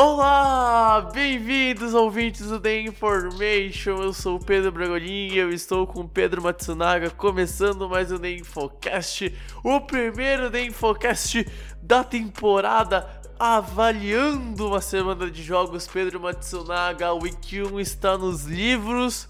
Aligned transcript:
Olá, 0.00 1.10
bem-vindos 1.12 1.92
ouvintes 1.92 2.46
do 2.46 2.60
The 2.60 2.82
Information. 2.82 4.00
Eu 4.00 4.12
sou 4.12 4.36
o 4.36 4.38
Pedro 4.44 4.70
Bragolin 4.70 5.32
e 5.32 5.38
eu 5.38 5.50
estou 5.50 5.88
com 5.88 6.02
o 6.02 6.08
Pedro 6.08 6.40
Matsunaga 6.40 7.10
começando 7.10 7.88
mais 7.88 8.12
um 8.12 8.16
The 8.16 8.30
Infocast, 8.34 9.34
o 9.64 9.80
primeiro 9.80 10.52
The 10.52 10.66
Infocast 10.66 11.44
da 11.82 12.04
temporada. 12.04 13.10
Avaliando 13.40 14.68
uma 14.68 14.80
semana 14.80 15.28
de 15.28 15.42
jogos, 15.42 15.88
Pedro 15.88 16.20
Matsunaga, 16.20 17.12
Week 17.14 17.60
1 17.60 17.80
está 17.80 18.16
nos 18.16 18.44
livros. 18.44 19.28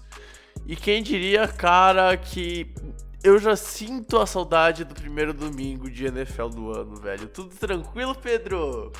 E 0.67 0.75
quem 0.75 1.01
diria, 1.01 1.47
cara, 1.47 2.15
que 2.15 2.71
eu 3.23 3.39
já 3.39 3.55
sinto 3.55 4.19
a 4.19 4.27
saudade 4.27 4.83
do 4.83 4.93
primeiro 4.93 5.33
domingo 5.33 5.89
de 5.89 6.05
NFL 6.05 6.49
do 6.49 6.71
ano, 6.71 6.95
velho. 6.95 7.27
Tudo 7.27 7.55
tranquilo, 7.55 8.13
Pedro? 8.13 8.91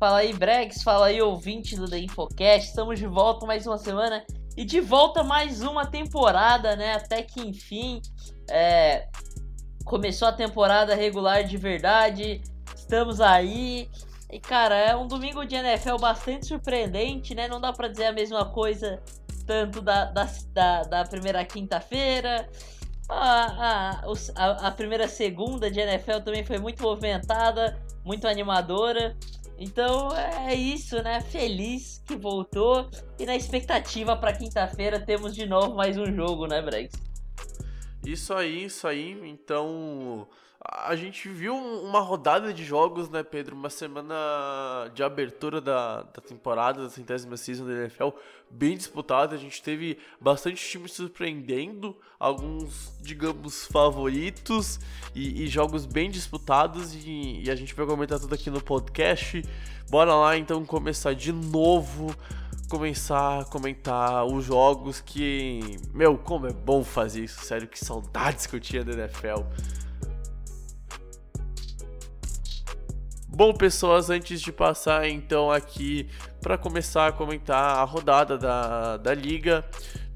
Fala 0.00 0.20
aí, 0.20 0.32
Bregs, 0.32 0.82
fala 0.82 1.08
aí, 1.08 1.20
ouvinte 1.20 1.76
do 1.76 1.86
The 1.86 1.98
Infocast. 1.98 2.68
Estamos 2.68 2.98
de 2.98 3.06
volta 3.06 3.44
mais 3.44 3.66
uma 3.66 3.76
semana 3.76 4.24
e 4.56 4.64
de 4.64 4.80
volta 4.80 5.22
mais 5.22 5.60
uma 5.60 5.84
temporada, 5.84 6.74
né? 6.74 6.94
Até 6.94 7.22
que 7.22 7.42
enfim 7.42 8.00
é, 8.48 9.06
começou 9.84 10.28
a 10.28 10.32
temporada 10.32 10.94
regular 10.94 11.44
de 11.44 11.58
verdade. 11.58 12.40
Estamos 12.74 13.20
aí. 13.20 13.90
E 14.30 14.40
cara, 14.40 14.74
é 14.74 14.96
um 14.96 15.06
domingo 15.06 15.44
de 15.44 15.54
NFL 15.54 15.96
bastante 16.00 16.46
surpreendente, 16.46 17.34
né? 17.34 17.46
Não 17.46 17.60
dá 17.60 17.70
pra 17.70 17.86
dizer 17.86 18.06
a 18.06 18.12
mesma 18.12 18.46
coisa 18.46 19.02
tanto 19.46 19.82
da, 19.82 20.06
da, 20.06 20.26
da, 20.54 20.82
da 20.82 21.04
primeira 21.04 21.44
quinta-feira. 21.44 22.48
A, 23.06 24.00
a, 24.00 24.12
a, 24.34 24.68
a 24.68 24.70
primeira 24.70 25.06
segunda 25.06 25.70
de 25.70 25.78
NFL 25.78 26.20
também 26.24 26.42
foi 26.42 26.56
muito 26.56 26.82
movimentada, 26.82 27.78
muito 28.02 28.26
animadora. 28.26 29.14
Então 29.60 30.16
é 30.16 30.54
isso, 30.54 31.02
né? 31.02 31.20
Feliz 31.20 32.02
que 32.06 32.16
voltou 32.16 32.90
e 33.18 33.26
na 33.26 33.36
expectativa 33.36 34.16
para 34.16 34.32
quinta-feira 34.32 34.98
temos 34.98 35.34
de 35.34 35.44
novo 35.44 35.76
mais 35.76 35.98
um 35.98 36.06
jogo, 36.06 36.46
né, 36.46 36.62
Bregs? 36.62 36.98
Isso 38.02 38.32
aí, 38.32 38.64
isso 38.64 38.88
aí. 38.88 39.20
Então, 39.22 40.26
a 40.62 40.94
gente 40.94 41.26
viu 41.28 41.56
uma 41.56 42.00
rodada 42.00 42.52
de 42.52 42.62
jogos, 42.64 43.08
né, 43.08 43.22
Pedro? 43.22 43.56
Uma 43.56 43.70
semana 43.70 44.14
de 44.94 45.02
abertura 45.02 45.58
da, 45.58 46.02
da 46.02 46.20
temporada, 46.20 46.82
da 46.82 46.90
centésima 46.90 47.34
season 47.38 47.64
da 47.64 47.72
NFL, 47.72 48.10
bem 48.50 48.76
disputada. 48.76 49.34
A 49.34 49.38
gente 49.38 49.62
teve 49.62 49.96
bastante 50.20 50.62
times 50.62 50.92
surpreendendo, 50.92 51.96
alguns, 52.18 52.92
digamos, 53.00 53.66
favoritos 53.68 54.78
e, 55.14 55.44
e 55.44 55.46
jogos 55.48 55.86
bem 55.86 56.10
disputados. 56.10 56.94
E, 56.94 57.42
e 57.42 57.50
a 57.50 57.54
gente 57.54 57.74
vai 57.74 57.86
comentar 57.86 58.20
tudo 58.20 58.34
aqui 58.34 58.50
no 58.50 58.62
podcast. 58.62 59.42
Bora 59.88 60.14
lá 60.14 60.36
então 60.36 60.64
começar 60.66 61.14
de 61.14 61.32
novo 61.32 62.14
começar 62.68 63.40
a 63.40 63.44
comentar 63.44 64.24
os 64.24 64.44
jogos 64.44 65.00
que. 65.00 65.78
Meu, 65.92 66.16
como 66.16 66.46
é 66.46 66.52
bom 66.52 66.84
fazer 66.84 67.24
isso, 67.24 67.44
sério, 67.44 67.66
que 67.66 67.82
saudades 67.82 68.46
que 68.46 68.54
eu 68.54 68.60
tinha 68.60 68.84
da 68.84 68.92
NFL. 68.92 69.42
Bom, 73.32 73.54
pessoas, 73.54 74.10
antes 74.10 74.40
de 74.40 74.52
passar 74.52 75.08
então 75.08 75.52
aqui 75.52 76.08
para 76.42 76.58
começar 76.58 77.06
a 77.06 77.12
comentar 77.12 77.78
a 77.78 77.84
rodada 77.84 78.36
da, 78.36 78.96
da 78.96 79.14
liga, 79.14 79.64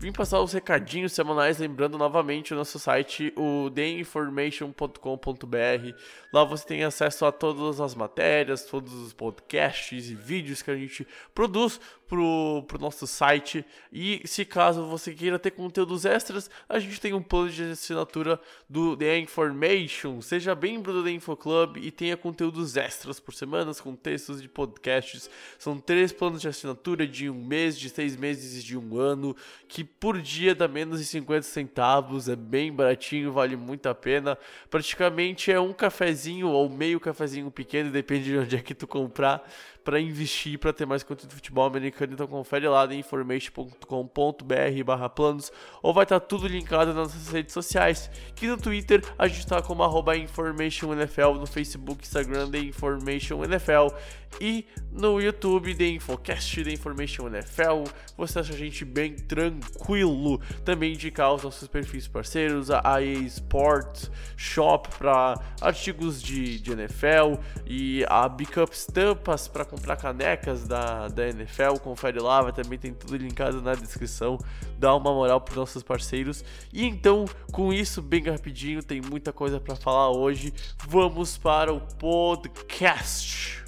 vim 0.00 0.10
passar 0.10 0.41
os 0.41 0.52
recadinhos 0.52 1.12
semanais, 1.12 1.58
lembrando 1.58 1.97
novamente 1.97 2.52
o 2.52 2.56
nosso 2.56 2.76
site, 2.76 3.32
o 3.36 3.70
theinformation.com.br. 3.70 5.97
Lá 6.32 6.44
você 6.44 6.66
tem 6.66 6.82
acesso 6.82 7.25
a 7.25 7.30
todas 7.30 7.80
as 7.80 7.94
matérias, 7.94 8.64
todos 8.64 8.92
os 8.92 9.12
podcasts 9.12 10.10
e 10.10 10.14
vídeos 10.14 10.60
que 10.60 10.72
a 10.72 10.76
gente 10.76 11.06
produz 11.32 11.81
pro, 12.14 12.62
pro 12.69 12.78
nosso 12.78 13.08
site. 13.08 13.64
E 13.92 14.22
se 14.25 14.44
caso 14.44 14.86
você 14.86 15.12
queira 15.12 15.36
ter 15.36 15.50
conteúdos 15.50 16.04
extras, 16.04 16.48
a 16.69 16.78
gente 16.78 17.00
tem 17.00 17.12
um 17.12 17.22
plano 17.22 17.50
de 17.50 17.62
assinatura 17.64 18.41
do 18.70 18.97
The 18.97 19.19
Information. 19.19 20.20
Seja 20.20 20.54
membro 20.54 20.92
do 20.92 21.02
The 21.02 21.10
Info 21.10 21.36
Club 21.36 21.78
e 21.78 21.91
tenha 21.91 22.16
conteúdos 22.16 22.76
extras 22.76 23.19
por 23.19 23.34
semanas 23.34 23.80
com 23.80 23.97
textos 23.97 24.41
de 24.41 24.48
podcasts. 24.48 25.28
São 25.58 25.78
três 25.78 26.12
planos 26.12 26.41
de 26.41 26.47
assinatura 26.47 27.04
de 27.04 27.28
um 27.28 27.44
mês, 27.44 27.76
de 27.76 27.91
seis 27.91 28.16
meses 28.16 28.62
e 28.62 28.64
de 28.64 28.78
um 28.78 28.96
ano, 28.96 29.34
que 29.66 29.82
por 29.82 30.22
dia 30.22 30.54
dá 30.54 30.69
menos 30.69 31.00
de 31.00 31.06
50 31.06 31.42
centavos, 31.42 32.28
é 32.28 32.36
bem 32.36 32.72
baratinho, 32.72 33.32
vale 33.32 33.56
muito 33.56 33.88
a 33.88 33.94
pena. 33.94 34.38
Praticamente 34.70 35.50
é 35.50 35.58
um 35.58 35.72
cafezinho 35.72 36.48
ou 36.48 36.69
meio 36.69 37.00
cafezinho 37.00 37.50
pequeno, 37.50 37.91
depende 37.91 38.25
de 38.25 38.38
onde 38.38 38.56
é 38.56 38.60
que 38.60 38.75
tu 38.75 38.86
comprar 38.86 39.44
para 39.84 40.00
investir 40.00 40.59
para 40.59 40.72
ter 40.72 40.87
mais 40.87 41.03
conteúdo 41.03 41.28
de 41.28 41.37
futebol 41.37 41.67
americano. 41.67 42.15
Então 42.15 42.27
confere 42.27 42.67
lá 42.67 42.87
em 42.87 43.00
information.com.br 43.00 44.84
barra 44.84 45.09
planos 45.09 45.53
ou 45.83 45.93
vai 45.93 46.05
estar 46.05 46.19
tudo 46.21 46.49
linkado 46.49 46.95
nas 46.95 47.15
nossas 47.15 47.28
redes 47.28 47.53
sociais. 47.53 48.11
Que 48.34 48.47
no 48.47 48.56
Twitter 48.56 49.03
a 49.19 49.28
gente 49.28 49.41
está 49.41 49.61
como 49.61 49.84
InformationNFL, 50.15 51.34
no 51.39 51.47
Facebook, 51.47 52.03
Instagram 52.03 52.50
The 52.50 52.59
Information 52.59 53.44
NFL 53.44 53.94
e 54.41 54.67
no 54.91 55.21
YouTube 55.21 55.75
The 55.75 55.89
Infocast 55.89 56.62
The 56.62 56.72
Information 56.72 57.27
NFL. 57.27 57.84
Você 58.17 58.39
acha 58.39 58.53
a 58.53 58.56
gente 58.56 58.84
bem 58.84 59.15
tranquilo. 59.15 60.41
Também 60.65 60.95
indicar 60.95 61.34
os 61.34 61.43
nossos 61.43 61.67
perfis 61.67 62.06
parceiros, 62.06 62.71
a 62.71 63.03
EA 63.03 63.19
Sports 63.21 64.11
Shop 64.37 64.89
para 64.97 65.41
artigos 65.61 66.23
de, 66.23 66.61
de 66.61 66.73
NFL 66.73 67.41
e 67.67 68.05
a 68.09 68.28
Big 68.28 68.59
Up 68.59 68.75
Stampas 68.77 69.49
para 69.49 69.65
comprar 69.65 69.97
canecas 69.97 70.67
da, 70.67 71.09
da 71.09 71.28
NFL. 71.28 71.78
Confere 71.83 72.21
lá, 72.21 72.43
vai 72.43 72.53
também 72.53 72.78
tem 72.78 72.94
tudo 72.94 73.17
linkado 73.17 73.61
na 73.61 73.75
descrição. 73.75 74.39
Dá 74.78 74.94
uma 74.94 75.12
moral 75.12 75.41
para 75.41 75.56
nossos 75.56 75.83
parceiros. 75.83 76.44
E 76.73 76.84
então, 76.84 77.25
com 77.50 77.73
isso, 77.73 78.00
bem 78.00 78.23
rapidinho, 78.23 78.83
tem 78.83 79.00
muita 79.00 79.33
coisa 79.33 79.59
para 79.59 79.75
falar 79.75 80.11
hoje. 80.11 80.53
Vamos 80.87 81.37
para 81.37 81.73
o 81.73 81.81
podcast. 81.81 83.63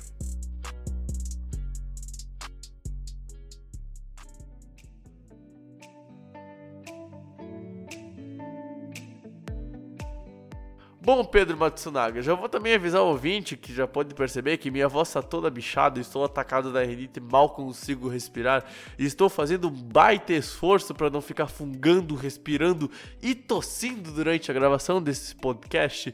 Bom, 11.06 11.24
Pedro 11.24 11.56
Matsunaga, 11.56 12.20
já 12.20 12.34
vou 12.34 12.48
também 12.48 12.74
avisar 12.74 13.00
o 13.00 13.06
ouvinte 13.06 13.56
que 13.56 13.72
já 13.72 13.86
pode 13.86 14.12
perceber 14.12 14.56
que 14.56 14.72
minha 14.72 14.88
voz 14.88 15.06
está 15.06 15.22
toda 15.22 15.48
bichada, 15.48 16.00
estou 16.00 16.24
atacado 16.24 16.72
da 16.72 16.82
rinite, 16.82 17.20
mal 17.20 17.50
consigo 17.50 18.08
respirar 18.08 18.64
e 18.98 19.04
estou 19.04 19.28
fazendo 19.28 19.68
um 19.68 19.70
baita 19.70 20.32
esforço 20.32 20.92
para 20.96 21.08
não 21.08 21.20
ficar 21.20 21.46
fungando, 21.46 22.16
respirando 22.16 22.90
e 23.22 23.36
tossindo 23.36 24.10
durante 24.10 24.50
a 24.50 24.54
gravação 24.54 25.00
desse 25.00 25.36
podcast, 25.36 26.12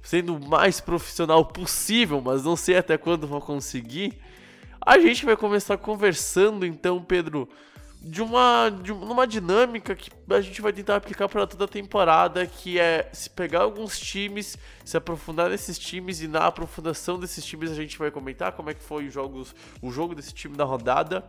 sendo 0.00 0.36
o 0.36 0.48
mais 0.48 0.80
profissional 0.80 1.44
possível, 1.44 2.20
mas 2.20 2.44
não 2.44 2.54
sei 2.54 2.76
até 2.76 2.96
quando 2.96 3.26
vou 3.26 3.40
conseguir. 3.40 4.16
A 4.80 4.96
gente 5.00 5.26
vai 5.26 5.36
começar 5.36 5.76
conversando 5.76 6.64
então, 6.64 7.02
Pedro, 7.02 7.48
de 8.02 8.22
uma, 8.22 8.70
de 8.70 8.92
uma 8.92 9.26
dinâmica 9.26 9.94
que 9.94 10.10
a 10.30 10.40
gente 10.40 10.62
vai 10.62 10.72
tentar 10.72 10.96
aplicar 10.96 11.28
para 11.28 11.46
toda 11.46 11.66
a 11.66 11.68
temporada, 11.68 12.46
que 12.46 12.78
é 12.78 13.10
se 13.12 13.28
pegar 13.28 13.60
alguns 13.60 13.98
times, 13.98 14.56
se 14.84 14.96
aprofundar 14.96 15.50
nesses 15.50 15.78
times 15.78 16.22
e 16.22 16.26
na 16.28 16.46
aprofundação 16.46 17.18
desses 17.18 17.44
times 17.44 17.70
a 17.70 17.74
gente 17.74 17.98
vai 17.98 18.10
comentar 18.10 18.52
como 18.52 18.70
é 18.70 18.74
que 18.74 18.82
foi 18.82 19.06
os 19.06 19.12
jogos, 19.12 19.54
o 19.82 19.90
jogo 19.90 20.14
desse 20.14 20.32
time 20.32 20.56
da 20.56 20.64
rodada. 20.64 21.24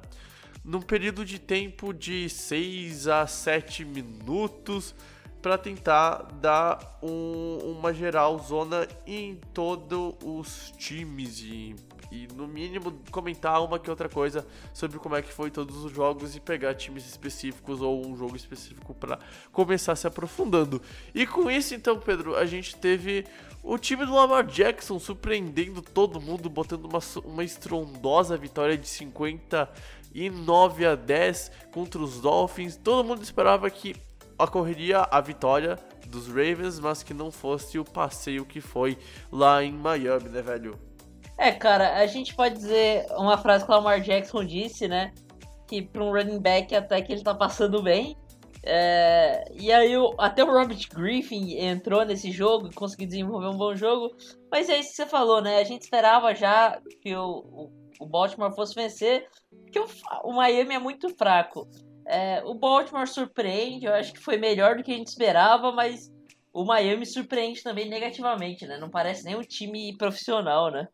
num 0.64 0.82
período 0.82 1.26
de 1.26 1.40
tempo 1.40 1.92
de 1.94 2.30
6 2.30 3.08
a 3.08 3.28
7 3.28 3.84
minutos 3.84 4.96
para 5.42 5.58
tentar 5.58 6.32
dar 6.40 7.00
um, 7.02 7.58
uma 7.80 7.94
geral 7.94 8.38
zona 8.40 8.88
em 9.08 9.36
todos 9.54 10.16
os 10.24 10.72
times 10.78 11.40
e, 11.40 11.76
e, 12.12 12.28
no 12.36 12.48
mínimo 12.48 12.94
comentar 13.10 13.64
uma 13.64 13.80
que 13.80 13.90
outra 13.90 14.10
coisa 14.10 14.46
sobre 14.74 15.00
como 15.00 15.16
é 15.16 15.22
que 15.22 15.32
foi 15.32 15.50
todos 15.50 15.84
os 15.84 15.92
jogos 15.92 16.36
e 16.36 16.40
pegar 16.40 16.76
times 16.76 17.08
específicos 17.08 17.82
ou 17.82 18.06
um 18.06 18.16
jogo 18.16 18.36
específico 18.36 18.94
para 18.94 19.18
começar 19.52 19.96
se 19.96 20.06
aprofundando. 20.06 20.82
E 21.16 21.26
com 21.26 21.50
isso 21.50 21.74
então, 21.74 22.00
Pedro, 22.00 22.36
a 22.36 22.46
gente 22.46 22.76
teve 22.76 23.26
o 23.64 23.78
time 23.78 24.06
do 24.06 24.14
Lamar 24.14 24.46
Jackson 24.46 25.00
surpreendendo 25.00 25.82
todo 25.82 26.20
mundo, 26.20 26.50
botando 26.50 26.86
uma, 26.86 27.00
uma 27.24 27.44
estrondosa 27.44 28.36
vitória 28.36 28.78
de 28.78 28.88
59 28.88 30.86
a 30.86 30.96
10 30.96 31.52
contra 31.72 32.02
os 32.02 32.20
Dolphins. 32.20 32.76
Todo 32.76 33.08
mundo 33.08 33.24
esperava 33.24 33.70
que 33.70 33.96
ocorreria 34.38 35.08
a 35.12 35.22
vitória 35.22 35.78
dos 36.08 36.28
Ravens, 36.28 36.80
mas 36.80 37.04
que 37.04 37.14
não 37.14 37.32
fosse 37.32 37.80
o 37.80 37.86
passeio 37.86 38.46
que 38.46 38.60
foi 38.60 38.98
lá 39.32 39.64
em 39.64 39.72
Miami, 39.72 40.30
né, 40.30 40.42
velho? 40.42 40.78
É, 41.38 41.52
cara, 41.52 41.98
a 41.98 42.06
gente 42.06 42.36
pode 42.36 42.56
dizer 42.56 43.06
uma 43.18 43.38
frase 43.38 43.66
que 43.66 43.72
o 43.72 43.74
Lamar 43.74 44.02
Jackson 44.02 44.44
disse, 44.46 44.88
né? 44.88 45.14
Que 45.68 45.82
para 45.82 46.04
um 46.04 46.12
running 46.12 46.40
back 46.40 46.76
até 46.76 47.02
que 47.02 47.12
ele 47.12 47.24
tá 47.24 47.34
passando 47.34 47.82
bem. 47.82 48.16
É, 48.64 49.44
e 49.60 49.72
aí 49.72 49.98
o, 49.98 50.14
até 50.20 50.44
o 50.44 50.52
Robert 50.52 50.88
Griffin 50.94 51.58
entrou 51.58 52.06
nesse 52.06 52.32
jogo 52.32 52.68
e 52.68 52.74
conseguiu 52.74 53.08
desenvolver 53.08 53.48
um 53.48 53.58
bom 53.58 53.76
jogo. 53.76 54.16
Mas 54.52 54.70
é 54.70 54.80
isso 54.80 54.92
que 54.92 54.96
você 54.98 55.06
falou, 55.08 55.42
né? 55.42 55.58
A 55.58 55.64
gente 55.64 55.82
esperava 55.82 56.36
já 56.36 56.80
que 57.02 57.16
o, 57.16 57.72
o, 58.00 58.06
Baltimore 58.06 58.54
fosse 58.54 58.76
vencer, 58.76 59.28
porque 59.64 59.80
o, 59.80 59.88
o 60.24 60.34
Miami 60.34 60.76
é 60.76 60.80
muito 60.80 61.10
fraco. 61.10 61.68
É, 62.06 62.44
o 62.44 62.54
Baltimore 62.54 63.08
surpreende, 63.08 63.86
eu 63.86 63.94
acho 63.94 64.14
que 64.14 64.20
foi 64.20 64.38
melhor 64.38 64.76
do 64.76 64.84
que 64.84 64.92
a 64.92 64.96
gente 64.96 65.08
esperava, 65.08 65.72
mas 65.72 66.12
o 66.54 66.66
Miami 66.66 67.06
surpreende 67.06 67.64
também 67.64 67.90
negativamente, 67.90 68.68
né? 68.68 68.78
Não 68.78 68.90
parece 68.90 69.24
nem 69.24 69.36
um 69.36 69.42
time 69.42 69.96
profissional, 69.98 70.70
né? 70.70 70.88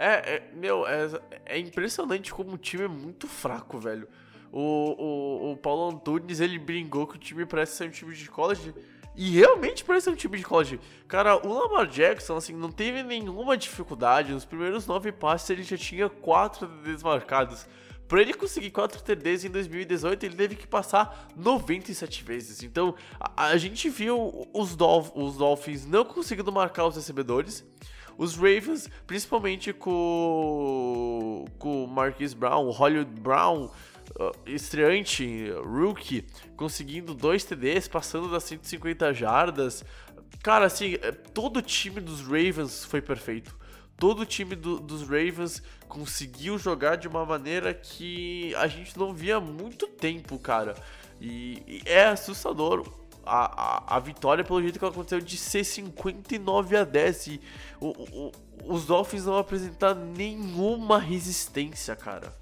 É, 0.00 0.36
é 0.36 0.50
meu, 0.54 0.86
é, 0.86 1.10
é, 1.44 1.58
impressionante 1.58 2.32
como 2.32 2.52
o 2.52 2.58
time 2.58 2.84
é 2.84 2.88
muito 2.88 3.26
fraco, 3.26 3.78
velho. 3.78 4.06
O, 4.52 4.60
o, 4.60 5.52
o 5.52 5.56
Paulo 5.56 5.90
Antunes, 5.90 6.38
ele 6.38 6.56
brincou 6.56 7.04
que 7.04 7.16
o 7.16 7.18
time 7.18 7.44
parece 7.44 7.76
ser 7.76 7.88
um 7.88 7.90
time 7.90 8.14
de 8.14 8.30
college. 8.30 8.72
E 9.16 9.30
realmente 9.30 9.84
parece 9.84 10.04
ser 10.04 10.10
um 10.10 10.14
time 10.14 10.38
de 10.38 10.44
college. 10.44 10.78
Cara, 11.08 11.44
o 11.44 11.52
Lamar 11.52 11.88
Jackson, 11.88 12.36
assim, 12.36 12.54
não 12.54 12.70
teve 12.70 13.02
nenhuma 13.02 13.56
dificuldade. 13.56 14.32
Nos 14.32 14.44
primeiros 14.44 14.86
nove 14.86 15.10
passes 15.10 15.50
ele 15.50 15.64
já 15.64 15.76
tinha 15.76 16.08
quatro 16.08 16.68
desmarcados. 16.84 17.66
Para 18.06 18.22
ele 18.22 18.32
conseguir 18.32 18.70
4 18.70 19.02
TDs 19.02 19.44
em 19.44 19.50
2018, 19.50 20.24
ele 20.24 20.36
teve 20.36 20.54
que 20.54 20.66
passar 20.66 21.28
97 21.36 22.22
vezes. 22.22 22.62
Então, 22.62 22.94
a, 23.20 23.48
a 23.48 23.56
gente 23.58 23.90
viu 23.90 24.48
os, 24.54 24.76
Dolph 24.76 25.10
os 25.14 25.36
Dolphins 25.36 25.84
não 25.84 26.04
conseguindo 26.04 26.50
marcar 26.52 26.86
os 26.86 26.96
recebedores. 26.96 27.66
Os 28.18 28.34
Ravens, 28.34 28.90
principalmente 29.06 29.72
com 29.72 31.46
o 31.62 31.86
Marquis 31.86 32.34
Brown, 32.34 32.66
o 32.66 32.70
Hollywood 32.70 33.20
Brown, 33.20 33.66
uh, 33.66 34.32
estreante, 34.44 35.50
rookie, 35.64 36.26
conseguindo 36.56 37.14
dois 37.14 37.44
TDs, 37.44 37.88
passando 37.88 38.28
das 38.30 38.42
150 38.44 39.14
jardas. 39.14 39.84
Cara, 40.42 40.66
assim, 40.66 40.98
é, 41.00 41.12
todo 41.12 41.58
o 41.58 41.62
time 41.62 42.00
dos 42.00 42.20
Ravens 42.22 42.84
foi 42.84 43.00
perfeito 43.00 43.56
todo 43.98 44.20
o 44.20 44.26
time 44.26 44.54
do, 44.54 44.78
dos 44.78 45.02
Ravens 45.02 45.62
conseguiu 45.88 46.56
jogar 46.56 46.96
de 46.96 47.08
uma 47.08 47.26
maneira 47.26 47.74
que 47.74 48.54
a 48.54 48.66
gente 48.66 48.96
não 48.96 49.12
via 49.12 49.36
há 49.36 49.40
muito 49.40 49.86
tempo, 49.88 50.38
cara. 50.38 50.74
E, 51.20 51.62
e 51.66 51.82
é 51.84 52.06
assustador 52.06 52.88
a, 53.28 53.96
a, 53.96 53.98
vitória, 53.98 54.44
pelo 54.44 54.62
jeito 54.62 54.78
que 54.78 54.84
aconteceu, 54.84 55.20
de 55.20 55.36
ser 55.36 55.64
59 55.64 56.76
a 56.76 56.84
10. 56.84 57.26
E 57.26 57.40
o, 57.80 57.88
o, 57.88 58.32
os 58.64 58.86
Dolphins 58.86 59.26
não 59.26 59.36
apresentaram 59.36 60.00
nenhuma 60.04 60.98
resistência, 60.98 61.94
cara. 61.94 62.32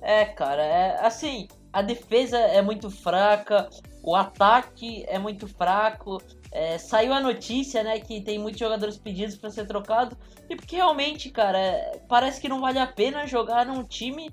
É, 0.00 0.24
cara, 0.24 0.62
é 0.62 1.04
assim, 1.04 1.48
a 1.72 1.82
defesa 1.82 2.38
é 2.38 2.62
muito 2.62 2.90
fraca, 2.90 3.68
o 4.02 4.14
ataque 4.14 5.04
é 5.08 5.18
muito 5.18 5.46
fraco. 5.46 6.20
É, 6.50 6.78
saiu 6.78 7.12
a 7.12 7.20
notícia, 7.20 7.82
né, 7.82 8.00
que 8.00 8.20
tem 8.22 8.38
muitos 8.38 8.58
jogadores 8.58 8.96
pedidos 8.96 9.36
para 9.36 9.50
ser 9.50 9.66
trocado. 9.66 10.16
E 10.48 10.56
porque 10.56 10.76
realmente, 10.76 11.30
cara, 11.30 11.58
é, 11.58 12.00
parece 12.08 12.40
que 12.40 12.48
não 12.48 12.60
vale 12.60 12.78
a 12.78 12.86
pena 12.86 13.26
jogar 13.26 13.66
num 13.66 13.84
time 13.84 14.30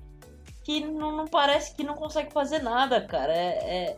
que 0.64 0.80
não, 0.80 1.14
não 1.14 1.26
parece 1.26 1.74
que 1.74 1.84
não 1.84 1.94
consegue 1.94 2.32
fazer 2.32 2.60
nada, 2.60 3.00
cara. 3.00 3.32
É, 3.32 3.96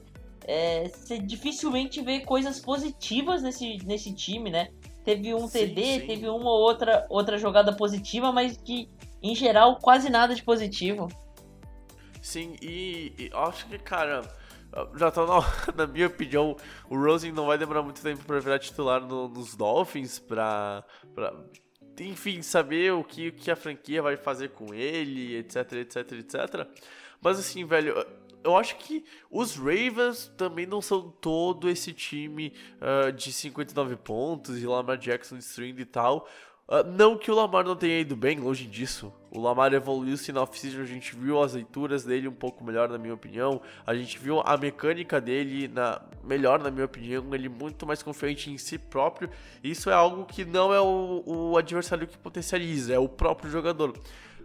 é, 0.49 0.89
você 0.89 1.19
dificilmente 1.19 2.01
vê 2.01 2.21
coisas 2.21 2.59
positivas 2.59 3.43
nesse, 3.43 3.77
nesse 3.85 4.15
time, 4.15 4.51
né? 4.51 4.71
Teve 5.05 5.35
um 5.35 5.47
sim, 5.47 5.59
TD, 5.59 5.83
sim. 6.01 6.07
teve 6.07 6.27
uma 6.27 6.51
ou 6.51 6.63
outra, 6.63 7.07
outra 7.11 7.37
jogada 7.37 7.71
positiva, 7.71 8.33
mas 8.33 8.57
de, 8.57 8.89
em 9.23 9.35
geral, 9.35 9.77
quase 9.77 10.09
nada 10.09 10.35
de 10.35 10.43
positivo. 10.43 11.07
Sim, 12.23 12.57
e, 12.63 13.13
e 13.19 13.31
acho 13.35 13.67
que, 13.67 13.79
cara, 13.79 14.23
já 14.97 15.11
tá 15.11 15.27
na, 15.27 15.41
na 15.77 15.87
minha 15.87 16.07
opinião, 16.07 16.57
o 16.89 16.97
Rosen 16.97 17.31
não 17.31 17.47
vai 17.47 17.59
demorar 17.59 17.83
muito 17.83 18.01
tempo 18.01 18.25
para 18.25 18.41
virar 18.41 18.59
titular 18.59 19.03
no, 19.03 19.29
nos 19.29 19.55
Dolphins, 19.55 20.19
pra, 20.19 20.83
pra, 21.15 21.35
enfim, 22.01 22.41
saber 22.41 22.95
o 22.95 23.05
que, 23.05 23.33
que 23.33 23.51
a 23.51 23.57
franquia 23.57 24.01
vai 24.01 24.17
fazer 24.17 24.49
com 24.53 24.73
ele, 24.73 25.37
etc, 25.37 25.73
etc, 25.73 26.13
etc. 26.13 26.67
Mas 27.21 27.39
assim, 27.39 27.67
velho, 27.67 27.95
eu 28.45 28.57
acho 28.57 28.77
que 28.77 29.05
os 29.31 29.57
Ravens 29.57 30.33
também 30.37 30.67
não 30.67 30.81
são 30.81 31.11
todo 31.21 31.69
esse 31.69 31.93
time 31.93 32.53
uh, 32.81 33.13
de 33.13 33.33
59 33.33 33.97
pontos 33.97 34.63
e 34.63 34.67
Lamar 34.67 34.97
Jackson 34.97 35.37
destruindo 35.37 35.81
e 35.81 35.85
tal. 35.85 36.29
Uh, 36.69 36.85
não 36.87 37.17
que 37.17 37.31
o 37.31 37.35
Lamar 37.35 37.65
não 37.65 37.75
tenha 37.75 37.99
ido 37.99 38.15
bem, 38.15 38.39
longe 38.39 38.67
disso. 38.67 39.11
O 39.31 39.41
Lamar 39.41 39.73
evoluiu-se 39.73 40.31
na 40.33 40.43
off-season, 40.43 40.83
a 40.83 40.85
gente 40.85 41.17
viu 41.17 41.43
as 41.43 41.55
leituras 41.55 42.05
dele 42.05 42.29
um 42.29 42.35
pouco 42.35 42.63
melhor, 42.63 42.91
na 42.91 42.99
minha 42.99 43.15
opinião. 43.15 43.61
A 43.87 43.95
gente 43.95 44.19
viu 44.19 44.41
a 44.41 44.55
mecânica 44.59 45.19
dele 45.19 45.67
na, 45.67 46.01
melhor, 46.23 46.63
na 46.63 46.71
minha 46.71 46.85
opinião. 46.85 47.25
Ele 47.33 47.49
muito 47.49 47.87
mais 47.87 48.03
confiante 48.03 48.51
em 48.51 48.59
si 48.59 48.77
próprio. 48.79 49.31
Isso 49.65 49.89
é 49.89 49.95
algo 49.95 50.27
que 50.27 50.45
não 50.45 50.73
é 50.73 50.81
o, 50.81 51.23
o 51.27 51.57
adversário 51.57 52.07
que 52.07 52.19
potencializa, 52.19 52.93
é 52.93 52.99
o 52.99 53.09
próprio 53.09 53.51
jogador. 53.51 53.95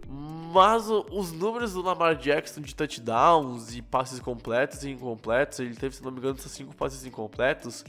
Mas 0.08 0.88
os 0.88 1.32
números 1.32 1.72
do 1.72 1.82
Lamar 1.82 2.16
Jackson 2.16 2.60
de 2.60 2.74
touchdowns 2.74 3.74
e 3.74 3.82
passes 3.82 4.20
completos 4.20 4.84
e 4.84 4.90
incompletos, 4.90 5.58
ele 5.58 5.74
teve, 5.74 5.96
se 5.96 6.02
não 6.02 6.12
me 6.12 6.18
engano, 6.18 6.38
5 6.38 6.74
passes 6.76 7.04
incompletos 7.04 7.84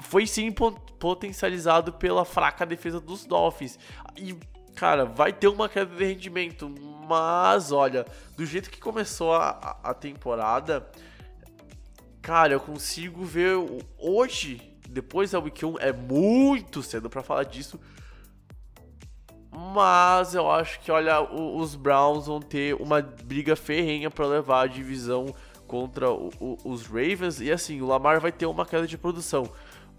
foi 0.00 0.26
sim 0.26 0.52
potencializado 0.98 1.92
pela 1.92 2.24
fraca 2.24 2.64
defesa 2.64 3.00
dos 3.00 3.24
Dolphins. 3.24 3.78
E, 4.16 4.36
cara, 4.74 5.04
vai 5.04 5.32
ter 5.32 5.48
uma 5.48 5.68
queda 5.68 5.94
de 5.94 6.04
rendimento, 6.04 6.72
mas 7.08 7.72
olha, 7.72 8.06
do 8.36 8.46
jeito 8.46 8.70
que 8.70 8.80
começou 8.80 9.34
a, 9.34 9.78
a 9.82 9.94
temporada, 9.94 10.88
cara, 12.22 12.52
eu 12.52 12.60
consigo 12.60 13.24
ver 13.24 13.54
hoje, 13.98 14.76
depois 14.88 15.32
da 15.32 15.40
Week 15.40 15.64
1, 15.64 15.78
é 15.80 15.92
muito 15.92 16.82
cedo 16.82 17.10
para 17.10 17.22
falar 17.22 17.44
disso. 17.44 17.80
Mas 19.74 20.34
eu 20.34 20.50
acho 20.50 20.78
que, 20.80 20.90
olha, 20.90 21.20
os 21.20 21.74
Browns 21.74 22.26
vão 22.26 22.40
ter 22.40 22.74
uma 22.74 23.02
briga 23.02 23.56
ferrenha 23.56 24.10
para 24.10 24.26
levar 24.26 24.62
a 24.62 24.66
divisão 24.66 25.34
contra 25.66 26.06
os 26.10 26.86
Ravens. 26.86 27.40
E 27.40 27.50
assim, 27.50 27.80
o 27.80 27.86
Lamar 27.86 28.20
vai 28.20 28.30
ter 28.30 28.46
uma 28.46 28.64
queda 28.64 28.86
de 28.86 28.96
produção 28.96 29.50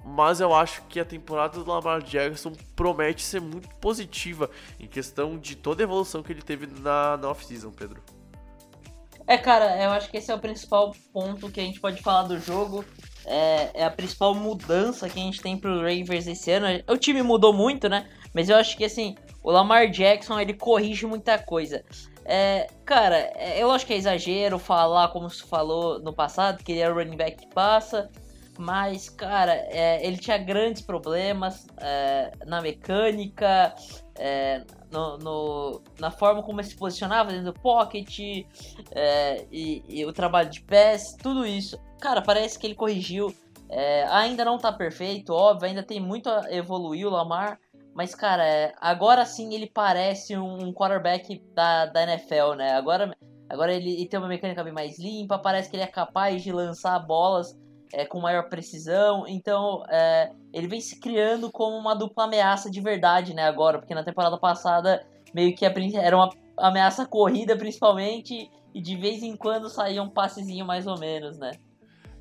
mas 0.03 0.39
eu 0.39 0.53
acho 0.53 0.81
que 0.83 0.99
a 0.99 1.05
temporada 1.05 1.61
do 1.61 1.69
Lamar 1.69 2.01
Jackson 2.01 2.53
promete 2.75 3.21
ser 3.21 3.41
muito 3.41 3.67
positiva 3.75 4.49
em 4.79 4.87
questão 4.87 5.37
de 5.37 5.55
toda 5.55 5.83
a 5.83 5.85
evolução 5.85 6.23
que 6.23 6.31
ele 6.31 6.41
teve 6.41 6.67
na, 6.67 7.17
na 7.17 7.29
off-season, 7.29 7.71
Pedro. 7.71 8.01
É, 9.27 9.37
cara, 9.37 9.81
eu 9.83 9.91
acho 9.91 10.09
que 10.09 10.17
esse 10.17 10.31
é 10.31 10.35
o 10.35 10.39
principal 10.39 10.95
ponto 11.13 11.51
que 11.51 11.59
a 11.59 11.63
gente 11.63 11.79
pode 11.79 12.01
falar 12.01 12.23
do 12.23 12.39
jogo. 12.39 12.83
É, 13.25 13.81
é 13.81 13.85
a 13.85 13.91
principal 13.91 14.33
mudança 14.33 15.07
que 15.07 15.19
a 15.19 15.23
gente 15.23 15.39
tem 15.39 15.55
pro 15.55 15.81
Ravens 15.81 16.25
esse 16.25 16.49
ano. 16.49 16.65
O 16.87 16.97
time 16.97 17.21
mudou 17.21 17.53
muito, 17.53 17.87
né? 17.87 18.09
Mas 18.33 18.49
eu 18.49 18.57
acho 18.57 18.75
que, 18.75 18.83
assim, 18.83 19.15
o 19.43 19.51
Lamar 19.51 19.89
Jackson, 19.89 20.39
ele 20.39 20.53
corrige 20.53 21.05
muita 21.05 21.38
coisa. 21.38 21.84
É, 22.25 22.67
cara, 22.86 23.17
é, 23.36 23.62
eu 23.62 23.72
acho 23.72 23.86
que 23.86 23.93
é 23.93 23.98
exagero 23.98 24.60
falar 24.60 25.08
como 25.08 25.29
se 25.29 25.43
falou 25.43 26.00
no 26.00 26.13
passado, 26.13 26.63
que 26.63 26.74
ele 26.74 26.81
é 26.81 26.89
o 26.89 26.93
running 26.93 27.17
back 27.17 27.38
que 27.38 27.53
passa. 27.53 28.10
Mas, 28.60 29.08
cara, 29.08 29.53
é, 29.53 30.05
ele 30.05 30.17
tinha 30.17 30.38
grandes 30.38 30.81
problemas 30.81 31.65
é, 31.77 32.31
na 32.46 32.62
mecânica, 32.62 33.74
é, 34.15 34.65
no, 34.91 35.17
no, 35.17 35.81
na 35.98 36.12
forma 36.12 36.43
como 36.43 36.60
ele 36.60 36.67
se 36.67 36.75
posicionava 36.75 37.31
dentro 37.31 37.53
do 37.53 37.60
pocket 37.60 38.19
é, 38.91 39.46
e, 39.50 39.81
e, 39.88 40.05
o 40.05 40.12
trabalho 40.12 40.50
de 40.50 40.60
pés, 40.60 41.15
tudo 41.24 41.48
isso. 41.48 41.79
Cara, 42.01 42.22
parece 42.22 42.60
que 42.60 42.67
ele 42.67 42.75
corrigiu. 42.75 43.34
Ainda 44.12 44.43
não 44.43 44.58
tá 44.58 44.74
perfeito, 44.74 45.31
óbvio, 45.31 45.67
ainda 45.67 45.84
tem 45.84 46.00
muito 46.00 46.27
a 46.27 46.51
evoluir 46.51 47.08
o 47.08 47.12
Lamar. 47.12 47.60
Mas, 47.93 48.15
cara, 48.15 48.48
é, 48.48 48.74
agora 48.79 49.25
sim 49.25 49.53
ele 49.53 49.69
parece 49.69 50.38
um 50.38 50.72
quarterback 50.74 51.41
da, 51.53 51.86
da 51.88 52.03
NFL, 52.03 52.55
né? 52.55 52.74
Agora 52.74 53.13
Agora 53.50 53.74
ele, 53.74 53.93
ele 53.93 54.08
tem 54.08 54.19
uma 54.19 54.29
mecânica 54.29 54.63
bem 54.63 54.72
mais 54.72 55.00
limpa, 55.00 55.39
parece 55.39 55.69
que 55.69 55.75
ele 55.75 55.84
é 55.84 55.88
capaz 55.88 56.43
de 56.43 56.51
lançar 56.51 57.00
bolas 57.00 57.58
é, 57.91 58.05
com 58.05 58.22
maior 58.22 58.48
precisão. 58.48 59.25
Então 59.27 59.84
é, 59.89 60.31
ele 60.53 60.67
vem 60.67 60.79
se 60.79 61.00
criando 61.00 61.51
como 61.51 61.75
uma 61.75 61.96
dupla 61.96 62.25
ameaça 62.25 62.69
de 62.69 62.79
verdade, 62.79 63.34
né? 63.34 63.43
Agora, 63.43 63.79
porque 63.79 63.96
na 63.96 64.03
temporada 64.03 64.38
passada 64.38 65.03
meio 65.34 65.55
que 65.55 65.65
era 65.65 66.15
uma 66.15 66.29
ameaça 66.58 67.05
corrida 67.08 67.58
principalmente 67.58 68.50
e 68.74 68.81
de 68.81 68.96
vez 68.96 69.24
em 69.24 69.36
quando 69.36 69.69
saía 69.69 70.03
um 70.03 70.10
passezinho 70.10 70.65
mais 70.65 70.86
ou 70.86 71.00
menos, 71.00 71.39
né? 71.39 71.51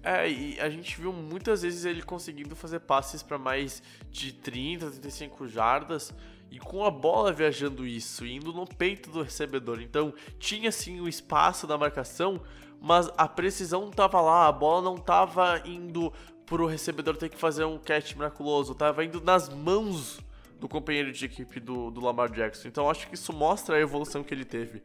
É, 0.03 0.31
e 0.31 0.61
a 0.61 0.71
gente 0.71 1.01
viu 1.01 1.13
muitas 1.13 1.63
vezes 1.63 1.85
ele 1.85 2.03
conseguindo 2.03 2.55
fazer 2.55 2.81
passes 2.81 3.23
para 3.23 3.37
mais 3.37 3.83
de 4.11 4.33
30, 4.33 4.91
35 4.93 5.49
jardas 5.49 6.15
e 6.51 6.59
com 6.59 6.85
a 6.85 6.91
bola 6.91 7.33
viajando 7.33 7.87
isso, 7.87 8.25
indo 8.25 8.53
no 8.53 8.67
peito 8.67 9.11
do 9.11 9.23
recebedor. 9.23 9.81
Então 9.81 10.15
tinha 10.39 10.73
sim 10.73 11.01
o 11.01 11.09
espaço 11.09 11.67
da 11.67 11.77
marcação, 11.77 12.41
mas 12.81 13.11
a 13.17 13.29
precisão 13.29 13.91
tava 13.91 14.21
lá, 14.21 14.47
a 14.47 14.53
bola 14.53 14.83
não 14.83 14.97
tava 14.97 15.61
indo 15.65 16.13
pro 16.47 16.67
recebedor 16.67 17.17
ter 17.17 17.29
que 17.29 17.37
fazer 17.37 17.65
um 17.65 17.79
catch 17.79 18.15
miraculoso, 18.15 18.75
tava 18.75 19.05
indo 19.05 19.21
nas 19.21 19.49
mãos 19.49 20.21
do 20.59 20.69
companheiro 20.69 21.13
de 21.13 21.25
equipe 21.25 21.61
do, 21.61 21.91
do 21.91 22.01
Lamar 22.01 22.31
Jackson. 22.31 22.69
Então 22.69 22.89
acho 22.89 23.09
que 23.09 23.15
isso 23.15 23.33
mostra 23.33 23.77
a 23.77 23.81
evolução 23.81 24.25
que 24.25 24.33
ele 24.33 24.45
teve. 24.45 24.83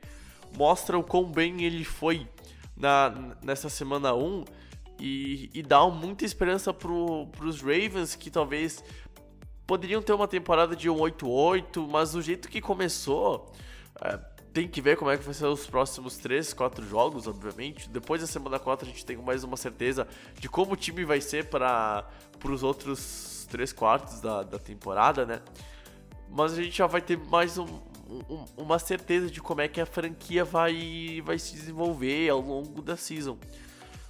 Mostra 0.57 0.97
o 0.97 1.03
quão 1.03 1.25
bem 1.25 1.63
ele 1.63 1.83
foi 1.83 2.27
na, 2.75 3.35
nessa 3.41 3.69
semana 3.69 4.13
1 4.13 4.43
e, 5.03 5.49
e 5.53 5.61
dá 5.61 5.85
muita 5.87 6.23
esperança 6.23 6.73
pro, 6.73 7.27
pros 7.27 7.59
Ravens 7.59 8.15
que 8.15 8.31
talvez 8.31 8.81
poderiam 9.67 10.01
ter 10.01 10.13
uma 10.13 10.29
temporada 10.29 10.77
de 10.77 10.89
1-8-8, 10.89 11.85
mas 11.89 12.13
do 12.13 12.21
jeito 12.21 12.47
que 12.47 12.61
começou, 12.61 13.51
é, 14.01 14.17
tem 14.53 14.65
que 14.65 14.79
ver 14.79 14.95
como 14.95 15.11
é 15.11 15.17
que 15.17 15.25
vai 15.25 15.33
ser 15.33 15.47
os 15.47 15.67
próximos 15.67 16.15
3, 16.19 16.53
4 16.53 16.87
jogos, 16.87 17.27
obviamente. 17.27 17.89
Depois 17.89 18.21
da 18.21 18.27
semana 18.27 18.57
4 18.57 18.87
a 18.87 18.89
gente 18.89 19.05
tem 19.05 19.17
mais 19.17 19.43
uma 19.43 19.57
certeza 19.57 20.07
de 20.39 20.47
como 20.47 20.71
o 20.71 20.77
time 20.77 21.03
vai 21.03 21.19
ser 21.19 21.49
para 21.49 22.07
os 22.45 22.63
outros 22.63 23.45
3 23.51 23.73
quartos 23.73 24.21
da, 24.21 24.41
da 24.43 24.57
temporada, 24.57 25.25
né? 25.25 25.41
Mas 26.29 26.53
a 26.53 26.63
gente 26.63 26.77
já 26.77 26.87
vai 26.87 27.01
ter 27.01 27.17
mais 27.17 27.57
um, 27.57 27.67
um, 28.29 28.45
uma 28.55 28.79
certeza 28.79 29.29
de 29.29 29.41
como 29.41 29.59
é 29.59 29.67
que 29.67 29.81
a 29.81 29.85
franquia 29.85 30.45
vai, 30.45 31.21
vai 31.25 31.37
se 31.37 31.53
desenvolver 31.55 32.29
ao 32.29 32.39
longo 32.39 32.81
da 32.81 32.95
season. 32.95 33.37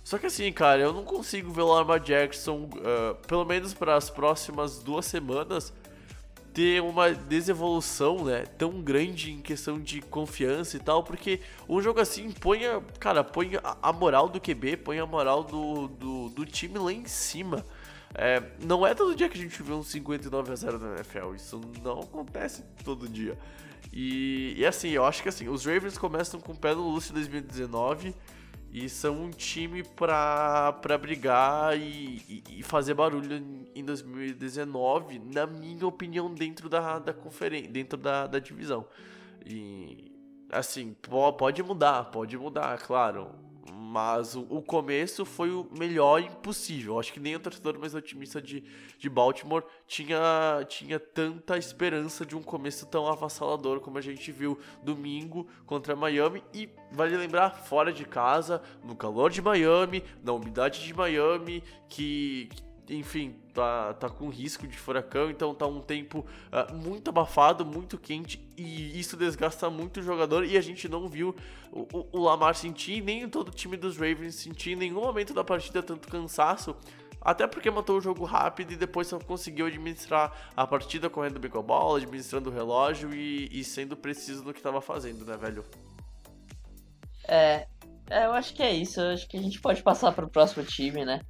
Só 0.04 0.18
que 0.18 0.26
assim, 0.26 0.52
cara, 0.52 0.82
eu 0.82 0.92
não 0.92 1.04
consigo 1.04 1.52
ver 1.52 1.62
o 1.62 1.72
Lamar 1.72 2.00
Jackson, 2.00 2.70
uh, 2.74 3.16
pelo 3.26 3.46
menos 3.46 3.74
para 3.74 3.96
as 3.96 4.10
próximas 4.10 4.80
duas 4.80 5.06
semanas, 5.06 5.74
ter 6.54 6.82
uma 6.82 7.12
desevolução, 7.12 8.26
né, 8.26 8.46
tão 8.58 8.82
grande 8.82 9.32
em 9.32 9.42
questão 9.42 9.80
de 9.80 10.02
confiança 10.02 10.78
e 10.78 10.80
tal, 10.80 11.04
porque 11.04 11.40
um 11.68 11.82
jogo 11.82 12.00
assim 12.00 12.30
põe, 12.32 12.66
a, 12.66 12.80
cara, 13.00 13.24
põe 13.24 13.54
a 13.82 13.92
moral 13.92 14.30
do 14.30 14.40
QB, 14.40 14.78
põe 14.78 15.00
a 15.00 15.06
moral 15.06 15.44
do, 15.44 15.88
do, 15.88 16.30
do 16.30 16.46
time 16.46 16.78
lá 16.78 16.94
em 16.94 17.06
cima. 17.06 17.66
É, 18.14 18.44
não 18.64 18.86
é 18.86 18.94
todo 18.94 19.16
dia 19.16 19.28
que 19.28 19.38
a 19.38 19.42
gente 19.42 19.64
vê 19.64 19.74
um 19.74 19.82
59 19.82 20.52
a 20.52 20.56
0 20.56 20.78
na 20.78 20.96
NFL, 20.98 21.34
isso 21.34 21.60
não 21.82 22.02
acontece 22.02 22.64
todo 22.84 23.10
dia. 23.10 23.36
E, 23.92 24.54
e 24.56 24.66
assim, 24.66 24.90
eu 24.90 25.06
acho 25.06 25.24
que 25.24 25.30
assim, 25.30 25.48
os 25.50 25.66
Ravens 25.66 25.98
começam 25.98 26.40
com 26.40 26.52
o 26.52 26.56
pé 26.56 26.76
no 26.76 26.88
Lúcio 26.88 27.14
2019 27.14 28.14
e 28.74 28.90
são 28.90 29.26
um 29.26 29.30
time 29.30 29.84
pra, 29.84 30.74
pra 30.74 30.98
brigar 30.98 31.78
e, 31.78 32.24
e, 32.28 32.44
e 32.58 32.64
fazer 32.64 32.96
barulho 32.96 33.36
em 33.76 33.86
2019, 33.86 35.20
na 35.20 35.46
minha 35.46 35.86
opinião, 35.86 36.34
dentro 36.34 36.68
da, 36.68 36.98
da 36.98 37.14
conferência, 37.14 37.70
dentro 37.70 38.00
da, 38.00 38.26
da 38.26 38.40
divisão. 38.40 38.88
E 39.46 40.12
assim, 40.50 40.96
pode 41.38 41.62
mudar, 41.62 42.06
pode 42.06 42.36
mudar, 42.36 42.80
claro. 42.80 43.36
Mas 43.94 44.34
o, 44.34 44.42
o, 44.50 44.60
começo 44.60 45.24
foi 45.24 45.52
o 45.52 45.68
melhor 45.78 46.20
impossível. 46.20 47.00
Acho 47.00 47.14
que 47.14 47.20
nem 47.20 47.36
o 47.36 47.40
torcedor 47.40 47.78
mais 47.78 47.94
otimista 47.94 48.42
de, 48.42 48.64
de 48.98 49.08
Baltimore 49.08 49.64
tinha, 49.86 50.66
tinha 50.68 51.00
tanta 51.00 51.60
esperança 51.60 52.26
de 52.26 52.36
um 52.36 52.42
começo 52.42 52.88
tão 52.88 53.06
avassalador 53.06 53.82
como 53.82 54.00
a 54.00 54.02
gente 54.02 54.32
viu 54.32 54.58
domingo 54.82 55.48
contra 55.68 55.96
Miami. 55.96 56.44
E 56.52 56.68
vale 56.92 57.16
lembrar, 57.16 57.52
fora 57.52 57.94
de 57.94 58.04
casa, 58.04 58.64
no 58.84 58.96
calor 58.96 59.30
de 59.30 59.44
Miami, 59.44 60.04
na 60.24 60.34
umidade 60.34 60.84
de 60.84 60.92
Miami, 60.92 61.64
que, 61.88 62.50
que 62.52 62.64
enfim, 62.96 63.36
tá, 63.54 63.94
tá 63.94 64.10
com 64.10 64.30
risco 64.30 64.68
de 64.68 64.78
furacão, 64.78 65.30
então 65.30 65.54
tá 65.54 65.66
um 65.68 65.82
tempo 65.82 66.26
uh, 66.52 66.74
muito 66.74 67.10
abafado, 67.10 67.66
muito 67.66 67.98
quente 67.98 68.46
e 68.58 69.00
isso 69.00 69.16
desgasta 69.16 69.70
muito 69.70 70.00
o 70.00 70.04
jogador 70.04 70.46
e 70.46 70.58
a 70.58 70.62
gente 70.62 70.88
não 70.88 71.08
viu 71.08 71.36
o, 71.72 72.08
o, 72.12 72.22
Lamar 72.22 72.56
sentir, 72.56 73.02
nem 73.02 73.28
todo 73.30 73.50
o 73.50 73.52
time 73.52 73.78
dos 73.78 73.98
Ravens 73.98 74.36
sentir 74.36 74.72
em 74.72 74.76
nenhum 74.76 75.02
momento 75.02 75.34
da 75.34 75.44
partida 75.44 75.82
tanto 75.82 76.08
cansaço. 76.08 76.76
Até 77.22 77.48
porque 77.48 77.72
matou 77.72 77.98
o 77.98 78.02
jogo 78.02 78.26
rápido 78.26 78.74
e 78.74 78.76
depois 78.76 79.08
só 79.08 79.18
conseguiu 79.18 79.66
administrar 79.66 80.52
a 80.58 80.68
partida 80.68 81.10
correndo 81.10 81.40
bem 81.40 81.50
com 81.50 81.60
a 81.60 81.62
bola, 81.62 81.98
administrando 81.98 82.50
o 82.50 82.54
relógio 82.54 83.14
e, 83.14 83.48
e 83.50 83.64
sendo 83.64 83.96
preciso 83.96 84.44
no 84.44 84.52
que 84.52 84.60
estava 84.60 84.82
fazendo, 84.82 85.24
né, 85.24 85.38
velho? 85.38 85.64
É, 87.26 87.66
é, 88.10 88.26
eu 88.26 88.34
acho 88.34 88.54
que 88.54 88.62
é 88.62 88.74
isso. 88.74 89.00
Eu 89.00 89.14
acho 89.14 89.28
que 89.28 89.38
a 89.38 89.42
gente 89.42 89.62
pode 89.62 89.82
passar 89.82 90.12
para 90.12 90.26
o 90.26 90.30
próximo 90.30 90.66
time, 90.66 91.06
né? 91.06 91.22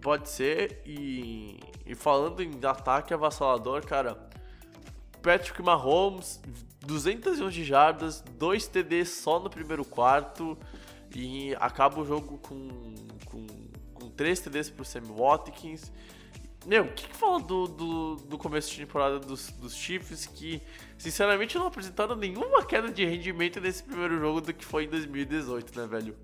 Pode 0.00 0.28
ser, 0.28 0.82
e, 0.84 1.58
e 1.84 1.94
falando 1.94 2.42
em 2.42 2.52
ataque 2.64 3.12
avassalador, 3.12 3.84
cara, 3.84 4.16
Patrick 5.22 5.60
Mahomes, 5.60 6.40
211 6.86 7.52
de 7.52 7.64
jardas, 7.64 8.20
2 8.20 8.68
TDs 8.68 9.08
só 9.08 9.40
no 9.40 9.50
primeiro 9.50 9.84
quarto, 9.84 10.56
e 11.14 11.54
acaba 11.58 12.00
o 12.00 12.04
jogo 12.04 12.38
com, 12.38 12.94
com, 13.24 13.46
com 13.94 14.10
3 14.10 14.40
TDs 14.40 14.70
pro 14.70 14.84
Sammy 14.84 15.08
Watkins. 15.08 15.90
Meu, 16.66 16.84
o 16.84 16.92
que, 16.92 17.08
que 17.08 17.16
fala 17.16 17.38
do, 17.40 17.68
do, 17.68 18.16
do, 18.16 18.36
começo 18.36 18.70
de 18.70 18.78
temporada 18.78 19.20
dos, 19.20 19.50
dos 19.52 19.74
Chiefs 19.74 20.26
que, 20.26 20.60
sinceramente, 20.98 21.56
não 21.56 21.68
apresentaram 21.68 22.16
nenhuma 22.16 22.64
queda 22.64 22.90
de 22.90 23.04
rendimento 23.04 23.60
nesse 23.60 23.84
primeiro 23.84 24.18
jogo 24.18 24.40
do 24.40 24.52
que 24.52 24.64
foi 24.64 24.84
em 24.84 24.88
2018, 24.88 25.78
né, 25.78 25.86
velho? 25.86 26.16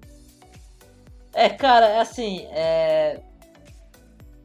É, 1.33 1.49
cara, 1.49 1.87
é 1.87 2.01
assim, 2.01 2.41
é... 2.51 3.23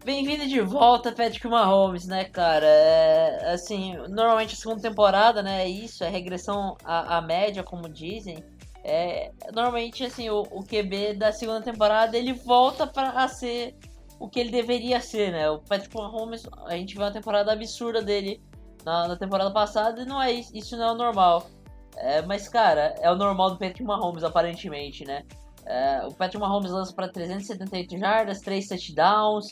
Bem-vindo 0.07 0.47
de 0.47 0.61
volta, 0.61 1.11
Patrick 1.11 1.45
Mahomes, 1.49 2.07
né, 2.07 2.23
cara? 2.23 2.65
É, 2.65 3.51
assim, 3.51 3.97
normalmente 4.07 4.53
a 4.53 4.57
segunda 4.57 4.81
temporada, 4.81 5.43
né, 5.43 5.63
é 5.63 5.67
isso, 5.67 6.01
é 6.01 6.07
regressão 6.07 6.77
à, 6.81 7.17
à 7.17 7.21
média, 7.21 7.61
como 7.61 7.89
dizem. 7.89 8.41
É, 8.85 9.33
normalmente, 9.53 10.05
assim, 10.05 10.29
o, 10.29 10.43
o, 10.43 10.63
QB 10.63 11.15
da 11.15 11.33
segunda 11.33 11.61
temporada, 11.61 12.17
ele 12.17 12.31
volta 12.31 12.87
para 12.87 13.27
ser 13.27 13.75
o 14.17 14.29
que 14.29 14.39
ele 14.39 14.49
deveria 14.49 15.01
ser, 15.01 15.33
né? 15.33 15.49
O 15.49 15.59
Patrick 15.59 15.93
Mahomes, 15.93 16.47
a 16.65 16.77
gente 16.77 16.93
viu 16.93 17.03
uma 17.03 17.11
temporada 17.11 17.51
absurda 17.51 18.01
dele 18.01 18.41
na, 18.85 19.09
na 19.09 19.17
temporada 19.17 19.51
passada 19.51 20.03
e 20.03 20.05
não 20.05 20.21
é 20.21 20.31
isso, 20.31 20.55
isso 20.55 20.77
não 20.77 20.85
é 20.87 20.91
o 20.93 20.95
normal. 20.95 21.49
É, 21.97 22.21
mas, 22.21 22.47
cara, 22.47 22.95
é 23.01 23.11
o 23.11 23.15
normal 23.17 23.49
do 23.49 23.57
Patrick 23.57 23.83
Mahomes, 23.83 24.23
aparentemente, 24.23 25.03
né? 25.03 25.25
É, 25.65 26.07
o 26.07 26.13
Patrick 26.13 26.39
Mahomes 26.39 26.71
lança 26.71 26.93
para 26.93 27.09
378 27.09 27.97
jardas, 27.97 28.39
3 28.39 28.69
touchdowns, 28.69 29.47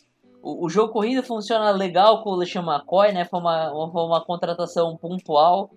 o, 0.45 0.69
jogo 0.69 0.93
corrido 0.93 1.23
funciona 1.23 1.71
legal 1.71 2.23
com 2.23 2.29
o 2.29 2.35
LeSean 2.35 2.61
McCoy, 2.61 3.11
né? 3.11 3.25
Foi 3.25 3.39
uma, 3.39 3.71
foi 3.91 4.03
uma 4.03 4.23
contratação 4.23 4.95
pontual 4.95 5.71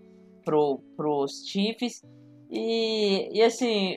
pro, 0.44 0.78
pros 0.94 1.46
Chiefs. 1.48 2.02
E, 2.50 3.30
e 3.32 3.42
assim, 3.42 3.96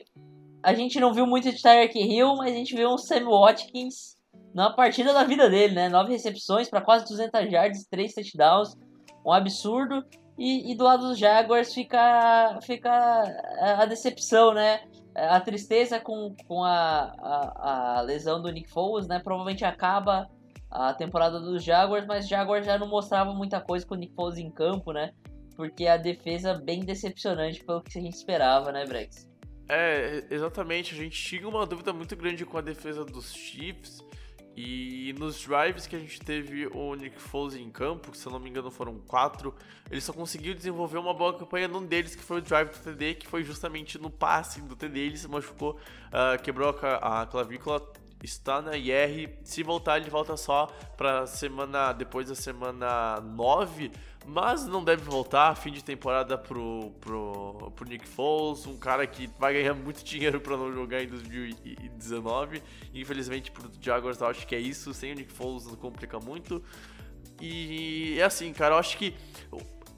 a 0.62 0.72
gente 0.72 0.98
não 0.98 1.12
viu 1.12 1.26
muito 1.26 1.52
de 1.52 1.60
Tyreek 1.60 1.98
Hill, 1.98 2.36
mas 2.36 2.52
a 2.52 2.56
gente 2.56 2.74
viu 2.74 2.88
um 2.88 2.96
Sam 2.96 3.28
Watkins 3.28 4.16
na 4.54 4.70
partida 4.70 5.12
da 5.12 5.24
vida 5.24 5.50
dele, 5.50 5.74
né? 5.74 5.90
Nove 5.90 6.12
recepções 6.12 6.70
para 6.70 6.80
quase 6.80 7.04
200 7.06 7.52
yards, 7.52 7.86
três 7.90 8.14
touchdowns, 8.14 8.74
um 9.26 9.30
absurdo. 9.30 10.02
E, 10.38 10.72
e, 10.72 10.74
do 10.74 10.84
lado 10.84 11.06
dos 11.06 11.18
Jaguars 11.18 11.74
fica, 11.74 12.58
fica 12.62 12.90
a 13.60 13.84
decepção, 13.84 14.54
né? 14.54 14.80
A 15.14 15.38
tristeza 15.38 16.00
com, 16.00 16.34
com 16.48 16.64
a, 16.64 17.14
a, 17.18 17.98
a 17.98 18.00
lesão 18.00 18.40
do 18.40 18.50
Nick 18.50 18.70
Foles, 18.70 19.06
né? 19.06 19.20
Provavelmente 19.22 19.66
acaba 19.66 20.30
a 20.72 20.94
temporada 20.94 21.38
dos 21.38 21.62
Jaguars, 21.62 22.06
mas 22.06 22.26
Jaguars 22.26 22.64
já 22.64 22.78
não 22.78 22.88
mostrava 22.88 23.32
muita 23.34 23.60
coisa 23.60 23.86
com 23.86 23.94
o 23.94 23.98
Nick 23.98 24.14
Foles 24.14 24.38
em 24.38 24.50
campo, 24.50 24.92
né? 24.92 25.12
Porque 25.54 25.86
a 25.86 25.98
defesa 25.98 26.54
bem 26.54 26.80
decepcionante 26.80 27.62
pelo 27.62 27.82
que 27.82 27.98
a 27.98 28.02
gente 28.02 28.14
esperava, 28.14 28.72
né, 28.72 28.86
Brex? 28.86 29.30
É, 29.68 30.24
exatamente. 30.30 30.94
A 30.94 30.96
gente 30.96 31.22
tinha 31.22 31.46
uma 31.46 31.66
dúvida 31.66 31.92
muito 31.92 32.16
grande 32.16 32.46
com 32.46 32.56
a 32.56 32.62
defesa 32.62 33.04
dos 33.04 33.34
Chiefs. 33.34 34.02
E 34.54 35.14
nos 35.18 35.42
drives 35.46 35.86
que 35.86 35.96
a 35.96 35.98
gente 35.98 36.20
teve 36.20 36.66
o 36.66 36.94
Nick 36.94 37.18
Foles 37.18 37.54
em 37.54 37.70
campo, 37.70 38.10
que 38.10 38.18
se 38.18 38.26
eu 38.26 38.32
não 38.32 38.38
me 38.38 38.50
engano 38.50 38.70
foram 38.70 38.98
quatro, 38.98 39.54
ele 39.90 40.00
só 40.00 40.12
conseguiu 40.12 40.52
desenvolver 40.54 40.98
uma 40.98 41.14
boa 41.14 41.32
campanha 41.38 41.66
num 41.66 41.86
deles, 41.86 42.14
que 42.14 42.22
foi 42.22 42.38
o 42.38 42.42
drive 42.42 42.68
do 42.68 42.78
TD, 42.78 43.14
que 43.14 43.26
foi 43.26 43.42
justamente 43.44 43.98
no 43.98 44.10
passe 44.10 44.60
do 44.60 44.76
TD, 44.76 45.00
ele 45.00 45.16
se 45.16 45.26
machucou, 45.26 45.78
uh, 46.08 46.42
quebrou 46.42 46.68
a, 46.68 47.22
a 47.22 47.26
clavícula, 47.26 47.80
está 48.22 48.62
na 48.62 48.76
IR. 48.76 49.30
Se 49.42 49.62
voltar, 49.62 49.98
ele 49.98 50.08
volta 50.08 50.36
só 50.36 50.66
para 50.96 51.26
semana 51.26 51.92
depois 51.92 52.28
da 52.28 52.34
semana 52.34 53.20
9. 53.20 53.90
mas 54.26 54.66
não 54.66 54.84
deve 54.84 55.02
voltar. 55.02 55.54
Fim 55.56 55.72
de 55.72 55.82
temporada 55.82 56.38
pro, 56.38 56.92
pro, 57.00 57.72
pro 57.74 57.88
Nick 57.88 58.06
Foles, 58.06 58.66
um 58.66 58.76
cara 58.76 59.06
que 59.06 59.28
vai 59.38 59.52
ganhar 59.54 59.74
muito 59.74 60.04
dinheiro 60.04 60.40
para 60.40 60.56
não 60.56 60.72
jogar 60.72 61.02
em 61.02 61.08
2019. 61.08 62.62
Infelizmente, 62.94 63.50
pro 63.50 63.70
Jaguars, 63.80 64.20
eu 64.20 64.26
acho 64.28 64.46
que 64.46 64.54
é 64.54 64.60
isso. 64.60 64.94
Sem 64.94 65.12
o 65.12 65.14
Nick 65.16 65.32
Foles 65.32 65.66
não 65.66 65.74
complica 65.74 66.20
muito. 66.20 66.62
E 67.40 68.16
é 68.20 68.24
assim, 68.24 68.52
cara, 68.52 68.74
eu 68.74 68.78
acho 68.78 68.96
que 68.96 69.14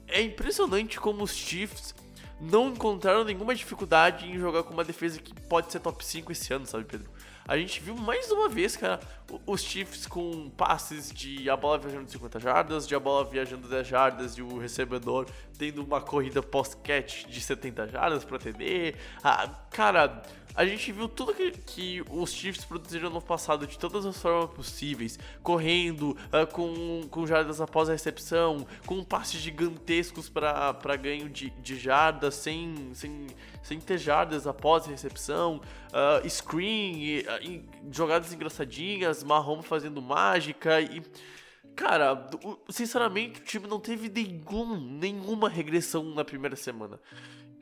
é 0.07 0.21
impressionante 0.21 0.99
como 0.99 1.23
os 1.23 1.31
Chiefs 1.31 1.93
não 2.39 2.69
encontraram 2.69 3.23
nenhuma 3.23 3.55
dificuldade 3.55 4.25
em 4.25 4.37
jogar 4.37 4.63
com 4.63 4.73
uma 4.73 4.83
defesa 4.83 5.19
que 5.19 5.33
pode 5.41 5.71
ser 5.71 5.79
top 5.79 6.03
5 6.03 6.31
esse 6.31 6.53
ano, 6.53 6.65
sabe, 6.65 6.85
Pedro? 6.85 7.09
A 7.47 7.57
gente 7.57 7.79
viu 7.79 7.95
mais 7.95 8.31
uma 8.31 8.49
vez, 8.49 8.75
cara, 8.75 8.99
os 9.45 9.61
Chiefs 9.61 10.05
com 10.05 10.49
passes 10.49 11.11
de 11.11 11.49
a 11.49 11.55
bola 11.55 11.77
viajando 11.77 12.09
50 12.09 12.39
jardas, 12.39 12.87
de 12.87 12.95
a 12.95 12.99
bola 12.99 13.25
viajando 13.25 13.67
10 13.67 13.87
jardas 13.87 14.33
e 14.33 14.41
o 14.41 14.57
recebedor 14.57 15.27
tendo 15.57 15.83
uma 15.83 16.01
corrida 16.01 16.41
post-catch 16.41 17.25
de 17.25 17.41
70 17.41 17.87
jardas 17.87 18.23
para 18.23 18.37
TD. 18.37 18.95
Ah, 19.23 19.49
cara, 19.69 20.21
a 20.55 20.65
gente 20.65 20.89
viu 20.89 21.09
tudo 21.09 21.33
que, 21.33 21.51
que 21.51 22.03
os 22.09 22.31
Chiefs 22.31 22.63
produziram 22.63 23.09
no 23.09 23.21
passado 23.21 23.67
de 23.67 23.77
todas 23.77 24.05
as 24.05 24.17
formas 24.21 24.51
possíveis, 24.51 25.19
correndo, 25.43 26.11
uh, 26.11 26.47
com, 26.49 27.01
com 27.11 27.27
jardas 27.27 27.59
após 27.59 27.89
a 27.89 27.91
recepção, 27.91 28.65
com 28.85 29.03
passes 29.03 29.41
gigantescos 29.41 30.29
para 30.29 30.95
ganho 30.95 31.27
de, 31.27 31.49
de 31.49 31.77
jardas, 31.77 32.35
sem, 32.35 32.91
sem, 32.93 33.27
sem 33.61 33.81
ter 33.81 33.97
jardas 33.97 34.47
após 34.47 34.85
a 34.85 34.91
recepção, 34.91 35.59
uh, 35.89 36.29
screen, 36.29 37.19
uh, 37.19 37.63
jogadas 37.91 38.31
engraçadinhas, 38.31 39.24
Mahomes 39.25 39.65
fazendo 39.65 40.01
mágica 40.01 40.79
e. 40.81 41.01
Cara, 41.75 42.29
sinceramente, 42.69 43.41
o 43.41 43.43
time 43.43 43.67
não 43.67 43.79
teve 43.79 44.07
nenhum, 44.09 44.79
nenhuma 44.79 45.49
regressão 45.49 46.03
na 46.03 46.23
primeira 46.23 46.55
semana. 46.55 47.01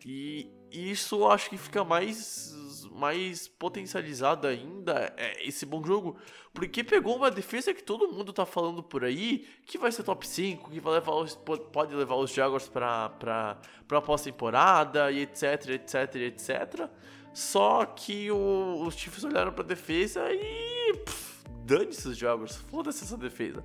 E 0.06 0.52
isso 0.72 1.16
eu 1.16 1.32
acho 1.32 1.50
que 1.50 1.58
fica 1.58 1.84
mais 1.84 2.54
mais 2.94 3.48
potencializado 3.48 4.48
ainda 4.48 5.14
é 5.18 5.46
esse 5.48 5.66
bom 5.66 5.84
jogo, 5.84 6.16
porque 6.54 6.84
pegou 6.84 7.16
uma 7.16 7.32
defesa 7.32 7.74
que 7.74 7.84
todo 7.84 8.12
mundo 8.12 8.32
tá 8.32 8.46
falando 8.46 8.84
por 8.84 9.04
aí, 9.04 9.48
que 9.66 9.78
vai 9.78 9.92
ser 9.92 10.04
top 10.04 10.28
5, 10.28 10.70
que 10.70 10.80
vai 10.80 10.94
levar 10.94 11.16
os, 11.16 11.36
pode 11.36 11.96
levar 11.96 12.16
os 12.16 12.32
Jaguars 12.32 12.70
pra, 12.70 13.10
pra, 13.10 13.58
pra 13.88 14.02
pós-temporada, 14.02 15.12
e 15.12 15.22
etc, 15.22 15.70
etc, 15.70 16.16
etc. 16.16 16.90
Só 17.34 17.86
que 17.86 18.30
o, 18.32 18.84
os 18.86 18.96
Chiefs 18.96 19.24
olharam 19.24 19.52
pra 19.52 19.64
defesa 19.64 20.22
e. 20.32 21.33
Dane-se 21.66 22.08
os 22.08 22.18
Jaguars, 22.18 22.56
foda-se 22.56 23.04
essa 23.04 23.18
defesa. 23.18 23.64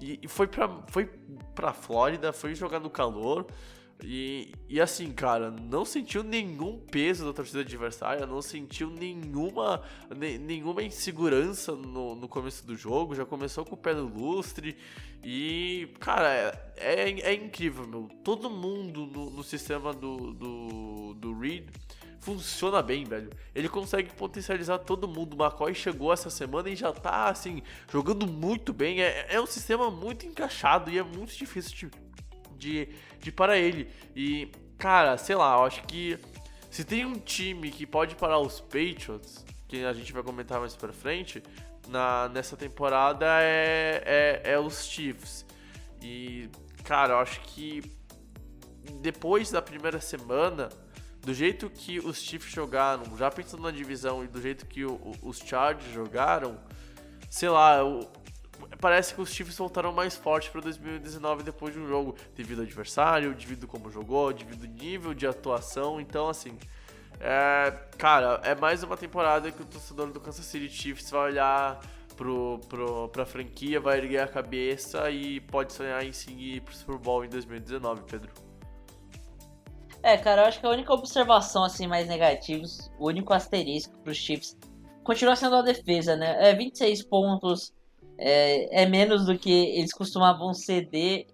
E, 0.00 0.18
e, 0.22 0.28
foi, 0.28 0.46
pra, 0.46 0.68
foi 0.88 1.06
pra 1.54 1.72
Flórida, 1.72 2.32
foi 2.32 2.54
jogar 2.54 2.80
no 2.80 2.90
calor. 2.90 3.46
E, 4.02 4.52
e 4.68 4.80
assim, 4.80 5.12
cara, 5.12 5.50
não 5.50 5.84
sentiu 5.84 6.22
nenhum 6.22 6.78
peso 6.78 7.26
da 7.26 7.32
torcida 7.32 7.60
adversária, 7.60 8.26
não 8.26 8.40
sentiu 8.40 8.88
nenhuma, 8.88 9.82
ne, 10.16 10.38
nenhuma 10.38 10.82
insegurança 10.82 11.72
no, 11.72 12.14
no 12.14 12.26
começo 12.26 12.66
do 12.66 12.74
jogo, 12.74 13.14
já 13.14 13.26
começou 13.26 13.64
com 13.64 13.74
o 13.74 13.78
pé 13.78 13.94
no 13.94 14.06
lustre. 14.06 14.76
E, 15.22 15.88
cara, 16.00 16.28
é, 16.76 17.10
é, 17.10 17.20
é 17.20 17.34
incrível, 17.34 17.86
meu. 17.86 18.08
Todo 18.24 18.48
mundo 18.48 19.06
no, 19.06 19.30
no 19.30 19.44
sistema 19.44 19.92
do, 19.92 20.32
do, 20.32 21.14
do 21.14 21.38
Reed 21.38 21.68
funciona 22.20 22.82
bem, 22.82 23.04
velho. 23.04 23.30
Ele 23.54 23.68
consegue 23.68 24.12
potencializar 24.14 24.78
todo 24.78 25.08
mundo. 25.08 25.34
O 25.34 25.42
McCoy 25.42 25.74
chegou 25.74 26.12
essa 26.12 26.30
semana 26.30 26.68
e 26.68 26.76
já 26.76 26.92
tá, 26.92 27.28
assim, 27.28 27.62
jogando 27.90 28.26
muito 28.26 28.72
bem. 28.72 29.02
É, 29.02 29.34
é 29.34 29.40
um 29.40 29.46
sistema 29.46 29.90
muito 29.90 30.26
encaixado 30.26 30.90
e 30.90 30.98
é 30.98 31.02
muito 31.02 31.36
difícil 31.36 31.74
de 31.76 32.10
de, 32.60 32.88
de 33.18 33.32
parar 33.32 33.56
ele. 33.56 33.90
E, 34.14 34.52
cara, 34.78 35.16
sei 35.16 35.34
lá, 35.34 35.56
eu 35.56 35.64
acho 35.64 35.82
que 35.84 36.18
se 36.70 36.84
tem 36.84 37.04
um 37.06 37.18
time 37.18 37.70
que 37.70 37.86
pode 37.86 38.14
parar 38.14 38.38
os 38.38 38.60
Patriots, 38.60 39.44
que 39.66 39.84
a 39.84 39.92
gente 39.92 40.12
vai 40.12 40.22
comentar 40.22 40.60
mais 40.60 40.76
pra 40.76 40.92
frente, 40.92 41.42
na, 41.88 42.28
nessa 42.28 42.56
temporada 42.56 43.26
é, 43.40 44.42
é, 44.44 44.52
é 44.52 44.60
os 44.60 44.84
Chiefs. 44.84 45.46
E, 46.02 46.48
cara, 46.84 47.14
eu 47.14 47.18
acho 47.18 47.40
que 47.40 47.82
depois 49.00 49.50
da 49.50 49.62
primeira 49.62 50.00
semana, 50.00 50.68
do 51.22 51.34
jeito 51.34 51.68
que 51.68 51.98
os 51.98 52.18
Chiefs 52.18 52.52
jogaram, 52.52 53.04
já 53.16 53.30
pensando 53.30 53.62
na 53.62 53.70
divisão 53.70 54.24
e 54.24 54.26
do 54.26 54.40
jeito 54.40 54.66
que 54.66 54.84
o, 54.84 54.98
os 55.22 55.38
Chargers 55.38 55.92
jogaram, 55.92 56.58
sei 57.28 57.48
lá, 57.48 57.80
parece 58.80 59.14
que 59.14 59.20
os 59.20 59.30
Chiefs 59.30 59.56
voltaram 59.56 59.92
mais 59.92 60.16
fortes 60.16 60.48
para 60.48 60.60
2019 60.62 61.42
depois 61.42 61.74
de 61.74 61.80
um 61.80 61.86
jogo, 61.86 62.16
devido 62.34 62.60
ao 62.60 62.64
adversário, 62.64 63.34
devido 63.34 63.66
como 63.66 63.90
jogou, 63.90 64.32
devido 64.32 64.64
ao 64.64 64.70
nível 64.70 65.12
de 65.12 65.26
atuação. 65.26 66.00
Então, 66.00 66.28
assim, 66.28 66.58
é, 67.20 67.70
cara, 67.98 68.40
é 68.42 68.54
mais 68.54 68.82
uma 68.82 68.96
temporada 68.96 69.50
que 69.52 69.62
o 69.62 69.66
torcedor 69.66 70.06
do 70.08 70.20
Kansas 70.20 70.46
City 70.46 70.70
Chiefs 70.70 71.10
vai 71.10 71.32
olhar 71.32 71.80
pro, 72.16 72.60
pro, 72.68 73.08
pra 73.08 73.26
franquia, 73.26 73.78
vai 73.78 73.98
erguer 73.98 74.20
a 74.20 74.28
cabeça 74.28 75.10
e 75.10 75.40
pode 75.40 75.72
sonhar 75.72 76.04
em 76.04 76.12
seguir 76.12 76.62
pro 76.62 76.74
Super 76.74 76.96
Bowl 76.96 77.24
em 77.24 77.28
2019, 77.28 78.02
Pedro. 78.02 78.49
É, 80.02 80.16
cara, 80.16 80.42
eu 80.42 80.46
acho 80.46 80.60
que 80.60 80.66
a 80.66 80.70
única 80.70 80.92
observação 80.94 81.62
assim 81.62 81.86
mais 81.86 82.08
negativa, 82.08 82.64
o 82.98 83.06
único 83.08 83.32
asterisco 83.34 83.98
pros 83.98 84.16
Chiefs 84.16 84.56
continua 85.04 85.36
sendo 85.36 85.56
a 85.56 85.62
defesa, 85.62 86.16
né? 86.16 86.50
É 86.50 86.54
26 86.54 87.02
pontos 87.04 87.72
é, 88.16 88.82
é 88.82 88.86
menos 88.86 89.26
do 89.26 89.38
que 89.38 89.50
eles 89.50 89.92
costumavam 89.92 90.54
ceder 90.54 91.26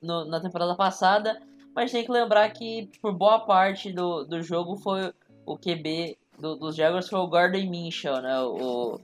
no, 0.00 0.24
na 0.26 0.40
temporada 0.40 0.76
passada, 0.76 1.40
mas 1.74 1.90
tem 1.90 2.04
que 2.04 2.12
lembrar 2.12 2.50
que 2.50 2.88
por 3.02 3.12
boa 3.12 3.40
parte 3.40 3.92
do, 3.92 4.24
do 4.24 4.42
jogo 4.42 4.76
foi 4.76 5.12
o 5.44 5.58
QB 5.58 6.16
do, 6.38 6.56
dos 6.56 6.76
Jaguars 6.76 7.08
foi 7.08 7.18
o 7.18 7.26
Gordon 7.26 7.68
Minshew, 7.68 8.20
né? 8.20 8.40
O, 8.42 9.00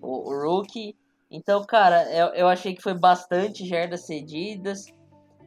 o, 0.00 0.30
o 0.30 0.42
rookie. 0.42 0.96
Então, 1.30 1.64
cara, 1.64 2.04
eu, 2.12 2.26
eu 2.28 2.48
achei 2.48 2.74
que 2.74 2.82
foi 2.82 2.94
bastante 2.94 3.66
jardas 3.66 4.06
cedidas. 4.06 4.86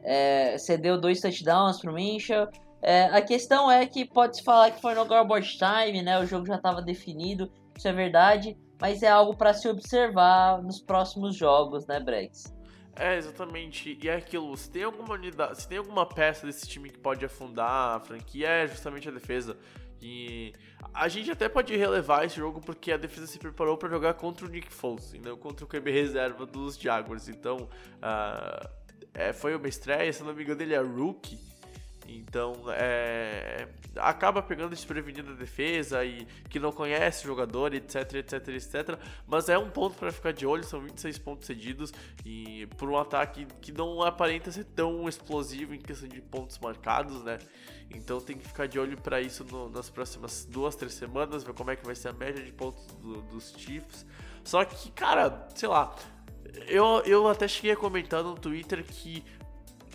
É, 0.02 0.56
cedeu 0.58 1.00
dois 1.00 1.20
touchdowns 1.20 1.80
pro 1.80 1.92
Minshew. 1.92 2.48
É, 2.80 3.04
a 3.06 3.20
questão 3.20 3.70
é 3.70 3.84
que 3.86 4.04
pode-se 4.04 4.42
falar 4.42 4.70
que 4.70 4.80
foi 4.80 4.94
no 4.94 5.04
garbage 5.04 5.58
time, 5.58 6.02
né? 6.02 6.18
O 6.18 6.26
jogo 6.26 6.46
já 6.46 6.56
estava 6.56 6.80
definido, 6.80 7.50
isso 7.76 7.88
é 7.88 7.92
verdade 7.92 8.56
mas 8.80 9.02
é 9.02 9.08
algo 9.08 9.36
para 9.36 9.52
se 9.52 9.68
observar 9.68 10.62
nos 10.62 10.80
próximos 10.80 11.36
jogos, 11.36 11.86
né, 11.86 11.98
Brex? 12.00 12.54
É, 12.94 13.16
exatamente. 13.16 13.98
E 14.00 14.08
é 14.08 14.16
aquilo, 14.16 14.56
se 14.56 14.70
tem 14.70 14.84
alguma 14.84 15.14
unidade, 15.14 15.60
se 15.60 15.68
tem 15.68 15.78
alguma 15.78 16.06
peça 16.06 16.46
desse 16.46 16.66
time 16.66 16.90
que 16.90 16.98
pode 16.98 17.24
afundar 17.24 17.96
a 17.96 18.00
franquia, 18.00 18.48
é 18.48 18.66
justamente 18.66 19.08
a 19.08 19.12
defesa. 19.12 19.56
E 20.00 20.52
a 20.94 21.08
gente 21.08 21.30
até 21.30 21.48
pode 21.48 21.76
relevar 21.76 22.24
esse 22.24 22.36
jogo 22.36 22.60
porque 22.60 22.92
a 22.92 22.96
defesa 22.96 23.26
se 23.26 23.38
preparou 23.38 23.76
para 23.76 23.88
jogar 23.88 24.14
contra 24.14 24.46
o 24.46 24.48
Nick 24.48 24.72
Foles, 24.72 25.12
e 25.12 25.18
não 25.18 25.36
contra 25.36 25.64
o 25.64 25.68
QB 25.68 25.90
reserva 25.90 26.46
dos 26.46 26.78
Jaguars. 26.78 27.28
Então, 27.28 27.68
uh, 27.96 28.68
é, 29.12 29.32
foi 29.32 29.56
uma 29.56 29.68
estreia, 29.68 30.12
se 30.12 30.22
não 30.22 30.32
me 30.32 30.42
engano, 30.44 30.62
ele 30.62 30.74
é 30.74 30.80
rookie. 30.80 31.47
Então, 32.10 32.54
é, 32.68 33.68
acaba 33.96 34.40
pegando 34.40 34.70
desprevenido 34.70 35.32
a 35.32 35.34
defesa 35.34 36.02
e 36.02 36.26
que 36.48 36.58
não 36.58 36.72
conhece 36.72 37.24
o 37.24 37.26
jogador, 37.26 37.74
etc, 37.74 38.14
etc, 38.14 38.48
etc. 38.48 38.98
Mas 39.26 39.50
é 39.50 39.58
um 39.58 39.68
ponto 39.68 39.94
para 39.98 40.10
ficar 40.10 40.32
de 40.32 40.46
olho, 40.46 40.64
são 40.64 40.80
26 40.80 41.18
pontos 41.18 41.46
cedidos 41.46 41.92
e 42.24 42.66
por 42.78 42.88
um 42.88 42.96
ataque 42.96 43.46
que 43.60 43.70
não 43.72 44.02
aparenta 44.02 44.50
ser 44.50 44.64
tão 44.64 45.06
explosivo 45.06 45.74
em 45.74 45.78
questão 45.78 46.08
de 46.08 46.22
pontos 46.22 46.58
marcados, 46.58 47.22
né? 47.22 47.38
Então 47.90 48.20
tem 48.20 48.38
que 48.38 48.46
ficar 48.46 48.66
de 48.66 48.78
olho 48.78 48.96
para 48.98 49.20
isso 49.20 49.44
no, 49.44 49.68
nas 49.68 49.90
próximas 49.90 50.46
duas, 50.46 50.74
três 50.74 50.94
semanas, 50.94 51.44
ver 51.44 51.52
como 51.52 51.70
é 51.70 51.76
que 51.76 51.84
vai 51.84 51.94
ser 51.94 52.08
a 52.08 52.12
média 52.14 52.42
de 52.42 52.52
pontos 52.52 52.86
do, 52.86 53.20
dos 53.22 53.54
Chiefs. 53.58 54.06
Só 54.42 54.64
que, 54.64 54.90
cara, 54.92 55.46
sei 55.54 55.68
lá, 55.68 55.94
eu, 56.66 57.02
eu 57.04 57.28
até 57.28 57.46
cheguei 57.46 57.72
a 57.72 57.76
comentar 57.76 58.22
no 58.22 58.34
Twitter 58.34 58.82
que 58.82 59.22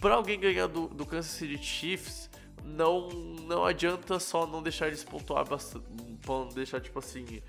para 0.04 0.16
alguém 0.16 0.38
ganhar 0.38 0.68
do, 0.68 0.90
do 0.90 1.06
Kansas 1.06 1.32
City 1.32 1.58
Chiefs, 1.64 2.30
não, 2.62 3.08
não 3.08 3.64
adianta 3.64 4.20
só 4.20 4.46
não 4.46 4.62
deixar 4.62 4.88
eles 4.88 5.02
pontuar 5.02 5.48
bastante. 5.48 5.86
Deixar, 6.54 6.82
tipo 6.82 7.00
assim. 7.00 7.42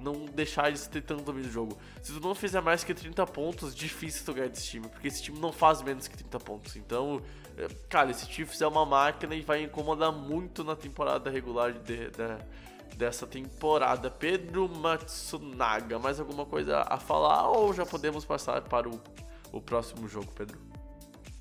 Não 0.00 0.24
deixar 0.24 0.68
eles 0.68 0.88
ter 0.88 1.02
tanto 1.02 1.22
domínio 1.22 1.48
do 1.48 1.52
jogo. 1.52 1.78
Se 2.02 2.12
tu 2.12 2.20
não 2.20 2.34
fizer 2.34 2.60
mais 2.60 2.82
que 2.82 2.92
30 2.92 3.24
pontos, 3.26 3.74
difícil 3.74 4.24
tu 4.24 4.34
ganhar 4.34 4.48
desse 4.48 4.66
time. 4.66 4.88
Porque 4.88 5.06
esse 5.06 5.22
time 5.22 5.38
não 5.38 5.52
faz 5.52 5.82
menos 5.82 6.08
que 6.08 6.16
30 6.16 6.40
pontos. 6.40 6.74
Então, 6.74 7.22
é, 7.56 7.68
cara, 7.88 8.10
esse 8.10 8.26
Chiefs 8.26 8.60
é 8.60 8.66
uma 8.66 8.84
máquina 8.84 9.34
e 9.34 9.42
vai 9.42 9.62
incomodar 9.62 10.10
muito 10.10 10.64
na 10.64 10.74
temporada 10.74 11.30
regular 11.30 11.72
de, 11.72 12.10
de, 12.10 12.96
dessa 12.96 13.24
temporada. 13.24 14.10
Pedro 14.10 14.68
Matsunaga, 14.68 15.98
mais 15.98 16.18
alguma 16.18 16.44
coisa 16.44 16.82
a 16.88 16.98
falar 16.98 17.50
ou 17.50 17.72
já 17.72 17.86
podemos 17.86 18.24
passar 18.24 18.62
para 18.62 18.88
o, 18.88 19.00
o 19.52 19.60
próximo 19.60 20.08
jogo, 20.08 20.32
Pedro? 20.34 20.69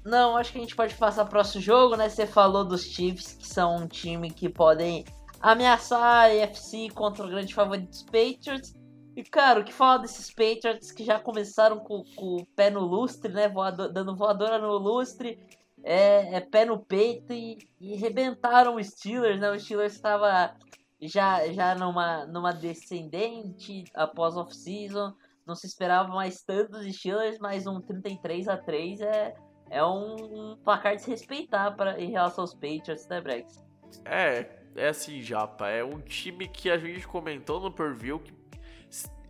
Não, 0.04 0.38
acho 0.38 0.52
que 0.52 0.58
a 0.58 0.62
gente 0.62 0.76
pode 0.76 0.96
passar 0.96 1.24
pro 1.26 1.32
próximo 1.32 1.62
jogo, 1.62 1.96
né? 1.96 2.10
Você 2.10 2.26
falou 2.26 2.64
dos 2.64 2.84
Chiefs, 2.84 3.34
que 3.34 3.48
são 3.48 3.76
um 3.76 3.88
time 3.88 4.32
que 4.32 4.48
podem 4.48 5.04
ameaçar 5.42 6.02
a 6.02 6.44
AFC 6.44 6.90
contra 6.94 7.26
o 7.26 7.30
grande 7.30 7.54
favorito 7.54 7.90
dos 7.90 8.04
Patriots. 8.04 8.74
E, 9.16 9.24
cara, 9.24 9.60
o 9.60 9.64
que 9.64 9.74
fala 9.74 10.00
desses 10.00 10.30
Patriots 10.30 10.92
que 10.92 11.04
já 11.04 11.20
começaram 11.20 11.80
com, 11.80 12.04
com 12.16 12.38
o 12.38 12.46
pé 12.56 12.70
no 12.70 12.80
lustre, 12.80 13.32
né? 13.32 13.50
Voador, 13.50 13.92
dando 13.92 14.16
voadora 14.16 14.58
no 14.58 14.78
lustre. 14.78 15.38
é, 15.84 16.36
é 16.36 16.40
pé 16.40 16.66
no 16.66 16.80
peito 16.80 17.34
e, 17.34 17.58
e 17.80 17.96
rebentaram 17.96 18.76
o 18.76 18.84
Steelers, 18.84 19.40
né? 19.40 19.52
O 19.52 19.60
Steelers 19.60 19.94
estava 19.94 20.56
já, 21.02 21.52
já 21.52 21.76
numa, 21.76 22.26
numa 22.26 22.52
descendente 22.52 23.86
após 23.94 24.36
off-season, 24.36 25.14
não 25.46 25.56
se 25.56 25.66
esperava 25.66 26.10
mais 26.10 26.44
tantos 26.44 26.86
Steelers, 26.96 27.40
mas 27.40 27.66
um 27.66 27.82
33 27.82 28.48
a 28.48 28.58
3 28.58 29.02
é, 29.02 29.36
é 29.69 29.84
um, 29.84 30.58
placar 30.63 30.95
de 30.95 31.01
se 31.01 31.10
respeitar 31.10 31.71
pra, 31.71 31.99
em 31.99 32.12
relação 32.12 32.43
aos 32.43 32.53
Patriots, 32.53 33.08
né, 33.08 33.21
Brex? 33.21 33.63
É, 34.05 34.49
é 34.75 34.88
assim, 34.89 35.21
Japa, 35.21 35.69
é 35.69 35.84
um 35.84 35.99
time 35.99 36.47
que 36.47 36.69
a 36.69 36.77
gente 36.77 37.08
comentou 37.08 37.60
no 37.60 37.71
Perview 37.71 38.19
que 38.19 38.34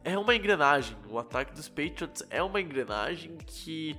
é 0.04 0.18
uma 0.18 0.36
engrenagem. 0.36 0.98
O 1.10 1.20
ataque 1.20 1.54
dos 1.54 1.68
Patriots 1.68 2.24
é 2.30 2.42
uma 2.42 2.60
engrenagem 2.62 3.38
que 3.46 3.98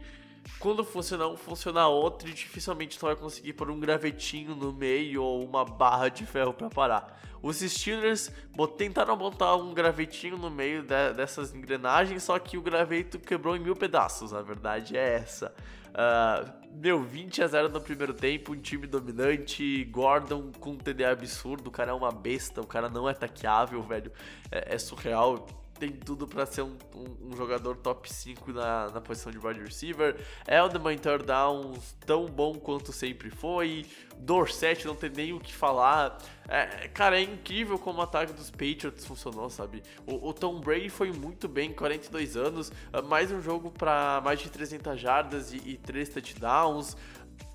quando 0.59 0.85
funcionar 0.85 1.29
um, 1.29 1.37
funcionar 1.37 1.89
outro, 1.89 2.29
e 2.29 2.33
dificilmente 2.33 2.99
tu 2.99 3.07
vai 3.07 3.15
conseguir 3.15 3.53
pôr 3.53 3.71
um 3.71 3.79
gravetinho 3.79 4.55
no 4.55 4.73
meio 4.73 5.23
ou 5.23 5.45
uma 5.45 5.65
barra 5.65 6.09
de 6.09 6.25
ferro 6.27 6.53
para 6.53 6.69
parar. 6.69 7.21
Os 7.43 7.59
Steelers 7.59 8.31
tentaram 8.77 9.17
botar 9.17 9.57
um 9.57 9.73
gravetinho 9.73 10.37
no 10.37 10.51
meio 10.51 10.83
de, 10.83 11.13
dessas 11.15 11.55
engrenagens, 11.55 12.23
só 12.23 12.39
que 12.39 12.59
o 12.59 12.63
graveto 12.63 13.19
quebrou 13.19 13.57
em 13.57 13.61
mil 13.61 13.75
pedaços, 13.75 14.35
a 14.35 14.43
verdade 14.43 14.97
é 14.97 15.15
essa. 15.15 15.55
Uh, 15.91 16.61
deu 16.71 17.03
20 17.03 17.43
a 17.43 17.47
0 17.47 17.69
no 17.69 17.81
primeiro 17.81 18.15
tempo, 18.15 18.53
um 18.53 18.61
time 18.61 18.87
dominante, 18.87 19.85
Gordon 19.85 20.53
com 20.59 20.71
um 20.71 20.77
TD 20.77 21.05
absurdo, 21.05 21.69
o 21.69 21.71
cara 21.71 21.91
é 21.91 21.95
uma 21.95 22.13
besta, 22.13 22.61
o 22.61 22.67
cara 22.67 22.89
não 22.89 23.09
é 23.09 23.15
taqueável, 23.15 23.83
velho, 23.83 24.13
é, 24.51 24.75
é 24.75 24.79
surreal 24.79 25.47
tem 25.81 25.91
tudo 25.91 26.29
para 26.29 26.45
ser 26.45 26.61
um, 26.61 26.77
um, 26.95 27.29
um, 27.29 27.37
jogador 27.37 27.75
top 27.79 28.13
5 28.13 28.53
na, 28.53 28.91
na 28.91 29.01
posição 29.01 29.33
de 29.33 29.39
wide 29.39 29.61
receiver. 29.61 30.15
Elderman 30.47 30.99
third 30.99 31.25
downs 31.25 31.97
tão 32.05 32.27
bom 32.27 32.55
quanto 32.55 32.93
sempre 32.93 33.31
foi. 33.31 33.87
Dorset 34.19 34.87
não 34.87 34.95
tem 34.95 35.09
nem 35.09 35.33
o 35.33 35.41
que 35.41 35.55
falar. 35.55 36.19
É, 36.47 36.87
cara, 36.89 37.19
é 37.19 37.23
incrível 37.23 37.79
como 37.79 38.01
o 38.01 38.03
ataque 38.03 38.35
dos 38.35 38.51
Patriots 38.51 39.07
funcionou, 39.07 39.49
sabe? 39.49 39.83
O, 40.07 40.29
o 40.29 40.35
Tom 40.35 40.61
Brady 40.61 40.91
foi 40.91 41.11
muito 41.11 41.49
bem, 41.49 41.73
42 41.73 42.37
anos, 42.37 42.71
mais 43.07 43.33
um 43.33 43.41
jogo 43.41 43.71
para 43.71 44.21
mais 44.23 44.41
de 44.41 44.51
300 44.51 45.01
jardas 45.01 45.53
e, 45.53 45.57
e 45.65 45.77
3 45.79 46.11
touchdowns. 46.11 46.97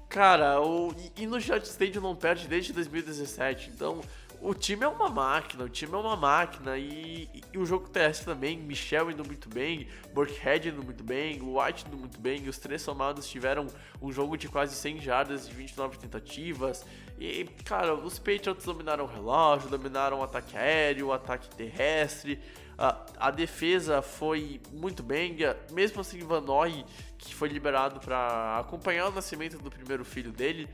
Cara, 0.10 0.62
o, 0.62 0.96
e, 1.18 1.24
e 1.24 1.28
no 1.28 1.40
Jet 1.40 1.66
Stadium 1.66 2.02
não 2.02 2.16
perde 2.16 2.48
desde 2.48 2.74
2017, 2.74 3.70
então 3.70 4.02
o 4.46 4.54
time 4.54 4.84
é 4.84 4.88
uma 4.88 5.10
máquina, 5.10 5.64
o 5.64 5.70
time 5.70 5.92
é 5.94 5.98
uma 5.98 6.16
máquina 6.16 6.78
e, 6.78 7.28
e, 7.52 7.58
o 7.58 7.66
jogo 7.66 7.90
terrestre 7.90 8.26
também, 8.26 8.56
Michel 8.56 9.10
indo 9.10 9.26
muito 9.26 9.50
bem, 9.50 9.88
Burkhead 10.14 10.70
indo 10.70 10.84
muito 10.84 11.04
bem, 11.04 11.42
White 11.42 11.86
indo 11.88 11.98
muito 11.98 12.20
bem, 12.20 12.48
os 12.48 12.60
três 12.60 12.84
somados 12.84 13.28
tiveram 13.28 13.66
um 14.00 14.12
jogo 14.12 14.38
de 14.38 14.48
quase 14.48 14.76
100 14.76 15.02
jardas 15.02 15.48
de 15.48 15.54
29 15.54 15.98
tentativas. 15.98 16.86
E, 17.20 17.46
cara, 17.64 17.96
os 17.96 18.20
Patriots 18.20 18.66
dominaram 18.66 19.06
o 19.06 19.08
relógio, 19.08 19.68
dominaram 19.68 20.20
o 20.20 20.24
ataque 20.24 20.56
aéreo, 20.56 21.08
o 21.08 21.14
ataque 21.14 21.50
terrestre. 21.56 22.40
A, 22.78 23.04
a 23.18 23.32
defesa 23.32 24.02
foi 24.04 24.62
muito 24.72 25.02
bem, 25.02 25.36
mesmo 25.72 26.02
assim, 26.02 26.20
Van 26.20 26.42
Noy, 26.42 26.86
que 27.18 27.34
foi 27.34 27.50
liberado 27.50 28.00
para 28.00 28.60
acompanhar 28.60 29.08
o 29.08 29.12
nascimento 29.12 29.58
do 29.58 29.72
primeiro 29.72 30.06
filho 30.06 30.32
dele, 30.32 30.70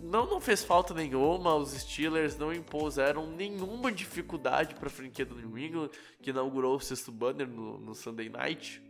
não, 0.00 0.26
não 0.26 0.40
fez 0.40 0.64
falta 0.64 0.94
nenhuma, 0.94 1.54
os 1.54 1.70
Steelers 1.70 2.36
não 2.36 2.52
impuseram 2.52 3.26
nenhuma 3.26 3.90
dificuldade 3.92 4.74
para 4.74 4.88
a 4.88 4.90
franquia 4.90 5.24
do 5.24 5.34
New 5.34 5.58
England, 5.58 5.90
que 6.22 6.30
inaugurou 6.30 6.76
o 6.76 6.80
sexto 6.80 7.12
banner 7.12 7.48
no, 7.48 7.78
no 7.78 7.94
Sunday 7.94 8.28
Night. 8.28 8.82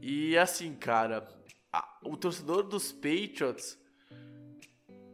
E 0.00 0.36
assim, 0.38 0.74
cara, 0.74 1.26
a, 1.72 1.98
o 2.04 2.16
torcedor 2.16 2.62
dos 2.62 2.92
Patriots 2.92 3.78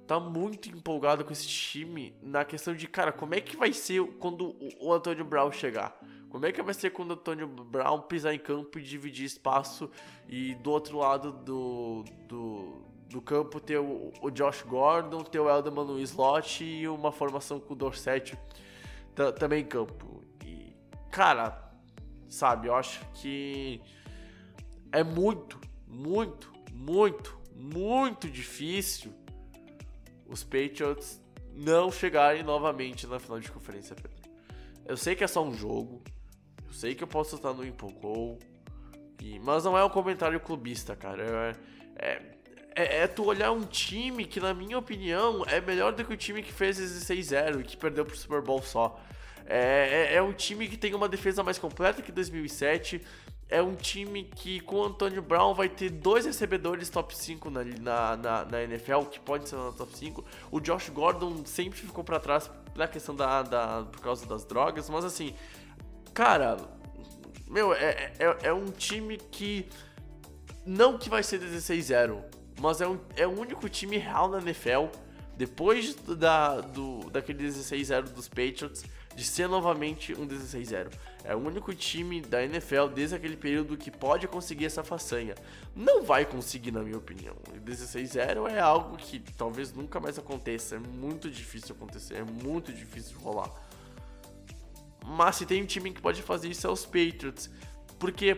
tá 0.06 0.20
muito 0.20 0.68
empolgado 0.68 1.24
com 1.24 1.32
esse 1.32 1.46
time 1.48 2.16
na 2.22 2.44
questão 2.44 2.74
de, 2.74 2.86
cara, 2.86 3.12
como 3.12 3.34
é 3.34 3.40
que 3.40 3.56
vai 3.56 3.72
ser 3.72 4.04
quando 4.18 4.56
o, 4.80 4.92
o 4.92 5.24
Brown 5.24 5.50
chegar? 5.50 5.98
Como 6.28 6.44
é 6.44 6.52
que 6.52 6.62
vai 6.62 6.74
ser 6.74 6.90
quando 6.90 7.10
o 7.10 7.14
Antônio 7.14 7.46
Brown 7.46 8.02
pisar 8.02 8.34
em 8.34 8.38
campo 8.38 8.78
e 8.78 8.82
dividir 8.82 9.24
espaço 9.24 9.90
e 10.28 10.54
do 10.56 10.70
outro 10.70 10.98
lado 10.98 11.32
do, 11.32 12.04
do 12.28 12.95
do 13.08 13.20
campo 13.20 13.60
ter 13.60 13.78
o, 13.78 14.12
o 14.20 14.30
Josh 14.30 14.62
Gordon, 14.62 15.22
ter 15.22 15.38
o 15.38 15.48
Elderman 15.48 15.84
no 15.84 16.00
slot 16.00 16.64
e 16.64 16.88
uma 16.88 17.12
formação 17.12 17.60
com 17.60 17.74
o 17.74 17.76
Dorset 17.76 18.38
também 19.38 19.62
em 19.62 19.66
campo. 19.66 20.22
E, 20.44 20.76
cara, 21.10 21.72
sabe, 22.28 22.68
eu 22.68 22.74
acho 22.74 23.00
que 23.14 23.80
é 24.92 25.02
muito, 25.02 25.60
muito, 25.86 26.52
muito, 26.72 27.38
muito 27.54 28.28
difícil 28.28 29.12
os 30.28 30.42
Patriots 30.42 31.20
não 31.54 31.90
chegarem 31.90 32.42
novamente 32.42 33.06
na 33.06 33.18
final 33.18 33.40
de 33.40 33.50
conferência, 33.50 33.94
Pedro. 33.94 34.30
Eu 34.84 34.96
sei 34.96 35.14
que 35.14 35.24
é 35.24 35.26
só 35.26 35.42
um 35.42 35.54
jogo, 35.54 36.02
eu 36.66 36.72
sei 36.72 36.94
que 36.94 37.02
eu 37.02 37.08
posso 37.08 37.36
estar 37.36 37.52
no 37.52 37.64
empolgou, 37.64 38.38
mas 39.42 39.64
não 39.64 39.76
é 39.76 39.84
um 39.84 39.88
comentário 39.88 40.38
clubista, 40.38 40.94
cara. 40.94 41.56
É, 41.96 42.06
é, 42.06 42.35
é, 42.76 43.04
é, 43.04 43.06
tu 43.06 43.24
olhar 43.24 43.50
um 43.52 43.64
time 43.64 44.26
que, 44.26 44.38
na 44.38 44.52
minha 44.52 44.76
opinião, 44.76 45.42
é 45.46 45.62
melhor 45.62 45.92
do 45.94 46.04
que 46.04 46.12
o 46.12 46.16
time 46.16 46.42
que 46.42 46.52
fez 46.52 46.78
16-0 46.78 47.60
e 47.60 47.64
que 47.64 47.74
perdeu 47.74 48.04
pro 48.04 48.14
Super 48.14 48.42
Bowl 48.42 48.60
só. 48.62 49.00
É, 49.46 50.10
é, 50.10 50.14
é, 50.16 50.22
um 50.22 50.32
time 50.32 50.68
que 50.68 50.76
tem 50.76 50.94
uma 50.94 51.08
defesa 51.08 51.42
mais 51.42 51.56
completa 51.58 52.02
que 52.02 52.12
2007. 52.12 53.00
É 53.48 53.62
um 53.62 53.74
time 53.74 54.24
que, 54.24 54.60
com 54.60 54.76
o 54.76 54.84
Antônio 54.84 55.22
Brown, 55.22 55.54
vai 55.54 55.70
ter 55.70 55.88
dois 55.88 56.26
recebedores 56.26 56.90
top 56.90 57.16
5 57.16 57.48
na, 57.48 57.64
na, 57.64 58.16
na, 58.16 58.44
na 58.44 58.62
NFL, 58.64 59.02
que 59.10 59.20
pode 59.20 59.48
ser 59.48 59.56
na 59.56 59.72
top 59.72 59.96
5. 59.96 60.24
O 60.50 60.60
Josh 60.60 60.90
Gordon 60.90 61.46
sempre 61.46 61.78
ficou 61.78 62.04
para 62.04 62.20
trás 62.20 62.50
na 62.74 62.86
questão 62.86 63.14
da, 63.14 63.42
da, 63.42 63.84
por 63.84 64.00
causa 64.00 64.26
das 64.26 64.44
drogas, 64.44 64.90
mas 64.90 65.04
assim, 65.04 65.32
cara, 66.12 66.58
meu, 67.46 67.72
é, 67.72 68.12
é, 68.18 68.36
é 68.42 68.52
um 68.52 68.66
time 68.66 69.16
que 69.16 69.66
não 70.66 70.98
que 70.98 71.08
vai 71.08 71.22
ser 71.22 71.40
16-0, 71.40 72.35
mas 72.60 72.80
é, 72.80 72.88
um, 72.88 72.98
é 73.16 73.26
o 73.26 73.38
único 73.38 73.68
time 73.68 73.96
real 73.98 74.28
na 74.28 74.38
NFL, 74.38 74.86
depois 75.36 75.94
da, 75.94 76.60
do, 76.60 77.10
daquele 77.10 77.46
16-0 77.46 78.04
dos 78.04 78.28
Patriots, 78.28 78.84
de 79.14 79.24
ser 79.24 79.48
novamente 79.48 80.14
um 80.14 80.26
16-0. 80.26 80.92
É 81.24 81.34
o 81.34 81.38
único 81.38 81.74
time 81.74 82.20
da 82.20 82.44
NFL 82.44 82.88
desde 82.94 83.16
aquele 83.16 83.36
período 83.36 83.76
que 83.76 83.90
pode 83.90 84.28
conseguir 84.28 84.66
essa 84.66 84.84
façanha. 84.84 85.34
Não 85.74 86.02
vai 86.02 86.24
conseguir, 86.24 86.70
na 86.70 86.82
minha 86.82 86.98
opinião. 86.98 87.34
16-0 87.64 88.48
é 88.48 88.60
algo 88.60 88.96
que 88.96 89.18
talvez 89.18 89.72
nunca 89.72 89.98
mais 89.98 90.18
aconteça. 90.18 90.76
É 90.76 90.78
muito 90.78 91.30
difícil 91.30 91.74
acontecer, 91.74 92.16
é 92.16 92.24
muito 92.24 92.72
difícil 92.72 93.18
rolar. 93.18 93.50
Mas 95.04 95.36
se 95.36 95.46
tem 95.46 95.62
um 95.62 95.66
time 95.66 95.92
que 95.92 96.00
pode 96.00 96.22
fazer 96.22 96.48
isso 96.48 96.66
é 96.66 96.70
os 96.70 96.84
Patriots. 96.84 97.50
Porque 97.98 98.36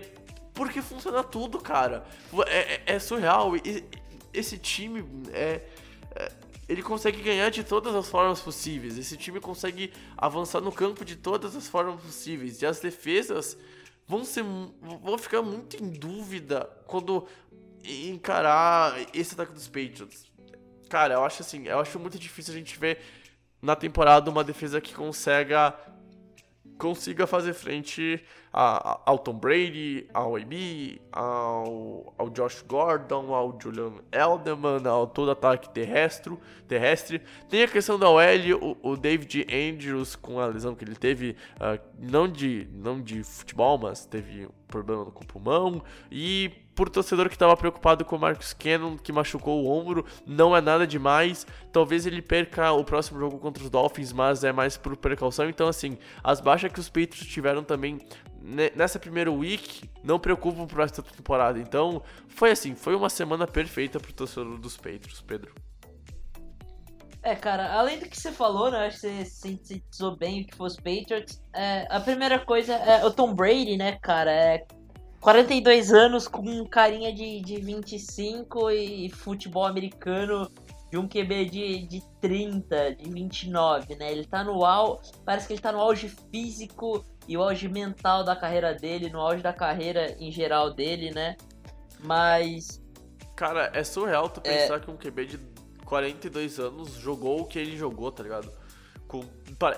porque 0.58 0.82
funciona 0.82 1.22
tudo, 1.22 1.60
cara. 1.60 2.04
É, 2.48 2.74
é, 2.74 2.82
é 2.86 2.98
surreal. 2.98 3.56
E, 3.56 3.84
esse 4.32 4.58
time 4.58 5.04
é, 5.32 5.62
é, 6.14 6.32
ele 6.68 6.82
consegue 6.82 7.22
ganhar 7.22 7.50
de 7.50 7.64
todas 7.64 7.94
as 7.94 8.08
formas 8.08 8.40
possíveis. 8.40 8.98
Esse 8.98 9.16
time 9.16 9.40
consegue 9.40 9.92
avançar 10.16 10.60
no 10.60 10.70
campo 10.70 11.04
de 11.04 11.16
todas 11.16 11.56
as 11.56 11.68
formas 11.68 12.00
possíveis. 12.00 12.60
E 12.60 12.66
as 12.66 12.80
defesas 12.80 13.56
vão 14.06 14.24
ser 14.24 14.44
vão 15.02 15.18
ficar 15.18 15.42
muito 15.42 15.82
em 15.82 15.90
dúvida 15.90 16.68
quando 16.86 17.26
encarar 17.84 18.94
esse 19.14 19.34
ataque 19.34 19.52
dos 19.52 19.66
Patriots. 19.66 20.26
Cara, 20.88 21.14
eu 21.14 21.24
acho 21.24 21.42
assim, 21.42 21.66
eu 21.66 21.78
acho 21.78 21.98
muito 21.98 22.18
difícil 22.18 22.52
a 22.54 22.56
gente 22.56 22.78
ver 22.78 22.98
na 23.60 23.76
temporada 23.76 24.30
uma 24.30 24.44
defesa 24.44 24.80
que 24.80 24.94
consiga 24.94 25.74
consiga 26.78 27.26
fazer 27.26 27.52
frente 27.52 28.22
a, 28.52 29.00
ao 29.04 29.18
Tom 29.18 29.34
Brady, 29.34 30.06
ao 30.14 30.36
AB, 30.36 31.00
ao, 31.12 32.14
ao 32.16 32.30
Josh 32.30 32.64
Gordon, 32.66 33.34
ao 33.34 33.58
Julian 33.60 33.94
Elderman, 34.12 34.86
ao 34.86 35.06
todo 35.06 35.30
ataque 35.30 35.68
terrestre. 35.70 36.36
terrestre. 36.66 37.20
Tem 37.48 37.62
a 37.62 37.68
questão 37.68 37.98
da 37.98 38.08
OL, 38.08 38.22
o, 38.82 38.90
o 38.92 38.96
David 38.96 39.46
Andrews 39.52 40.16
com 40.16 40.40
a 40.40 40.46
lesão 40.46 40.74
que 40.74 40.84
ele 40.84 40.94
teve, 40.94 41.36
uh, 41.56 41.80
não, 41.98 42.28
de, 42.28 42.68
não 42.72 43.02
de 43.02 43.22
futebol, 43.22 43.76
mas 43.78 44.06
teve 44.06 44.46
um 44.46 44.66
problema 44.66 45.06
com 45.06 45.24
o 45.24 45.26
pulmão. 45.26 45.82
E 46.10 46.50
por 46.78 46.88
torcedor 46.88 47.28
que 47.28 47.34
estava 47.34 47.56
preocupado 47.56 48.04
com 48.04 48.14
o 48.14 48.18
Marcus 48.20 48.52
Cannon, 48.52 48.96
que 48.96 49.10
machucou 49.10 49.64
o 49.64 49.68
ombro, 49.68 50.06
não 50.24 50.56
é 50.56 50.60
nada 50.60 50.86
demais. 50.86 51.44
Talvez 51.72 52.06
ele 52.06 52.22
perca 52.22 52.70
o 52.70 52.84
próximo 52.84 53.18
jogo 53.18 53.36
contra 53.36 53.64
os 53.64 53.68
Dolphins, 53.68 54.12
mas 54.12 54.44
é 54.44 54.52
mais 54.52 54.76
por 54.76 54.96
precaução. 54.96 55.48
Então, 55.48 55.66
assim, 55.66 55.98
as 56.22 56.40
baixas 56.40 56.72
que 56.72 56.78
os 56.78 56.88
Patriots 56.88 57.26
tiveram 57.26 57.64
também 57.64 57.98
nessa 58.76 58.96
primeira 59.00 59.32
week 59.32 59.90
não 60.04 60.20
preocupam 60.20 60.68
para 60.68 60.84
esta 60.84 61.02
temporada. 61.02 61.58
Então, 61.58 62.00
foi 62.28 62.52
assim, 62.52 62.76
foi 62.76 62.94
uma 62.94 63.10
semana 63.10 63.44
perfeita 63.44 63.98
para 63.98 64.12
o 64.12 64.14
torcedor 64.14 64.56
dos 64.56 64.76
Patriots, 64.76 65.20
Pedro. 65.20 65.52
É, 67.24 67.34
cara, 67.34 67.72
além 67.72 67.98
do 67.98 68.08
que 68.08 68.16
você 68.16 68.30
falou, 68.30 68.70
né, 68.70 68.86
acho 68.86 69.00
que 69.00 69.08
você 69.08 69.24
sintetizou 69.24 70.16
bem 70.16 70.42
o 70.42 70.46
que 70.46 70.54
foi 70.54 70.68
os 70.68 70.76
Patriots. 70.76 71.42
É, 71.52 71.88
a 71.90 71.98
primeira 71.98 72.38
coisa 72.38 72.74
é 72.74 73.04
o 73.04 73.10
Tom 73.10 73.34
Brady, 73.34 73.76
né, 73.76 73.98
cara, 74.00 74.30
é, 74.30 74.64
42 75.20 75.92
anos 75.92 76.28
com 76.28 76.42
um 76.42 76.64
carinha 76.64 77.12
de, 77.12 77.40
de 77.40 77.60
25 77.60 78.70
e 78.70 79.10
futebol 79.10 79.66
americano 79.66 80.50
de 80.90 80.96
um 80.96 81.06
QB 81.06 81.44
de, 81.46 81.86
de 81.86 82.02
30, 82.20 82.94
de 82.94 83.10
29, 83.10 83.94
né? 83.96 84.10
Ele 84.10 84.24
tá 84.24 84.42
no 84.42 84.64
auge, 84.64 85.12
parece 85.24 85.46
que 85.46 85.52
ele 85.52 85.60
tá 85.60 85.70
no 85.70 85.80
auge 85.80 86.08
físico 86.30 87.04
e 87.26 87.36
o 87.36 87.42
auge 87.42 87.68
mental 87.68 88.24
da 88.24 88.34
carreira 88.34 88.74
dele, 88.74 89.10
no 89.10 89.20
auge 89.20 89.42
da 89.42 89.52
carreira 89.52 90.16
em 90.18 90.30
geral 90.30 90.72
dele, 90.72 91.10
né? 91.10 91.36
Mas. 92.00 92.82
Cara, 93.36 93.70
é 93.74 93.84
surreal 93.84 94.28
tu 94.28 94.40
pensar 94.40 94.76
é... 94.76 94.80
que 94.80 94.90
um 94.90 94.96
QB 94.96 95.26
de 95.26 95.38
42 95.84 96.58
anos 96.58 96.94
jogou 96.94 97.42
o 97.42 97.44
que 97.44 97.58
ele 97.58 97.76
jogou, 97.76 98.10
tá 98.10 98.22
ligado? 98.22 98.50
Com, 99.08 99.24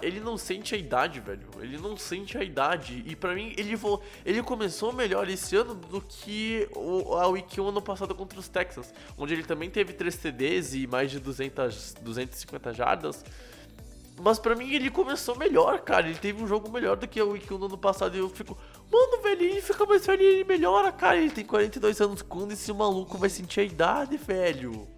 ele 0.03 0.19
não 0.19 0.37
sente 0.37 0.75
a 0.75 0.79
idade, 0.79 1.21
velho. 1.21 1.49
Ele 1.61 1.79
não 1.79 1.97
sente 1.97 2.37
a 2.37 2.43
idade. 2.43 3.05
E 3.07 3.14
para 3.14 3.33
mim, 3.33 3.55
ele, 3.57 3.77
vo, 3.77 4.03
ele 4.27 4.43
começou 4.43 4.93
melhor 4.93 5.29
esse 5.29 5.55
ano 5.55 5.75
do 5.75 6.01
que 6.01 6.69
o, 6.75 7.14
a 7.14 7.29
Week 7.29 7.61
1 7.61 7.69
ano 7.69 7.81
passado 7.81 8.12
contra 8.12 8.40
os 8.40 8.49
Texans. 8.49 8.93
Onde 9.16 9.33
ele 9.33 9.45
também 9.45 9.71
teve 9.71 9.93
3 9.93 10.16
TDs 10.16 10.75
e 10.75 10.87
mais 10.88 11.12
de 11.12 11.21
200, 11.21 11.95
250 12.03 12.75
jardas. 12.75 13.25
Mas 14.21 14.38
para 14.38 14.55
mim, 14.57 14.73
ele 14.75 14.90
começou 14.90 15.37
melhor, 15.37 15.81
cara. 15.81 16.09
Ele 16.09 16.19
teve 16.19 16.43
um 16.43 16.47
jogo 16.49 16.69
melhor 16.69 16.97
do 16.97 17.07
que 17.07 17.21
a 17.21 17.25
Week 17.25 17.53
1 17.53 17.57
no 17.57 17.66
ano 17.66 17.79
passado. 17.79 18.16
E 18.16 18.19
eu 18.19 18.29
fico, 18.29 18.59
mano, 18.90 19.23
velho, 19.23 19.43
ele 19.43 19.62
fica 19.62 19.87
mais 19.87 20.05
velho 20.05 20.23
e 20.23 20.27
ele 20.27 20.45
melhora, 20.45 20.90
cara. 20.90 21.16
Ele 21.16 21.31
tem 21.31 21.45
42 21.45 22.01
anos. 22.01 22.21
Quando 22.21 22.53
esse 22.53 22.73
maluco 22.73 23.16
vai 23.16 23.31
sentir 23.31 23.61
a 23.61 23.62
idade, 23.62 24.16
velho? 24.16 24.88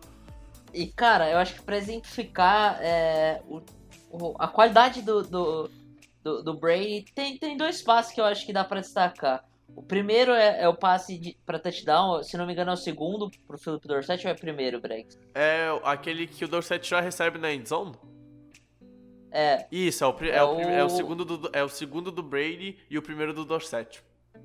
E, 0.75 0.87
cara, 0.87 1.31
eu 1.31 1.38
acho 1.38 1.55
que 1.55 1.62
pra 1.62 1.77
exemplificar 1.77 2.79
é, 2.81 3.42
o 3.47 3.61
a 4.38 4.48
qualidade 4.48 5.03
do, 5.03 5.22
do, 5.22 5.70
do, 6.22 6.42
do, 6.42 6.55
Brady 6.55 7.07
tem, 7.14 7.38
tem 7.38 7.57
dois 7.57 7.83
passes 7.83 8.12
que 8.12 8.20
eu 8.20 8.25
acho 8.25 8.44
que 8.44 8.53
dá 8.53 8.64
para 8.64 8.81
destacar. 8.81 9.44
O 9.75 9.83
primeiro 9.83 10.33
é, 10.33 10.62
é 10.62 10.68
o 10.68 10.75
passe 10.75 11.37
pra 11.46 11.59
touchdown, 11.59 12.22
se 12.22 12.37
não 12.37 12.46
me 12.46 12.53
engano 12.53 12.70
é 12.70 12.75
o 12.75 12.77
segundo 12.77 13.31
pro 13.46 13.57
Philip 13.57 13.87
Dorsett 13.88 14.27
ou 14.27 14.33
é 14.33 14.35
o 14.35 14.38
primeiro, 14.38 14.81
Brex? 14.81 15.18
É 15.35 15.66
aquele 15.83 16.27
que 16.27 16.44
o 16.44 16.48
Dorsett 16.48 16.88
já 16.88 17.01
recebe 17.01 17.38
na 17.38 17.53
endzone? 17.53 17.94
É. 19.31 19.66
Isso, 19.72 20.05
é 20.05 20.07
o, 20.07 20.16
é, 20.20 20.29
é, 20.29 20.44
o, 20.44 20.61
é 20.61 20.85
o, 20.85 20.90
segundo 20.90 21.25
do, 21.25 21.51
é 21.55 21.64
o 21.64 21.68
segundo 21.68 22.12
do 22.12 22.22
Brady 22.22 22.79
e 22.90 22.98
o 22.98 23.03
primeiro 23.03 23.33
do 23.33 23.46
Dorsett. 23.46 24.03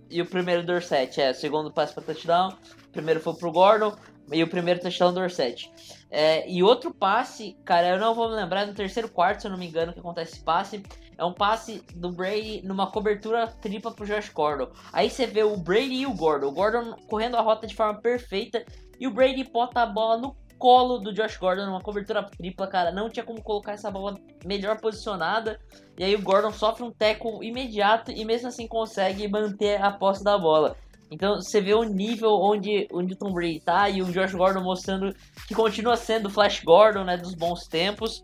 E 0.10 0.22
o 0.22 0.26
primeiro 0.26 0.62
do 0.62 0.68
Dorsett, 0.68 1.20
é. 1.20 1.32
O 1.32 1.36
segundo 1.36 1.70
passe 1.70 1.94
pra 1.94 2.02
touchdown, 2.02 2.58
o 2.88 2.90
primeiro 2.94 3.20
foi 3.20 3.34
pro 3.34 3.52
Gordon 3.52 3.98
e 4.32 4.44
o 4.44 4.48
primeiro 4.48 4.80
touchdown 4.80 5.14
do 5.14 5.20
Dorsett. 5.20 5.72
É, 6.10 6.50
e 6.50 6.64
outro 6.64 6.94
passe, 6.94 7.58
cara, 7.66 7.90
eu 7.90 8.00
não 8.00 8.14
vou 8.16 8.30
me 8.30 8.36
lembrar, 8.36 8.66
no 8.66 8.74
terceiro 8.74 9.10
quarto, 9.10 9.42
se 9.42 9.48
eu 9.48 9.52
não 9.52 9.58
me 9.58 9.68
engano, 9.68 9.94
que 9.94 10.00
acontece 10.00 10.34
esse 10.34 10.44
passe. 10.44 10.84
É 11.18 11.26
um 11.26 11.34
passe 11.34 11.84
do 11.96 12.12
Brady 12.12 12.62
numa 12.64 12.92
cobertura 12.92 13.48
tripla 13.48 13.92
pro 13.92 14.06
Josh 14.06 14.30
Gordon. 14.30 14.70
Aí 14.94 15.10
você 15.10 15.26
vê 15.26 15.44
o 15.44 15.58
Brady 15.58 15.96
e 15.96 16.06
o 16.06 16.14
Gordon. 16.14 16.48
O 16.48 16.52
Gordon 16.52 16.94
correndo 17.08 17.36
a 17.36 17.42
rota 17.42 17.66
de 17.66 17.76
forma 17.76 18.00
perfeita. 18.00 18.64
E 19.00 19.08
o 19.08 19.12
Brady 19.12 19.44
bota 19.44 19.82
a 19.82 19.86
bola 19.86 20.18
no 20.18 20.36
colo 20.60 21.00
do 21.00 21.14
Josh 21.14 21.38
Gordon 21.38 21.66
numa 21.66 21.82
cobertura 21.82 22.24
tripla, 22.24 22.68
cara. 22.68 22.92
Não 22.92 23.10
tinha 23.10 23.26
como 23.26 23.42
colocar 23.42 23.74
essa 23.74 23.90
bola 23.90 24.16
melhor 24.46 24.80
posicionada. 24.80 25.60
E 25.98 26.04
aí 26.04 26.16
o 26.16 26.22
Gordon 26.22 26.52
sofre 26.52 26.84
um 26.84 26.92
teco 26.92 27.44
imediato 27.44 28.12
e 28.12 28.24
mesmo 28.24 28.50
assim 28.50 28.68
consegue 28.68 29.28
manter 29.28 29.82
a 29.82 29.92
posse 29.92 30.24
da 30.24 30.38
bola. 30.38 30.76
Então 31.10 31.36
você 31.36 31.62
vê 31.62 31.74
o 31.74 31.84
nível 31.84 32.32
onde, 32.32 32.88
onde 32.92 33.14
o 33.14 33.18
Tom 33.18 33.32
Brady 33.32 33.62
tá 33.62 33.90
e 33.90 34.02
o 34.02 34.12
Josh 34.12 34.34
Gordon 34.34 34.62
mostrando 34.62 35.16
que 35.48 35.56
continua 35.56 35.96
sendo 35.96 36.28
o 36.28 36.30
Flash 36.30 36.62
Gordon, 36.64 37.04
né, 37.04 37.16
dos 37.18 37.34
bons 37.34 37.68
tempos. 37.68 38.22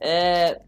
É, 0.00 0.60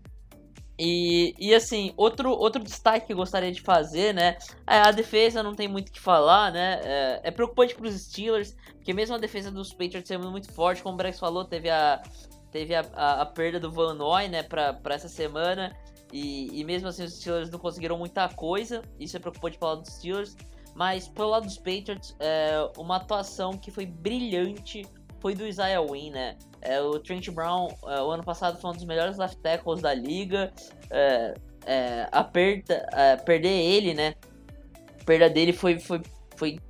e, 0.79 1.35
e 1.39 1.53
assim, 1.55 1.93
outro, 1.97 2.31
outro 2.31 2.63
destaque 2.63 3.07
que 3.07 3.13
eu 3.13 3.17
gostaria 3.17 3.51
de 3.51 3.61
fazer, 3.61 4.15
né? 4.15 4.39
É, 4.65 4.79
a 4.79 4.93
defesa 4.93 5.43
não 5.43 5.53
tem 5.53 5.67
muito 5.67 5.89
o 5.89 5.93
que 5.93 5.99
falar, 5.99 6.53
né? 6.53 6.81
É, 6.85 7.21
é 7.25 7.31
preocupante 7.33 7.75
para 7.75 7.89
os 7.89 8.01
Steelers, 8.01 8.55
porque 8.75 8.95
mesmo 8.95 9.17
a 9.17 9.19
defesa 9.19 9.51
dos 9.51 9.73
Patriots 9.73 10.07
sendo 10.07 10.31
muito 10.31 10.53
forte, 10.53 10.81
como 10.81 10.95
o 10.95 10.97
Brex 10.97 11.19
falou, 11.19 11.45
teve 11.45 11.69
a, 11.69 12.01
teve 12.53 12.77
a, 12.77 12.85
a, 12.95 13.23
a 13.23 13.27
perda 13.27 13.59
do 13.59 13.73
Van 13.73 13.95
Noy, 13.95 14.29
né, 14.29 14.45
para 14.45 14.79
essa 14.91 15.09
semana. 15.09 15.77
E, 16.13 16.61
e 16.61 16.65
mesmo 16.65 16.89
assim 16.89 17.03
os 17.03 17.19
Steelers 17.19 17.51
não 17.51 17.59
conseguiram 17.59 17.99
muita 17.99 18.29
coisa. 18.29 18.81
Isso 19.01 19.17
é 19.17 19.21
preocupante 19.21 19.59
para 19.59 19.71
lado 19.71 19.83
dos 19.83 19.95
Steelers. 19.95 20.37
Mas 20.79 21.09
pelo 21.09 21.31
lado 21.31 21.45
dos 21.45 21.57
Patriots, 21.57 22.15
é, 22.21 22.71
uma 22.79 22.99
atuação 22.99 23.59
que 23.59 23.69
foi 23.69 23.85
brilhante 23.85 24.87
foi 25.19 25.35
do 25.35 25.45
Isaiah 25.45 25.81
Wynn, 25.81 26.13
né? 26.13 26.37
É, 26.63 26.81
o 26.81 27.01
Trent 27.01 27.29
Brown, 27.31 27.67
é, 27.85 28.01
o 28.01 28.13
ano 28.13 28.23
passado, 28.23 28.61
foi 28.61 28.71
um 28.71 28.75
dos 28.75 28.85
melhores 28.85 29.19
left 29.19 29.39
tackles 29.39 29.83
da 29.83 29.93
liga. 29.93 30.53
É, 30.89 31.35
é 31.67 32.09
a 32.13 32.23
perda, 32.23 32.89
é, 32.93 33.17
perder 33.17 33.49
ele, 33.49 33.93
né? 33.93 34.15
A 35.01 35.05
perda 35.05 35.29
dele 35.29 35.53
foi, 35.53 35.81
foi, 35.81 36.01
foi 36.37 36.61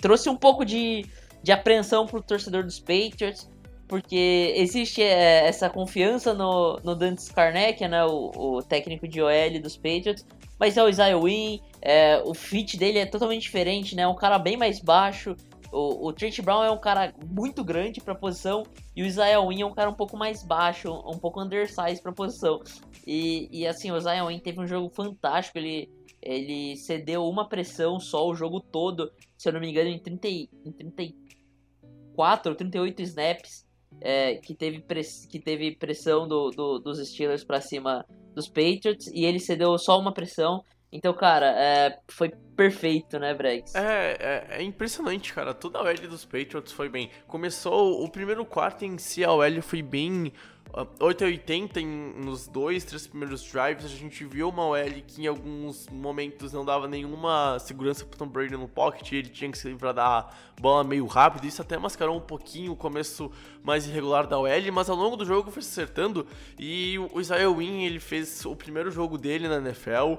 trouxe 0.00 0.30
um 0.30 0.36
pouco 0.36 0.64
de, 0.64 1.04
de 1.42 1.52
apreensão 1.52 2.06
pro 2.06 2.22
torcedor 2.22 2.64
dos 2.64 2.80
Patriots, 2.80 3.50
porque 3.86 4.54
existe 4.56 5.02
essa 5.02 5.68
confiança 5.68 6.32
no, 6.32 6.80
no 6.82 6.96
Dante 6.96 7.18
Skarnek, 7.18 7.86
né? 7.86 8.02
O, 8.06 8.30
o 8.34 8.62
técnico 8.62 9.06
de 9.06 9.20
OL 9.20 9.60
dos 9.60 9.76
Patriots, 9.76 10.24
mas 10.58 10.76
é 10.76 10.82
o 10.82 10.88
Isaiah 10.88 11.18
Wynn, 11.18 11.60
é, 11.80 12.22
o 12.24 12.34
fit 12.34 12.76
dele 12.76 12.98
é 12.98 13.06
totalmente 13.06 13.42
diferente, 13.42 13.94
né? 13.94 14.02
É 14.02 14.08
um 14.08 14.16
cara 14.16 14.38
bem 14.38 14.56
mais 14.56 14.80
baixo. 14.80 15.36
O, 15.70 16.08
o 16.08 16.12
Trent 16.12 16.40
Brown 16.40 16.64
é 16.64 16.70
um 16.70 16.80
cara 16.80 17.14
muito 17.26 17.62
grande 17.62 18.00
para 18.00 18.14
posição 18.14 18.62
e 18.96 19.02
o 19.02 19.06
Isaiah 19.06 19.40
Wynn 19.40 19.62
é 19.62 19.66
um 19.66 19.74
cara 19.74 19.90
um 19.90 19.94
pouco 19.94 20.16
mais 20.16 20.42
baixo, 20.42 20.90
um 21.06 21.18
pouco 21.18 21.42
undersized 21.42 22.02
para 22.02 22.10
posição. 22.12 22.60
E, 23.06 23.48
e 23.52 23.66
assim, 23.66 23.90
o 23.90 23.96
Isaiah 23.96 24.24
Wynn 24.24 24.40
teve 24.40 24.60
um 24.60 24.66
jogo 24.66 24.88
fantástico, 24.88 25.58
ele, 25.58 25.90
ele 26.22 26.74
cedeu 26.76 27.26
uma 27.28 27.48
pressão 27.48 28.00
só 28.00 28.26
o 28.26 28.34
jogo 28.34 28.60
todo, 28.60 29.12
se 29.36 29.48
eu 29.48 29.52
não 29.52 29.60
me 29.60 29.70
engano, 29.70 29.90
em, 29.90 29.98
30, 29.98 30.28
em 30.28 30.72
34 30.72 32.50
ou 32.50 32.56
38 32.56 33.02
snaps, 33.02 33.66
é, 34.00 34.36
que, 34.36 34.54
teve 34.54 34.80
press, 34.80 35.26
que 35.26 35.38
teve 35.38 35.76
pressão 35.76 36.26
do, 36.26 36.50
do, 36.50 36.78
dos 36.78 36.98
Steelers 37.08 37.44
para 37.44 37.60
cima 37.60 38.06
dos 38.38 38.48
Patriots, 38.48 39.08
e 39.08 39.24
ele 39.24 39.40
cedeu 39.40 39.76
só 39.76 39.98
uma 39.98 40.14
pressão. 40.14 40.64
Então, 40.90 41.12
cara, 41.12 41.46
é, 41.46 41.98
foi 42.08 42.30
perfeito, 42.56 43.18
né, 43.18 43.34
Bregs? 43.34 43.74
É, 43.74 44.16
é, 44.18 44.46
é, 44.58 44.62
impressionante, 44.62 45.34
cara. 45.34 45.52
Toda 45.52 45.78
a 45.78 45.82
OL 45.82 46.08
dos 46.08 46.24
Patriots 46.24 46.72
foi 46.72 46.88
bem. 46.88 47.10
Começou 47.26 48.02
o 48.02 48.08
primeiro 48.08 48.44
quarto 48.44 48.84
em 48.84 48.96
si, 48.96 49.22
a 49.22 49.32
OL 49.32 49.60
foi 49.60 49.82
bem 49.82 50.32
880 50.72 51.80
nos 51.80 52.46
dois, 52.46 52.84
três 52.84 53.06
primeiros 53.06 53.42
drives, 53.42 53.84
a 53.84 53.88
gente 53.88 54.24
viu 54.24 54.48
uma 54.50 54.66
OL 54.66 55.02
que 55.06 55.22
em 55.22 55.26
alguns 55.26 55.88
momentos 55.88 56.52
não 56.52 56.64
dava 56.64 56.86
nenhuma 56.86 57.58
segurança 57.58 58.04
pro 58.04 58.18
Tom 58.18 58.28
Brady 58.28 58.56
no 58.56 58.68
pocket, 58.68 59.12
ele 59.12 59.28
tinha 59.28 59.50
que 59.50 59.56
se 59.56 59.66
livrar 59.68 59.94
da 59.94 60.28
bola 60.60 60.84
meio 60.84 61.06
rápido, 61.06 61.46
isso 61.46 61.62
até 61.62 61.78
mascarou 61.78 62.16
um 62.16 62.20
pouquinho 62.20 62.72
o 62.72 62.76
começo 62.76 63.32
mais 63.62 63.86
irregular 63.86 64.26
da 64.26 64.38
OL, 64.38 64.72
mas 64.72 64.90
ao 64.90 64.96
longo 64.96 65.16
do 65.16 65.24
jogo 65.24 65.50
foi 65.50 65.62
se 65.62 65.70
acertando 65.70 66.26
e 66.58 66.98
o 66.98 67.20
Isaiah 67.20 67.50
Wynn, 67.50 67.84
ele 67.84 67.98
fez 67.98 68.44
o 68.44 68.54
primeiro 68.54 68.90
jogo 68.90 69.16
dele 69.16 69.48
na 69.48 69.56
NFL, 69.56 70.18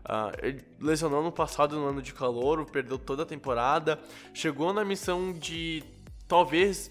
Uh, 0.00 0.32
ele 0.42 0.64
lesionou 0.80 1.22
no 1.22 1.30
passado, 1.30 1.76
no 1.76 1.86
ano 1.86 2.00
de 2.00 2.12
calor, 2.14 2.64
perdeu 2.64 2.98
toda 2.98 3.22
a 3.22 3.26
temporada. 3.26 4.00
Chegou 4.32 4.72
na 4.72 4.82
missão 4.82 5.30
de 5.30 5.84
talvez 6.26 6.90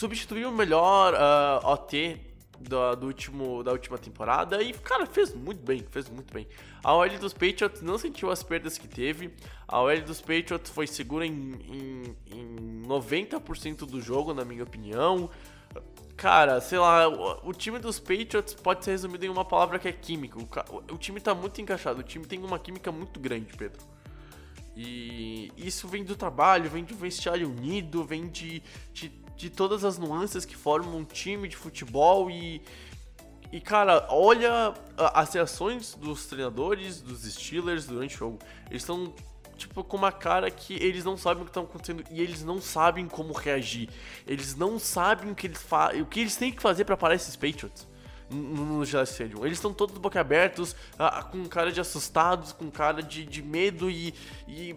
substituir 0.00 0.46
o 0.46 0.50
melhor 0.50 1.12
uh, 1.12 1.66
OT 1.66 2.18
do, 2.58 2.96
do, 2.96 3.06
último, 3.06 3.62
da 3.62 3.70
última 3.70 3.98
temporada 3.98 4.62
e, 4.62 4.72
cara, 4.72 5.04
fez 5.04 5.34
muito 5.34 5.62
bem, 5.62 5.84
fez 5.90 6.08
muito 6.08 6.32
bem. 6.32 6.46
A 6.82 6.94
OL 6.94 7.18
dos 7.18 7.34
Patriots 7.34 7.82
não 7.82 7.98
sentiu 7.98 8.30
as 8.30 8.42
perdas 8.42 8.78
que 8.78 8.88
teve, 8.88 9.34
a 9.68 9.78
OL 9.78 10.00
dos 10.00 10.20
Patriots 10.20 10.70
foi 10.70 10.86
segura 10.86 11.26
em, 11.26 11.32
em, 11.68 12.16
em 12.32 12.82
90% 12.86 13.80
do 13.84 14.00
jogo, 14.00 14.32
na 14.32 14.42
minha 14.42 14.62
opinião. 14.62 15.28
Cara, 16.16 16.62
sei 16.62 16.78
lá, 16.78 17.06
o, 17.06 17.50
o, 17.50 17.52
time 17.52 17.78
dos 17.78 17.98
Patriots 18.00 18.54
pode 18.54 18.84
ser 18.84 18.92
resumido 18.92 19.26
em 19.26 19.28
uma 19.28 19.44
palavra 19.44 19.78
que 19.78 19.88
é 19.88 19.92
química. 19.92 20.38
O, 20.70 20.94
o 20.94 20.98
time 20.98 21.20
tá 21.20 21.34
muito 21.34 21.60
encaixado, 21.60 22.00
o 22.00 22.02
time 22.02 22.24
tem 22.24 22.42
uma 22.42 22.58
química 22.58 22.90
muito 22.90 23.20
grande, 23.20 23.54
Pedro. 23.54 23.80
E 24.82 25.52
isso 25.58 25.86
vem 25.88 26.04
do 26.04 26.16
trabalho, 26.16 26.70
vem 26.70 26.84
de 26.84 26.94
um 26.94 26.96
vestiário 26.96 27.50
unido, 27.50 28.02
vem 28.02 28.28
de, 28.28 28.62
de 28.92 29.10
de 29.40 29.48
todas 29.48 29.84
as 29.84 29.96
nuances 29.96 30.44
que 30.44 30.54
formam 30.54 30.98
um 30.98 31.04
time 31.04 31.48
de 31.48 31.56
futebol 31.56 32.30
e. 32.30 32.62
E 33.52 33.60
cara, 33.60 34.06
olha 34.10 34.72
as 34.96 35.34
reações 35.34 35.94
dos 35.94 36.26
treinadores, 36.26 37.00
dos 37.00 37.22
Steelers 37.22 37.84
durante 37.84 38.14
o 38.14 38.18
jogo. 38.18 38.38
Eles 38.68 38.82
estão 38.82 39.12
tipo 39.56 39.82
com 39.82 39.96
uma 39.96 40.12
cara 40.12 40.48
que 40.52 40.74
eles 40.74 41.04
não 41.04 41.16
sabem 41.16 41.42
o 41.42 41.44
que 41.44 41.50
está 41.50 41.60
acontecendo 41.60 42.04
e 42.12 42.20
eles 42.20 42.44
não 42.44 42.60
sabem 42.60 43.08
como 43.08 43.32
reagir. 43.32 43.88
Eles 44.24 44.54
não 44.54 44.78
sabem 44.78 45.32
o 45.32 45.34
que 45.34 45.48
eles 45.48 45.66
o 46.00 46.06
que 46.06 46.20
eles 46.20 46.36
têm 46.36 46.52
que 46.52 46.62
fazer 46.62 46.84
para 46.84 46.96
parar 46.96 47.16
esses 47.16 47.34
Patriots 47.34 47.88
no, 48.30 48.38
no 48.38 48.84
Gillette 48.84 49.10
Stadium. 49.10 49.44
Eles 49.44 49.58
estão 49.58 49.74
todos 49.74 49.98
boca 49.98 50.20
abertos, 50.20 50.76
com 51.32 51.44
cara 51.48 51.72
de 51.72 51.80
assustados, 51.80 52.52
com 52.52 52.70
cara 52.70 53.02
de, 53.02 53.26
de 53.26 53.42
medo 53.42 53.90
e, 53.90 54.14
e 54.46 54.76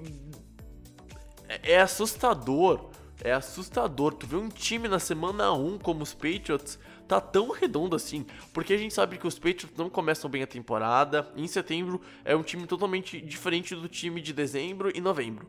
é, 1.47 1.73
é 1.73 1.81
assustador 1.81 2.89
é 3.23 3.31
assustador. 3.31 4.13
Tu 4.13 4.27
vê 4.27 4.35
um 4.35 4.49
time 4.49 4.87
na 4.87 4.99
semana 4.99 5.51
1 5.53 5.79
como 5.79 6.03
os 6.03 6.13
Patriots 6.13 6.77
tá 7.07 7.19
tão 7.21 7.51
redondo 7.51 7.95
assim, 7.95 8.25
porque 8.53 8.73
a 8.73 8.77
gente 8.77 8.93
sabe 8.93 9.17
que 9.17 9.27
os 9.27 9.39
Patriots 9.39 9.77
não 9.77 9.89
começam 9.89 10.29
bem 10.29 10.43
a 10.43 10.47
temporada. 10.47 11.31
Em 11.35 11.47
setembro 11.47 12.01
é 12.25 12.35
um 12.35 12.43
time 12.43 12.67
totalmente 12.67 13.19
diferente 13.21 13.73
do 13.73 13.87
time 13.87 14.21
de 14.21 14.33
dezembro 14.33 14.91
e 14.93 14.99
novembro. 14.99 15.47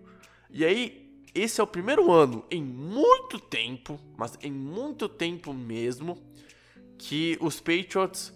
E 0.50 0.64
aí, 0.64 1.04
esse 1.34 1.60
é 1.60 1.64
o 1.64 1.66
primeiro 1.66 2.12
ano 2.12 2.44
em 2.50 2.62
muito 2.62 3.40
tempo, 3.40 3.98
mas 4.16 4.38
em 4.40 4.52
muito 4.52 5.08
tempo 5.08 5.52
mesmo, 5.52 6.16
que 6.96 7.36
os 7.40 7.58
Patriots 7.58 8.32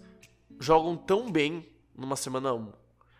jogam 0.59 0.97
tão 0.97 1.31
bem 1.31 1.65
numa 1.95 2.17
semana 2.17 2.53
1. 2.53 2.73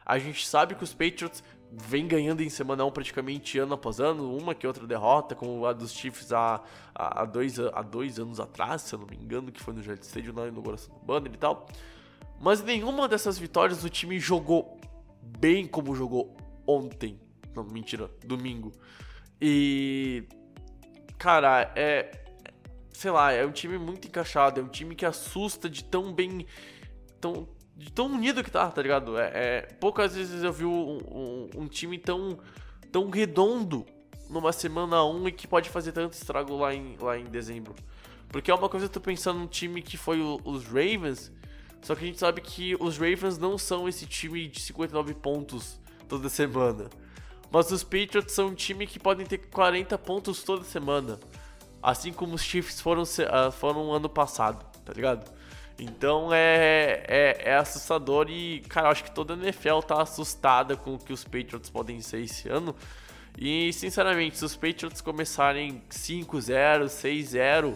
A 0.06 0.18
gente 0.20 0.46
sabe 0.46 0.76
que 0.76 0.84
os 0.84 0.94
Patriots 0.94 1.44
vem 1.72 2.08
ganhando 2.08 2.42
em 2.42 2.50
semana 2.50 2.84
1 2.86 2.92
praticamente 2.92 3.60
ano 3.60 3.76
após 3.76 4.00
ano, 4.00 4.36
uma 4.36 4.56
que 4.56 4.66
outra 4.66 4.88
derrota, 4.88 5.36
como 5.36 5.66
a 5.66 5.74
dos 5.74 5.92
Chiefs 5.92 6.34
há, 6.34 6.62
há, 6.96 7.26
dois, 7.26 7.60
há 7.60 7.82
dois 7.82 8.20
anos 8.20 8.40
atrás, 8.40 8.82
se 8.84 8.96
eu 8.96 9.00
não 9.00 9.08
me 9.08 9.16
engano, 9.16 9.52
que 9.52 9.62
foi 9.62 9.74
no 9.74 9.82
Jet 9.82 10.02
Stadium 10.02 10.34
na 10.34 10.48
inauguração 10.48 10.94
do 10.96 11.06
banner 11.06 11.32
e 11.34 11.38
tal. 11.38 11.68
Mas 12.40 12.64
nenhuma 12.64 13.08
dessas 13.08 13.38
vitórias 13.38 13.84
o 13.84 13.90
time 13.90 14.20
jogou 14.20 14.80
bem 15.22 15.68
como 15.68 15.94
jogou 15.96 16.36
ontem. 16.66 17.20
Não, 17.56 17.64
mentira, 17.64 18.10
domingo. 18.26 18.72
E. 19.42 20.24
Cara, 21.18 21.72
é. 21.76 22.12
Sei 22.92 23.12
lá, 23.12 23.32
é 23.32 23.46
um 23.46 23.52
time 23.52 23.78
muito 23.78 24.08
encaixado, 24.08 24.60
é 24.60 24.64
um 24.64 24.68
time 24.68 24.94
que 24.94 25.06
assusta 25.06 25.70
de 25.70 25.84
tão 25.84 26.14
bem. 26.14 26.46
Tão, 27.20 27.48
de 27.80 27.90
tão 27.94 28.08
unido 28.08 28.44
que 28.44 28.52
tá, 28.52 28.70
tá 28.70 28.82
ligado? 28.82 29.18
É, 29.18 29.32
é 29.34 29.62
poucas 29.80 30.14
vezes 30.14 30.44
eu 30.44 30.52
vi 30.52 30.66
um, 30.66 30.98
um, 30.98 31.50
um, 31.62 31.68
time 31.68 31.98
tão, 31.98 32.38
tão 32.92 33.10
redondo 33.10 33.86
numa 34.30 34.52
semana 34.52 35.02
1 35.04 35.30
e 35.30 35.32
que 35.32 35.48
pode 35.48 35.70
fazer 35.70 35.94
tanto 35.94 36.14
estrago 36.14 36.58
lá 36.58 36.76
em, 36.76 36.98
lá 37.00 37.18
em 37.18 37.24
dezembro. 37.24 37.74
Porque 38.28 38.52
é 38.52 38.54
uma 38.54 38.68
coisa 38.68 38.88
eu 38.88 38.90
tô 38.90 39.00
pensando 39.00 39.40
num 39.40 39.48
time 39.48 39.82
que 39.82 39.96
foi 39.96 40.20
o, 40.20 40.42
os 40.44 40.66
Ravens, 40.66 41.32
só 41.82 41.96
que 41.96 42.04
a 42.04 42.08
gente 42.08 42.20
sabe 42.20 42.42
que 42.42 42.76
os 42.82 42.98
Ravens 42.98 43.38
não 43.38 43.58
são 43.58 43.88
esse 43.88 44.06
time 44.06 44.50
de 44.50 44.60
59 44.60 45.14
pontos 45.14 45.80
toda 46.06 46.28
semana. 46.28 46.90
Mas 47.50 47.72
os 47.72 47.82
Patriots 47.82 48.34
são 48.34 48.48
um 48.48 48.54
time 48.54 48.86
que 48.86 49.00
podem 49.00 49.26
ter 49.26 49.38
40 49.38 49.98
pontos 49.98 50.44
toda 50.44 50.66
semana. 50.66 51.18
Assim 51.82 52.12
como 52.12 52.36
os 52.36 52.44
Chiefs 52.44 52.82
foram, 52.82 53.04
uh, 53.04 53.52
foram 53.54 53.94
ano 53.94 54.10
passado, 54.10 54.66
tá 54.84 54.92
ligado? 54.92 55.39
Então 55.80 56.34
é, 56.34 57.04
é, 57.08 57.42
é, 57.46 57.56
assustador 57.56 58.28
e, 58.30 58.62
cara, 58.68 58.90
acho 58.90 59.04
que 59.04 59.12
toda 59.12 59.34
a 59.34 59.38
NFL 59.38 59.80
tá 59.80 60.02
assustada 60.02 60.76
com 60.76 60.96
o 60.96 61.00
que 61.00 61.14
os 61.14 61.24
Patriots 61.24 61.70
podem 61.70 62.02
ser 62.02 62.22
esse 62.22 62.50
ano. 62.50 62.76
E, 63.38 63.72
sinceramente, 63.72 64.38
se 64.38 64.44
os 64.44 64.56
Patriots 64.56 65.00
começarem 65.00 65.82
5-0, 65.90 66.86
6-0, 66.86 67.76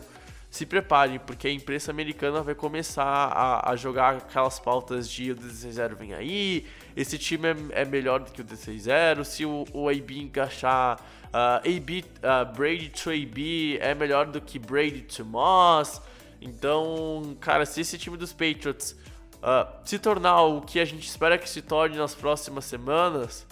se 0.53 0.65
preparem, 0.65 1.17
porque 1.17 1.47
a 1.47 1.51
imprensa 1.51 1.89
americana 1.89 2.41
vai 2.41 2.53
começar 2.53 3.03
a, 3.03 3.71
a 3.71 3.75
jogar 3.75 4.17
aquelas 4.17 4.59
pautas 4.59 5.09
de 5.09 5.31
o 5.31 5.35
16-0 5.35 5.95
vem 5.95 6.13
aí, 6.13 6.67
esse 6.95 7.17
time 7.17 7.47
é, 7.47 7.81
é, 7.81 7.85
melhor 7.85 8.19
do 8.19 8.31
que 8.31 8.41
o 8.41 8.45
16-0, 8.45 9.23
se 9.23 9.45
o, 9.45 9.65
o 9.73 9.89
AB 9.89 10.19
encaixar 10.19 10.99
uh, 11.33 11.57
AB, 11.65 12.05
uh, 12.19 12.53
Brady 12.55 12.89
to 12.89 13.09
AB 13.09 13.79
é 13.79 13.95
melhor 13.95 14.27
do 14.27 14.39
que 14.39 14.59
Brady 14.59 15.01
to 15.01 15.25
Moss. 15.25 15.99
Então, 16.43 17.37
cara, 17.39 17.65
se 17.65 17.79
esse 17.81 17.97
time 17.97 18.17
dos 18.17 18.33
Patriots 18.33 18.97
uh, 19.37 19.71
se 19.85 19.97
tornar 19.97 20.41
o 20.41 20.61
que 20.61 20.79
a 20.79 20.85
gente 20.85 21.07
espera 21.07 21.37
que 21.37 21.49
se 21.49 21.61
torne 21.61 21.95
nas 21.95 22.13
próximas 22.13 22.65
semanas, 22.65 23.47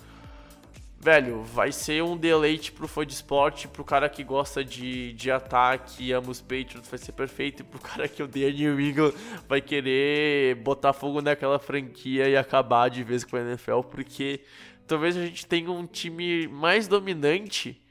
velho, 1.00 1.42
vai 1.42 1.72
ser 1.72 2.04
um 2.04 2.18
deleite 2.18 2.72
pro 2.72 2.90
fã 2.90 3.06
de 3.06 3.14
esporte, 3.14 3.68
pro 3.68 3.84
cara 3.84 4.10
que 4.10 4.24
gosta 4.26 4.64
de, 4.64 5.14
de 5.14 5.32
ataque 5.32 6.04
e 6.04 6.12
ama 6.12 6.30
os 6.30 6.42
Patriots, 6.42 6.90
vai 6.90 7.00
ser 7.00 7.14
perfeito, 7.14 7.62
e 7.62 7.64
pro 7.64 7.80
cara 7.82 8.08
que 8.10 8.22
odeia 8.22 8.52
New 8.52 8.80
England 8.80 9.14
vai 9.48 9.62
querer 9.62 10.56
botar 10.56 10.92
fogo 10.92 11.22
naquela 11.22 11.60
franquia 11.60 12.28
e 12.28 12.36
acabar 12.36 12.90
de 12.90 13.04
vez 13.04 13.24
com 13.24 13.38
a 13.38 13.42
NFL, 13.42 13.82
porque 13.90 14.42
talvez 14.86 15.16
a 15.16 15.26
gente 15.26 15.46
tenha 15.46 15.72
um 15.72 15.88
time 15.88 16.46
mais 16.50 16.90
dominante 16.90 17.82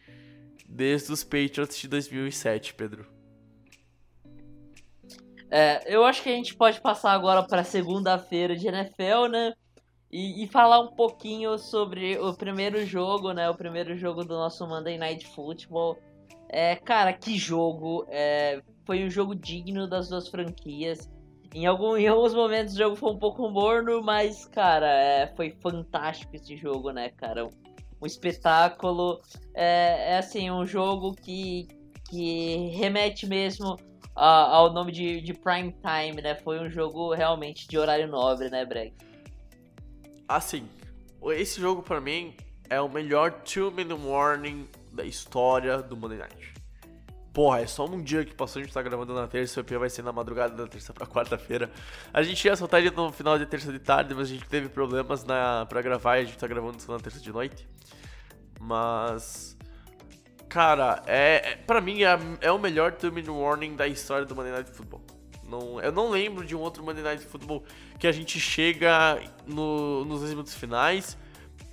desde 0.69 1.11
os 1.11 1.25
Patriots 1.25 1.79
de 1.79 1.89
2007, 1.89 2.75
Pedro. 2.75 3.20
É, 5.51 5.83
eu 5.87 6.05
acho 6.05 6.23
que 6.23 6.29
a 6.29 6.35
gente 6.35 6.55
pode 6.55 6.81
passar 6.81 7.13
agora 7.13 7.43
para 7.43 7.65
segunda-feira 7.65 8.55
de 8.55 8.69
NFL, 8.69 9.27
né? 9.29 9.53
E, 10.13 10.45
e, 10.45 10.49
falar 10.49 10.81
um 10.81 10.95
pouquinho 10.95 11.57
sobre 11.59 12.19
o 12.19 12.35
primeiro 12.35 12.85
jogo, 12.85 13.33
né? 13.33 13.49
O 13.49 13.55
primeiro 13.55 13.97
jogo 13.97 14.25
do 14.25 14.35
nosso 14.35 14.67
Monday 14.67 14.97
Night 14.97 15.27
Football. 15.27 15.99
É, 16.49 16.77
cara, 16.77 17.13
que 17.13 17.37
jogo! 17.37 18.05
É, 18.09 18.61
foi 18.85 19.05
um 19.05 19.11
jogo 19.11 19.35
digno 19.35 19.89
das 19.89 20.09
duas 20.09 20.29
franquias. 20.29 21.09
Em, 21.53 21.67
algum, 21.67 21.97
em 21.97 22.07
alguns 22.07 22.35
momentos 22.35 22.75
o 22.75 22.79
jogo 22.79 22.97
foi 22.97 23.13
um 23.13 23.19
pouco 23.19 23.49
morno, 23.51 24.03
mas, 24.03 24.47
cara, 24.47 24.87
é, 24.87 25.33
foi 25.37 25.51
fantástico 25.61 26.35
esse 26.35 26.57
jogo, 26.57 26.91
né, 26.91 27.11
cara? 27.11 27.47
Um, 27.47 28.07
espetáculo. 28.07 29.21
É, 29.55 30.15
é 30.15 30.19
assim, 30.19 30.51
um 30.51 30.65
jogo 30.65 31.13
que, 31.13 31.69
que 32.09 32.69
remete 32.77 33.27
mesmo 33.27 33.77
ao 34.25 34.73
nome 34.73 34.93
de, 34.93 35.21
de 35.21 35.33
prime 35.33 35.73
time, 35.73 36.21
né? 36.21 36.35
Foi 36.35 36.59
um 36.59 36.69
jogo 36.69 37.15
realmente 37.15 37.67
de 37.67 37.79
horário 37.79 38.07
nobre, 38.07 38.51
né, 38.51 38.65
Breg? 38.65 38.93
Assim, 40.29 40.69
esse 41.33 41.61
jogo 41.61 41.83
para 41.83 42.01
mim 42.01 42.35
é 42.69 42.81
o 42.81 42.89
melhor 42.89 43.33
two-minute 43.43 44.01
warning 44.03 44.69
da 44.93 45.05
história 45.05 45.79
do 45.79 45.97
Monday 45.97 46.19
Night. 46.19 46.55
Porra, 47.33 47.61
é 47.61 47.67
só 47.67 47.87
um 47.87 48.03
dia 48.03 48.25
que 48.25 48.35
passou, 48.35 48.61
a 48.61 48.65
gente 48.65 48.75
tá 48.75 48.83
gravando 48.83 49.15
na 49.15 49.27
terça, 49.27 49.61
o 49.61 49.63
EP 49.63 49.71
vai 49.73 49.89
ser 49.89 50.03
na 50.03 50.13
madrugada 50.13 50.55
da 50.55 50.67
terça 50.67 50.93
pra 50.93 51.07
quarta-feira. 51.09 51.71
A 52.13 52.23
gente 52.23 52.45
ia 52.45 52.57
soltar 52.57 52.81
ele 52.81 52.91
no 52.91 53.13
final 53.13 53.39
de 53.39 53.47
terça 53.47 53.73
de 53.73 53.79
tarde, 53.79 54.15
mas 54.15 54.29
a 54.29 54.35
gente 54.35 54.49
teve 54.49 54.69
problemas 54.69 55.25
na, 55.25 55.65
pra 55.67 55.81
gravar 55.81 56.19
e 56.19 56.23
a 56.23 56.25
gente 56.25 56.39
tá 56.39 56.47
gravando 56.47 56.81
só 56.83 56.93
na 56.93 56.99
terça 56.99 57.21
de 57.21 57.33
noite. 57.33 57.69
Mas 58.59 59.57
Cara, 60.51 61.01
é, 61.07 61.53
é 61.53 61.57
para 61.57 61.81
mim 61.81 62.03
é, 62.03 62.19
é, 62.41 62.51
o 62.51 62.59
melhor 62.59 62.93
minute 63.05 63.31
warning 63.31 63.77
da 63.77 63.87
história 63.87 64.27
do 64.27 64.35
Monday 64.35 64.51
Night 64.51 64.69
Football. 64.73 65.01
Não, 65.49 65.81
eu 65.81 65.93
não 65.93 66.11
lembro 66.11 66.45
de 66.45 66.57
um 66.57 66.59
outro 66.59 66.83
Monday 66.83 67.05
Night 67.05 67.25
Football 67.25 67.63
que 68.01 68.07
a 68.09 68.11
gente 68.11 68.41
chega 68.41 69.23
no, 69.47 70.05
nos 70.05 70.29
minutos 70.29 70.53
finais 70.53 71.17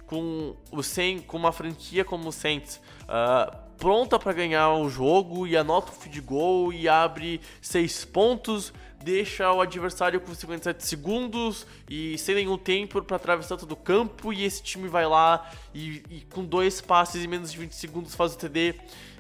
com 0.06 0.56
o 0.72 0.84
Saints, 0.84 1.26
com 1.26 1.38
uma 1.38 1.52
franquia 1.52 2.06
como 2.06 2.30
o 2.30 2.32
Saints 2.32 2.80
uh, 3.06 3.58
pronta 3.80 4.20
para 4.20 4.32
ganhar 4.32 4.72
o 4.74 4.88
jogo 4.88 5.48
e 5.48 5.58
anota 5.58 5.92
o 5.92 5.96
feed 5.96 6.22
goal 6.22 6.72
e 6.72 6.88
abre 6.88 7.42
seis 7.60 8.06
pontos 8.06 8.72
deixa 9.04 9.52
o 9.52 9.62
adversário 9.62 10.20
com 10.20 10.34
57 10.34 10.86
segundos 10.86 11.66
e 11.90 12.18
sem 12.18 12.36
nenhum 12.36 12.58
tempo 12.58 13.02
para 13.02 13.16
atravessar 13.16 13.58
todo 13.58 13.72
o 13.72 13.76
campo 13.76 14.34
e 14.34 14.44
esse 14.44 14.62
time 14.62 14.88
vai 14.88 15.06
lá 15.06 15.50
e, 15.74 16.04
e, 16.10 16.22
com 16.30 16.44
dois 16.44 16.82
passes 16.82 17.24
em 17.24 17.28
menos 17.28 17.52
de 17.52 17.58
20 17.58 17.72
segundos 17.74 18.16
faz 18.16 18.34
o 18.34 18.38
TD 18.38 18.76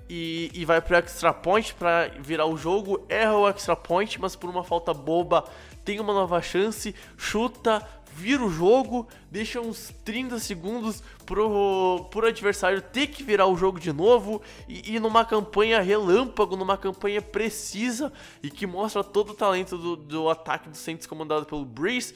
e, 0.09 0.51
e 0.53 0.65
vai 0.65 0.81
pro 0.81 0.95
extra 0.95 1.33
point 1.33 1.73
para 1.73 2.09
virar 2.19 2.45
o 2.45 2.57
jogo, 2.57 3.05
erra 3.09 3.37
o 3.37 3.47
extra 3.47 3.75
point, 3.75 4.19
mas 4.19 4.35
por 4.35 4.49
uma 4.49 4.63
falta 4.63 4.93
boba 4.93 5.43
tem 5.83 5.99
uma 5.99 6.13
nova 6.13 6.41
chance, 6.41 6.95
chuta, 7.17 7.85
vira 8.17 8.43
o 8.43 8.49
jogo, 8.49 9.07
deixa 9.29 9.61
uns 9.61 9.93
30 10.03 10.39
segundos 10.39 11.03
pro, 11.23 12.07
pro 12.09 12.25
adversário 12.25 12.81
ter 12.81 13.07
que 13.07 13.21
virar 13.21 13.45
o 13.45 13.55
jogo 13.55 13.79
de 13.79 13.93
novo 13.93 14.41
e, 14.67 14.95
e 14.95 14.99
numa 14.99 15.23
campanha 15.23 15.79
relâmpago, 15.81 16.55
numa 16.55 16.75
campanha 16.75 17.21
precisa 17.21 18.11
e 18.41 18.49
que 18.49 18.65
mostra 18.65 19.03
todo 19.03 19.29
o 19.29 19.35
talento 19.35 19.77
do, 19.77 19.95
do 19.95 20.29
ataque 20.29 20.67
do 20.67 20.75
Saints 20.75 21.05
comandado 21.05 21.45
pelo 21.45 21.63
Breeze 21.63 22.15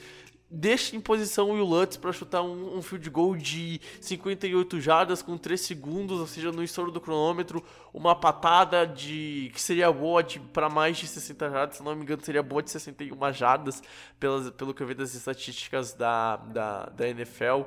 deixa 0.54 0.94
em 0.94 1.00
posição 1.00 1.50
o 1.50 1.64
Lutz 1.64 1.96
para 1.96 2.12
chutar 2.12 2.42
um, 2.42 2.76
um, 2.76 2.82
field 2.82 3.08
goal 3.08 3.34
de 3.34 3.80
58 4.02 4.78
jardas 4.80 5.22
com 5.22 5.38
3 5.38 5.58
segundos, 5.58 6.20
ou 6.20 6.26
seja, 6.26 6.52
no 6.52 6.62
estouro 6.62 6.90
do 6.90 7.00
cronômetro, 7.00 7.64
uma 7.92 8.14
patada 8.14 8.86
de 8.86 9.50
que 9.54 9.60
seria 9.60 9.90
boa 9.90 10.22
para 10.52 10.68
mais 10.68 10.98
de 10.98 11.06
60 11.06 11.50
jardas, 11.50 11.76
se 11.78 11.82
não 11.82 11.96
me 11.96 12.02
engano, 12.02 12.22
seria 12.22 12.42
boa 12.42 12.62
de 12.62 12.70
61 12.70 13.32
jardas, 13.32 13.82
pelas, 14.20 14.50
pelo 14.50 14.74
que 14.74 14.82
eu 14.82 14.86
vi 14.86 14.94
das 14.94 15.14
estatísticas 15.14 15.94
da, 15.94 16.36
da, 16.36 16.86
da 16.86 17.08
NFL. 17.08 17.62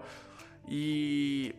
E. 0.68 1.56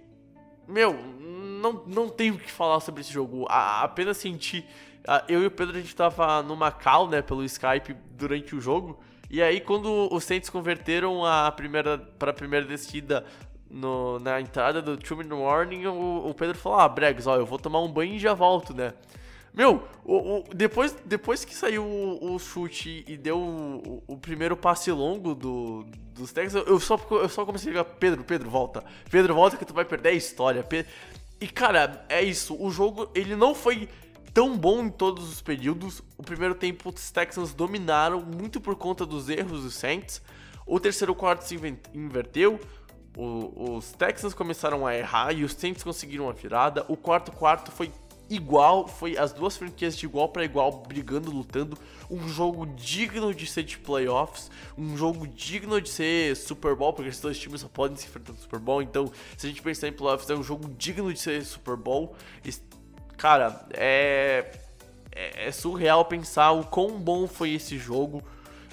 Meu, 0.69 0.93
não, 0.93 1.85
não 1.87 2.09
tenho 2.09 2.35
o 2.35 2.39
que 2.39 2.51
falar 2.51 2.81
sobre 2.81 3.01
esse 3.01 3.13
jogo. 3.13 3.47
A, 3.49 3.83
apenas 3.83 4.17
senti. 4.17 4.65
A, 5.07 5.25
eu 5.29 5.43
e 5.43 5.47
o 5.47 5.51
Pedro 5.51 5.77
a 5.77 5.81
gente 5.81 5.95
tava 5.95 6.43
numa 6.43 6.71
call, 6.71 7.09
né, 7.09 7.21
pelo 7.23 7.45
Skype 7.45 7.95
durante 8.17 8.55
o 8.55 8.61
jogo. 8.61 8.99
E 9.29 9.43
aí, 9.43 9.61
quando 9.61 10.09
os 10.13 10.25
Saints 10.25 10.49
converteram 10.49 11.25
a 11.25 11.51
primeira 11.51 11.99
para 11.99 12.31
a 12.31 12.35
primeira 12.35 12.65
descida 12.65 13.25
no, 13.71 14.19
na 14.21 14.41
entrada 14.41 14.81
do 14.81 14.97
Two 14.97 15.17
Minute 15.17 15.35
Warning, 15.35 15.87
o, 15.87 16.29
o, 16.29 16.35
Pedro 16.35 16.57
falou: 16.57 16.79
Ah, 16.79 16.89
Bregs, 16.89 17.27
ó, 17.27 17.37
eu 17.37 17.47
vou 17.47 17.59
tomar 17.59 17.81
um 17.83 17.91
banho 17.91 18.15
e 18.15 18.19
já 18.19 18.35
volto, 18.35 18.73
né? 18.75 18.95
Meu, 19.53 19.83
o, 20.05 20.39
o, 20.39 20.45
depois, 20.55 20.95
depois 21.05 21.45
que 21.45 21.55
saiu 21.55 21.83
o, 21.85 22.39
chute 22.39 23.05
e 23.09 23.17
deu 23.17 23.39
o, 24.07 24.17
primeiro 24.19 24.57
passe 24.57 24.93
longo 24.93 25.35
do, 25.35 25.87
dos 26.13 26.31
Texans, 26.31 26.63
eu 26.67 26.79
só, 26.79 27.01
eu 27.11 27.29
só 27.29 27.45
comecei 27.45 27.71
a 27.71 27.73
ligar: 27.73 27.85
Pedro, 27.85 28.23
Pedro, 28.23 28.51
volta. 28.51 28.85
Pedro, 29.11 29.35
volta 29.35 29.57
que 29.57 29.65
tu 29.65 29.75
vai 29.75 29.85
perder 29.85 30.11
a 30.11 30.13
história. 30.13 30.65
E 31.41 31.49
cara, 31.49 32.05
é 32.09 32.23
isso. 32.23 32.57
O 32.63 32.71
jogo, 32.71 33.11
ele 33.15 33.35
não 33.35 33.55
foi 33.55 33.89
tão 34.37 34.55
bom 34.55 34.85
em 34.85 34.91
todos 34.91 35.33
os 35.33 35.41
períodos. 35.41 36.03
O 36.19 36.23
primeiro 36.23 36.55
tempo 36.55 36.93
os 36.95 37.11
Texans 37.11 37.55
dominaram 37.55 38.21
muito 38.21 38.61
por 38.61 38.77
conta 38.77 39.07
dos 39.07 39.31
erros 39.31 39.63
dos 39.63 39.73
Saints. 39.73 40.21
O 40.67 40.79
terceiro 40.79 41.15
quarto 41.15 41.41
se 41.41 41.57
inverteu. 41.95 42.61
O, 43.17 43.77
os 43.77 43.93
Texans 43.93 44.35
começaram 44.35 44.87
a 44.87 44.95
errar 44.95 45.33
e 45.33 45.43
os 45.43 45.55
Saints 45.55 45.83
conseguiram 45.83 46.29
a 46.29 46.35
virada. 46.35 46.85
O 46.87 46.99
quarto 46.99 47.33
quarto 47.33 47.73
foi 47.73 47.91
igual, 48.29 48.87
foi 48.87 49.17
as 49.17 49.33
duas 49.33 49.57
franquias 49.57 49.97
de 49.97 50.05
igual 50.05 50.29
para 50.29 50.45
igual, 50.45 50.85
brigando, 50.87 51.31
lutando. 51.31 51.79
Um 52.11 52.29
jogo 52.29 52.67
digno 52.67 53.33
de 53.33 53.47
ser 53.47 53.63
de 53.63 53.79
playoffs, 53.79 54.51
um 54.77 54.99
jogo 54.99 55.27
digno 55.27 55.81
de 55.81 55.89
ser 55.89 56.37
Super 56.37 56.75
Bowl, 56.75 56.93
porque 56.93 57.09
esses 57.09 57.23
dois 57.23 57.39
times 57.39 57.63
só 57.63 57.69
podem 57.69 57.97
se 57.97 58.07
enfrentar 58.07 58.35
no 58.35 58.39
Super 58.39 58.61
Bowl. 58.61 58.83
Então, 58.83 59.11
se 59.35 59.47
a 59.47 59.49
gente 59.49 59.63
pensar 59.63 59.89
em 59.89 59.93
playoffs, 59.93 60.29
é 60.29 60.35
um 60.35 60.43
jogo 60.43 60.69
digno 60.77 61.11
de 61.11 61.19
ser 61.19 61.43
Super 61.43 61.77
Bowl. 61.77 62.15
Cara, 63.17 63.65
é, 63.73 64.45
é, 65.13 65.49
é 65.49 65.53
surreal 65.53 66.05
pensar 66.05 66.53
o 66.53 66.65
quão 66.65 66.99
bom 66.99 67.27
foi 67.27 67.53
esse 67.53 67.79
jogo 67.79 68.23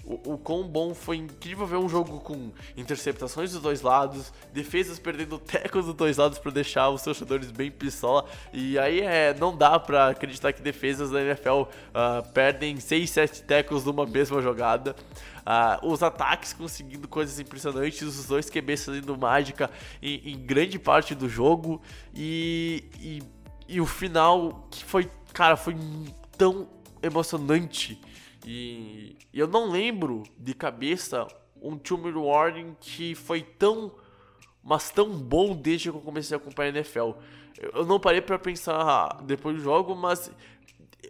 o, 0.05 0.33
o 0.33 0.37
quão 0.37 0.63
bom 0.63 0.93
foi 0.93 1.17
incrível 1.17 1.65
ver 1.65 1.77
um 1.77 1.87
jogo 1.87 2.19
com 2.19 2.51
interceptações 2.75 3.51
dos 3.51 3.61
dois 3.61 3.81
lados, 3.81 4.33
defesas 4.51 4.99
perdendo 4.99 5.39
tecos 5.39 5.85
dos 5.85 5.93
dois 5.93 6.17
lados 6.17 6.37
para 6.37 6.51
deixar 6.51 6.89
os 6.89 7.01
torcedores 7.01 7.51
bem 7.51 7.71
pistola. 7.71 8.25
E 8.51 8.77
aí 8.77 8.99
é, 8.99 9.33
não 9.33 9.55
dá 9.55 9.79
para 9.79 10.09
acreditar 10.09 10.51
que 10.51 10.61
defesas 10.61 11.09
da 11.09 11.21
NFL 11.21 11.49
uh, 11.49 11.67
ah, 11.93 12.23
perdem 12.33 12.79
6, 12.79 13.09
7 13.09 13.43
tecos 13.43 13.85
numa 13.85 14.05
mesma 14.05 14.41
jogada. 14.41 14.95
Uh, 15.45 15.91
os 15.91 16.01
ataques 16.01 16.53
conseguindo 16.53 17.07
coisas 17.07 17.39
impressionantes, 17.39 18.01
os 18.01 18.25
dois 18.25 18.49
QBs 18.49 18.85
fazendo 18.85 19.17
mágica 19.17 19.69
em, 20.01 20.31
em 20.31 20.39
grande 20.39 20.79
parte 20.79 21.15
do 21.15 21.29
jogo. 21.29 21.81
E, 22.13 22.85
e, 22.99 23.23
e 23.67 23.79
o 23.81 23.85
final 23.85 24.67
que 24.69 24.83
foi, 24.83 25.09
cara, 25.33 25.55
foi 25.55 25.75
tão 26.37 26.67
emocionante 27.01 27.99
e, 28.45 29.15
eu 29.33 29.47
não 29.47 29.69
lembro 29.69 30.23
de 30.37 30.53
cabeça 30.53 31.27
um 31.61 31.77
Tomb 31.77 32.11
Warning 32.11 32.75
que 32.79 33.15
foi 33.15 33.41
tão, 33.41 33.91
mas 34.61 34.91
tão 34.91 35.09
bom 35.09 35.55
desde 35.55 35.89
que 35.89 35.97
eu 35.97 36.01
comecei 36.01 36.35
a 36.35 36.39
acompanhar 36.39 36.73
a 36.73 36.77
NFL. 36.77 37.11
Eu 37.73 37.85
não 37.85 37.99
parei 37.99 38.21
para 38.21 38.37
pensar 38.37 39.21
depois 39.23 39.55
do 39.55 39.63
jogo, 39.63 39.95
mas 39.95 40.29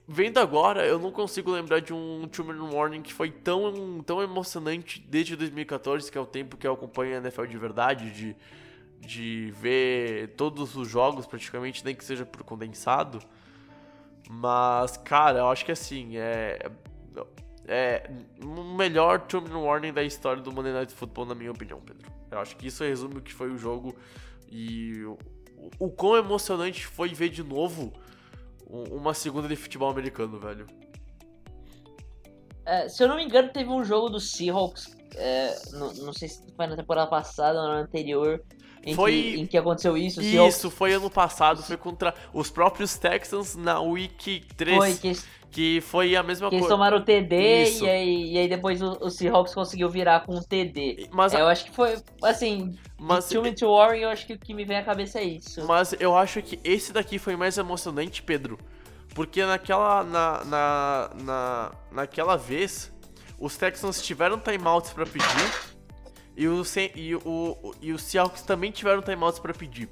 vendo 0.08 0.38
agora, 0.38 0.86
eu 0.86 1.00
não 1.00 1.12
consigo 1.12 1.52
lembrar 1.52 1.80
de 1.80 1.94
um 1.94 2.28
Tomb 2.28 2.54
Warning 2.54 3.02
que 3.02 3.14
foi 3.14 3.32
tão, 3.32 4.02
tão 4.06 4.22
emocionante 4.22 5.02
desde 5.02 5.36
2014, 5.36 6.12
que 6.12 6.18
é 6.18 6.22
o 6.22 6.26
tempo 6.26 6.56
que 6.56 6.68
eu 6.68 6.74
acompanho 6.74 7.16
a 7.16 7.18
NFL 7.18 7.46
de 7.46 7.58
verdade, 7.58 8.12
de, 8.12 8.36
de 9.06 9.54
ver 9.60 10.36
todos 10.36 10.76
os 10.76 10.88
jogos 10.88 11.26
praticamente, 11.26 11.84
nem 11.84 11.96
que 11.96 12.04
seja 12.04 12.26
por 12.26 12.44
condensado. 12.44 13.20
Mas, 14.30 14.98
cara, 14.98 15.40
eu 15.40 15.48
acho 15.50 15.66
que 15.66 15.72
assim, 15.72 16.18
é, 16.18 16.72
é 17.68 18.10
o 18.42 18.76
melhor 18.76 19.22
Tomb 19.22 19.52
Warning 19.52 19.94
da 19.94 20.04
história 20.04 20.42
do 20.42 20.52
Monday 20.52 20.74
Night 20.74 20.94
Football, 20.94 21.26
na 21.26 21.36
minha 21.36 21.52
opinião, 21.52 21.80
Pedro. 21.82 22.12
Eu 22.32 22.40
acho 22.40 22.56
que 22.56 22.68
isso 22.68 22.84
resume 22.84 23.18
o 23.18 23.22
que 23.22 23.34
foi 23.34 23.52
o 23.52 23.58
jogo 23.58 23.96
e 24.50 25.04
o, 25.04 25.18
o 25.80 25.90
quão 25.90 26.16
emocionante 26.16 26.86
foi 26.86 27.10
ver 27.10 27.30
de 27.30 27.44
novo 27.44 27.94
uma 28.68 29.14
segunda 29.14 29.48
de 29.48 29.56
futebol 29.56 29.90
americano, 29.90 30.40
velho. 30.40 30.66
É, 32.66 32.88
se 32.88 33.04
eu 33.04 33.08
não 33.08 33.18
me 33.18 33.24
engano, 33.24 33.50
teve 33.50 33.70
um 33.70 33.84
jogo 33.84 34.10
do 34.10 34.20
Seahawks, 34.20 34.96
é, 35.16 35.54
não, 35.74 35.94
não 35.96 36.14
sei 36.14 36.30
se 36.30 36.42
foi 36.56 36.66
na 36.66 36.76
temporada 36.76 37.10
passada 37.10 37.62
ou 37.62 37.68
na 37.68 37.80
anterior, 37.82 38.42
em, 38.84 38.96
foi... 38.96 39.12
que, 39.12 39.42
em 39.42 39.46
que 39.48 39.58
aconteceu 39.58 39.98
isso. 39.98 40.22
Isso, 40.22 40.70
foi 40.70 40.94
ano 40.94 41.10
passado, 41.10 41.64
foi 41.64 41.78
contra 41.78 42.14
os 42.34 42.50
próprios 42.50 42.98
Texans 42.98 43.56
na 43.56 43.80
Week 43.80 44.44
3. 44.56 44.78
Foi, 44.78 44.94
que 44.96 45.14
que 45.54 45.82
foi 45.82 46.16
a 46.16 46.24
mesma 46.24 46.50
coisa. 46.50 46.64
Eles 46.64 46.68
tomaram 46.68 46.98
o 46.98 47.02
TD 47.02 47.36
e 47.80 47.90
aí, 47.90 48.32
e 48.34 48.38
aí, 48.40 48.50
depois 48.50 48.82
o, 48.82 48.98
o, 49.00 49.10
Seahawks 49.12 49.54
conseguiu 49.54 49.88
virar 49.88 50.22
com 50.22 50.34
o 50.34 50.44
TD. 50.44 51.10
Mas, 51.12 51.32
é, 51.32 51.42
eu 51.42 51.48
acho 51.48 51.66
que 51.66 51.72
foi, 51.72 51.96
assim, 52.24 52.76
mas, 52.98 53.30
de 53.30 53.52
to 53.54 53.68
Warren, 53.68 54.02
eu 54.02 54.10
acho 54.10 54.26
que 54.26 54.34
o 54.34 54.40
que 54.40 54.52
me 54.52 54.66
vem 54.66 54.78
à 54.78 54.84
cabeça 54.84 55.20
é 55.20 55.24
isso. 55.26 55.64
Mas 55.68 55.94
eu 56.00 56.18
acho 56.18 56.42
que 56.42 56.60
esse 56.64 56.92
daqui 56.92 57.20
foi 57.20 57.36
mais 57.36 57.56
emocionante, 57.60 58.24
Pedro. 58.24 58.58
Porque 59.14 59.46
naquela, 59.46 60.04
na, 60.04 60.44
na, 60.44 61.10
na, 61.24 61.72
naquela 61.92 62.36
vez, 62.36 62.92
os 63.40 63.56
Texans 63.56 64.02
tiveram 64.02 64.40
timeouts 64.40 64.92
para 64.92 65.06
pedir 65.06 65.73
e 66.36 66.48
o, 66.48 66.64
e, 66.96 67.16
o, 67.16 67.76
e 67.82 67.92
os 67.92 68.04
Seahawks 68.04 68.42
também 68.42 68.72
tiveram 68.72 69.02
timeouts 69.02 69.40
para 69.40 69.54
pedir. 69.54 69.90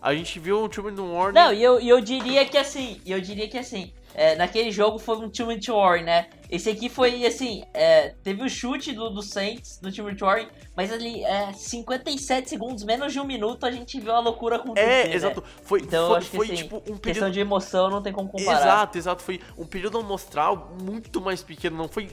A 0.00 0.14
gente 0.14 0.38
viu 0.40 0.64
um 0.64 0.68
time 0.68 0.90
no 0.90 1.14
Warning... 1.14 1.38
Não, 1.38 1.52
e 1.52 1.62
eu, 1.62 1.78
eu 1.80 2.00
diria 2.00 2.44
que 2.44 2.58
assim, 2.58 3.00
eu 3.06 3.20
diria 3.20 3.48
que 3.48 3.56
assim, 3.56 3.92
é, 4.14 4.36
naquele 4.36 4.70
jogo 4.70 4.98
foi 4.98 5.16
um 5.16 5.30
Team 5.30 5.58
Warring, 5.68 6.04
né? 6.04 6.26
Esse 6.50 6.68
aqui 6.68 6.88
foi 6.88 7.24
assim: 7.24 7.64
é, 7.72 8.14
teve 8.22 8.42
o 8.42 8.48
chute 8.48 8.92
do, 8.92 9.08
do 9.08 9.22
Saints, 9.22 9.78
do 9.80 9.90
Team 9.90 10.14
Warring, 10.20 10.48
mas 10.76 10.92
ali, 10.92 11.24
é, 11.24 11.52
57 11.52 12.48
segundos, 12.48 12.84
menos 12.84 13.12
de 13.12 13.20
um 13.20 13.24
minuto, 13.24 13.64
a 13.64 13.70
gente 13.70 13.98
viu 13.98 14.12
a 14.12 14.20
loucura 14.20 14.56
acontecer. 14.56 14.86
É, 14.86 15.08
né? 15.08 15.14
exato. 15.14 15.42
Foi, 15.62 15.80
então, 15.80 16.08
foi, 16.08 16.18
acho 16.18 16.30
que, 16.30 16.36
foi 16.36 16.46
assim, 16.46 16.56
tipo 16.56 16.76
um 16.76 16.80
período. 16.80 17.00
Questão 17.00 17.30
de 17.30 17.40
emoção 17.40 17.88
não 17.88 18.02
tem 18.02 18.12
como 18.12 18.28
comparar. 18.28 18.60
Exato, 18.60 18.98
exato. 18.98 19.22
Foi 19.22 19.40
um 19.56 19.64
período 19.64 19.98
amostral 19.98 20.76
muito 20.82 21.20
mais 21.20 21.42
pequeno, 21.42 21.76
não 21.76 21.88
foi 21.88 22.10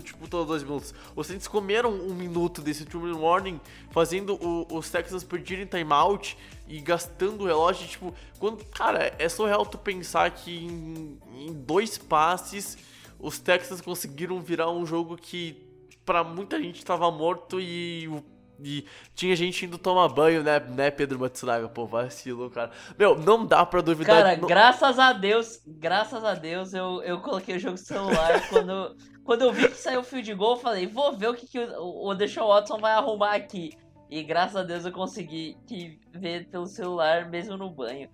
todos 0.00 0.46
dois 0.46 0.62
minutos. 0.62 0.94
Os 1.14 1.26
Saints 1.26 1.48
comeram 1.48 1.92
um 1.92 2.14
minuto 2.14 2.60
desse 2.60 2.84
two 2.84 3.00
minute 3.00 3.20
warning, 3.20 3.60
fazendo 3.90 4.34
o, 4.34 4.66
os 4.76 4.90
Texans 4.90 5.24
perderem 5.24 5.66
timeout 5.66 6.36
e 6.68 6.80
gastando 6.80 7.42
o 7.42 7.46
relógio. 7.46 7.86
Tipo, 7.86 8.14
quando, 8.38 8.64
cara, 8.66 9.14
é 9.18 9.28
surreal 9.28 9.64
tu 9.66 9.78
pensar 9.78 10.30
que 10.30 10.64
em, 10.64 11.18
em 11.34 11.52
dois 11.52 11.98
passes 11.98 12.78
os 13.18 13.38
Texans 13.38 13.80
conseguiram 13.80 14.40
virar 14.40 14.70
um 14.70 14.84
jogo 14.84 15.16
que 15.16 15.62
para 16.04 16.22
muita 16.22 16.60
gente 16.60 16.84
tava 16.84 17.10
morto 17.10 17.60
e 17.60 18.06
o 18.08 18.22
e 18.62 18.84
tinha 19.14 19.34
gente 19.34 19.64
indo 19.64 19.78
tomar 19.78 20.08
banho, 20.08 20.42
né, 20.42 20.60
né 20.60 20.90
Pedro 20.90 21.18
Matsunaga? 21.18 21.68
Pô, 21.68 21.86
vacilou, 21.86 22.50
cara. 22.50 22.70
Meu, 22.98 23.18
não 23.18 23.44
dá 23.44 23.64
pra 23.64 23.80
duvidar. 23.80 24.22
Cara, 24.22 24.36
não... 24.36 24.48
graças 24.48 24.98
a 24.98 25.12
Deus, 25.12 25.60
graças 25.66 26.24
a 26.24 26.34
Deus, 26.34 26.72
eu, 26.72 27.02
eu 27.02 27.20
coloquei 27.20 27.56
o 27.56 27.60
jogo 27.60 27.76
celular 27.76 28.46
quando, 28.50 28.96
quando 29.24 29.42
eu 29.42 29.52
vi 29.52 29.68
que 29.68 29.76
saiu 29.76 30.00
o 30.00 30.04
field 30.04 30.34
goal, 30.34 30.52
eu 30.52 30.60
falei, 30.60 30.86
vou 30.86 31.16
ver 31.16 31.28
o 31.28 31.34
que, 31.34 31.46
que 31.46 31.58
o, 31.58 32.08
o 32.08 32.14
Deshaun 32.14 32.48
Watson 32.48 32.78
vai 32.78 32.92
arrumar 32.92 33.34
aqui. 33.34 33.72
E 34.10 34.22
graças 34.22 34.56
a 34.56 34.62
Deus 34.62 34.84
eu 34.84 34.92
consegui 34.92 35.56
ver 36.12 36.46
pelo 36.48 36.66
celular, 36.66 37.28
mesmo 37.28 37.56
no 37.56 37.70
banho. 37.70 38.08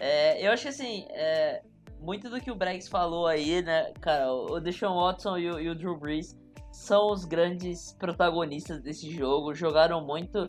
É, 0.00 0.46
eu 0.46 0.52
acho 0.52 0.62
que 0.62 0.68
assim, 0.68 1.06
é, 1.10 1.62
muito 2.00 2.30
do 2.30 2.40
que 2.40 2.50
o 2.50 2.54
Bregs 2.54 2.88
falou 2.88 3.26
aí, 3.26 3.60
né, 3.60 3.92
cara, 4.00 4.32
o 4.32 4.58
Deshaun 4.60 4.94
Watson 4.94 5.36
e 5.36 5.50
o, 5.50 5.60
e 5.60 5.68
o 5.68 5.74
Drew 5.74 5.96
Brees 5.96 6.36
são 6.72 7.12
os 7.12 7.24
grandes 7.24 7.92
protagonistas 7.98 8.80
desse 8.80 9.10
jogo, 9.10 9.54
jogaram 9.54 10.04
muito. 10.04 10.48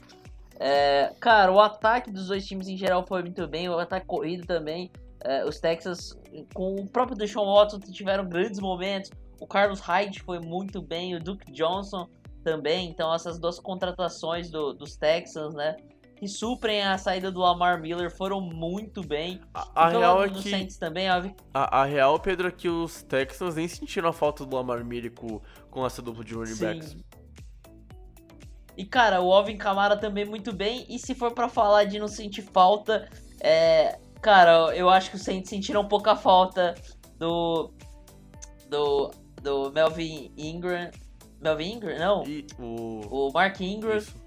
É, 0.60 1.14
cara, 1.20 1.52
o 1.52 1.60
ataque 1.60 2.10
dos 2.10 2.28
dois 2.28 2.46
times 2.46 2.68
em 2.68 2.78
geral 2.78 3.06
foi 3.06 3.22
muito 3.22 3.46
bem, 3.48 3.68
o 3.70 3.78
ataque 3.78 4.06
corrido 4.06 4.48
também. 4.48 4.90
É, 5.20 5.46
os 5.46 5.60
Texas, 5.60 6.18
com 6.54 6.76
o 6.76 6.88
próprio 6.88 7.18
Deshaun 7.18 7.54
Watson, 7.54 7.80
tiveram 7.80 8.28
grandes 8.28 8.60
momentos. 8.60 9.12
O 9.40 9.46
Carlos 9.46 9.80
Hyde 9.82 10.22
foi 10.22 10.40
muito 10.40 10.82
bem, 10.82 11.16
o 11.16 11.20
Duke 11.20 11.52
Johnson 11.52 12.08
também. 12.44 12.90
Então, 12.90 13.14
essas 13.14 13.38
duas 13.38 13.60
contratações 13.60 14.50
do, 14.50 14.74
dos 14.74 14.96
Texans, 14.96 15.54
né? 15.54 15.76
Que 16.24 16.30
suprem 16.30 16.82
a 16.82 16.98
saída 16.98 17.30
do 17.30 17.42
Lamar 17.42 17.82
Miller 17.82 18.10
foram 18.10 18.40
muito 18.40 19.06
bem. 19.06 19.42
A, 19.54 19.88
a 19.88 19.90
real 19.90 20.24
é 20.24 20.30
que. 20.30 20.50
Saints 20.50 20.78
também, 20.78 21.10
a, 21.10 21.22
a, 21.54 21.84
real, 21.84 22.18
Pedro, 22.18 22.48
é 22.48 22.52
que 22.52 22.70
os 22.70 23.04
Texans 23.04 23.56
nem 23.56 23.68
sentiram 23.68 24.08
a 24.08 24.14
falta 24.14 24.46
do 24.46 24.56
Lamar 24.56 24.86
Miller 24.86 25.12
com, 25.12 25.42
com 25.70 25.86
essa 25.86 26.02
dupla 26.02 26.24
de 26.24 26.34
running 26.34 26.56
backs. 26.56 26.96
E 28.78 28.86
cara, 28.86 29.22
o 29.22 29.34
Alvin 29.34 29.58
Kamara 29.58 29.98
também 29.98 30.24
muito 30.24 30.54
bem. 30.54 30.86
E 30.88 30.98
se 30.98 31.14
for 31.14 31.34
para 31.34 31.50
falar 31.50 31.84
de 31.84 32.00
não 32.00 32.08
sentir 32.08 32.42
falta, 32.42 33.10
é, 33.42 34.00
cara, 34.22 34.74
eu 34.74 34.90
acho 34.90 35.10
que 35.10 35.18
os 35.18 35.24
Saints 35.24 35.50
sentiram 35.50 35.86
pouca 35.86 36.16
falta 36.16 36.74
do 37.20 37.70
do 38.70 39.12
do 39.42 39.72
Melvin 39.74 40.32
Ingram. 40.38 40.90
Melvin 41.42 41.74
Ingram? 41.74 42.00
Não. 42.00 42.24
E 42.26 42.48
o... 42.58 43.28
o 43.28 43.32
Mark 43.34 43.60
Ingram. 43.60 43.98
Isso. 43.98 44.23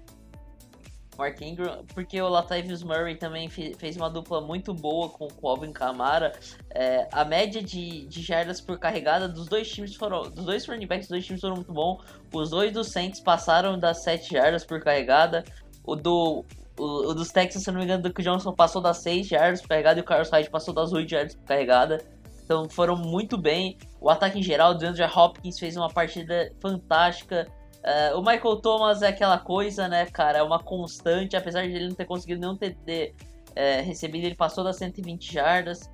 Mark 1.17 1.41
Ingram, 1.41 1.83
porque 1.93 2.21
o 2.21 2.29
Latavius 2.29 2.83
Murray 2.83 3.15
também 3.15 3.49
fez 3.49 3.97
uma 3.97 4.09
dupla 4.09 4.39
muito 4.39 4.73
boa 4.73 5.09
com, 5.09 5.27
o 5.41 5.47
Alvin 5.47 5.71
Kamara. 5.71 6.33
É, 6.69 7.07
a 7.11 7.25
média 7.25 7.61
de, 7.61 8.05
de 8.05 8.21
jardas 8.21 8.61
por 8.61 8.77
carregada 8.77 9.27
dos 9.27 9.47
dois 9.47 9.69
times 9.69 9.95
foram. 9.95 10.23
Dos 10.23 10.45
dois 10.45 10.65
running 10.67 10.87
backs 10.87 11.07
dos 11.07 11.15
dois 11.15 11.25
times 11.25 11.41
foram 11.41 11.55
muito 11.55 11.73
bom. 11.73 11.99
Os 12.31 12.49
dois 12.49 12.71
do 12.71 12.83
Saints 12.83 13.19
passaram 13.19 13.79
das 13.79 14.03
7 14.03 14.33
jardas 14.33 14.63
por 14.63 14.81
carregada. 14.81 15.43
O 15.83 15.95
do. 15.95 16.45
O, 16.77 17.09
o 17.09 17.13
dos 17.15 17.31
Texans, 17.31 17.63
se 17.63 17.71
não 17.71 17.79
me 17.79 17.85
engano, 17.85 18.03
do 18.03 18.13
que 18.13 18.21
Johnson 18.21 18.53
passou 18.53 18.81
das 18.81 18.97
6 18.97 19.27
jardas 19.27 19.61
por 19.61 19.69
carregada 19.69 19.99
e 19.99 20.01
o 20.03 20.05
Carlos 20.05 20.29
Hyde 20.29 20.49
passou 20.49 20.73
das 20.73 20.93
8 20.93 21.09
jardas 21.09 21.35
por 21.35 21.45
carregada. 21.45 22.05
Então 22.45 22.69
foram 22.69 22.95
muito 22.95 23.37
bem. 23.37 23.77
O 23.99 24.09
ataque 24.09 24.39
em 24.39 24.43
geral, 24.43 24.71
o 24.71 24.73
DeAndre 24.75 25.03
Hopkins 25.03 25.59
fez 25.59 25.75
uma 25.75 25.89
partida 25.89 26.51
fantástica. 26.61 27.47
Uh, 27.87 28.17
o 28.17 28.21
Michael 28.21 28.57
Thomas 28.57 29.01
é 29.01 29.07
aquela 29.07 29.39
coisa, 29.39 29.87
né, 29.87 30.05
cara? 30.07 30.39
É 30.39 30.43
uma 30.43 30.61
constante. 30.61 31.37
Apesar 31.37 31.65
de 31.65 31.73
ele 31.73 31.87
não 31.87 31.95
ter 31.95 32.05
conseguido 32.05 32.41
nenhum 32.41 32.57
TD 32.57 33.13
é, 33.55 33.81
recebido, 33.81 34.25
ele 34.25 34.35
passou 34.35 34.63
das 34.63 34.75
120 34.77 35.33
jardas. 35.33 35.89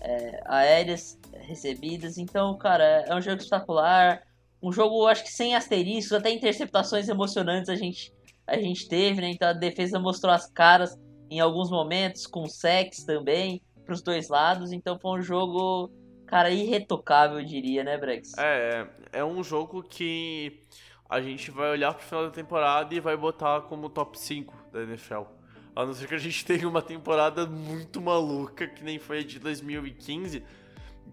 é, 0.00 0.40
aéreas 0.46 1.18
recebidas. 1.40 2.18
Então, 2.18 2.56
cara, 2.56 3.04
é 3.06 3.14
um 3.14 3.20
jogo 3.20 3.38
espetacular. 3.38 4.22
Um 4.62 4.72
jogo, 4.72 5.06
acho 5.06 5.24
que 5.24 5.30
sem 5.30 5.54
asteriscos, 5.54 6.12
até 6.12 6.30
interceptações 6.30 7.08
emocionantes 7.08 7.68
a 7.68 7.74
gente, 7.74 8.12
a 8.46 8.56
gente 8.58 8.88
teve, 8.88 9.20
né? 9.20 9.30
Então 9.30 9.48
a 9.48 9.52
defesa 9.52 9.98
mostrou 9.98 10.32
as 10.32 10.46
caras 10.46 10.98
em 11.30 11.40
alguns 11.40 11.70
momentos, 11.70 12.26
com 12.26 12.46
sex 12.46 13.04
também, 13.04 13.60
para 13.84 13.94
os 13.94 14.02
dois 14.02 14.28
lados. 14.28 14.72
Então 14.72 14.98
foi 14.98 15.18
um 15.18 15.22
jogo, 15.22 15.90
cara, 16.26 16.50
irretocável, 16.50 17.40
eu 17.40 17.44
diria, 17.44 17.84
né, 17.84 17.98
Brex? 17.98 18.32
É, 18.38 18.86
é 19.12 19.24
um 19.24 19.42
jogo 19.42 19.82
que 19.82 20.62
a 21.08 21.20
gente 21.20 21.50
vai 21.50 21.70
olhar 21.70 21.94
pro 21.94 22.04
final 22.04 22.24
da 22.24 22.30
temporada 22.30 22.94
e 22.94 23.00
vai 23.00 23.16
botar 23.16 23.62
como 23.62 23.88
top 23.88 24.18
5 24.18 24.54
da 24.72 24.82
NFL. 24.82 25.22
A 25.74 25.84
não 25.84 25.92
ser 25.92 26.08
que 26.08 26.14
a 26.14 26.18
gente 26.18 26.44
tenha 26.46 26.68
uma 26.68 26.82
temporada 26.82 27.46
muito 27.46 28.00
maluca, 28.00 28.66
que 28.66 28.82
nem 28.82 28.98
foi 28.98 29.20
a 29.20 29.22
de 29.22 29.38
2015, 29.38 30.42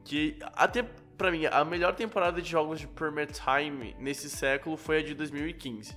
que 0.04 0.38
até 0.56 0.84
pra 1.18 1.32
mim, 1.32 1.46
a 1.46 1.64
melhor 1.64 1.94
temporada 1.96 2.41
de 2.41 2.50
jogos 2.50 2.80
de 2.80 2.88
Premier 2.88 3.28
Time 3.28 3.96
nesse 4.00 4.30
século 4.30 4.76
foi 4.76 5.00
a 5.00 5.04
de 5.04 5.14
2015. 5.14 5.96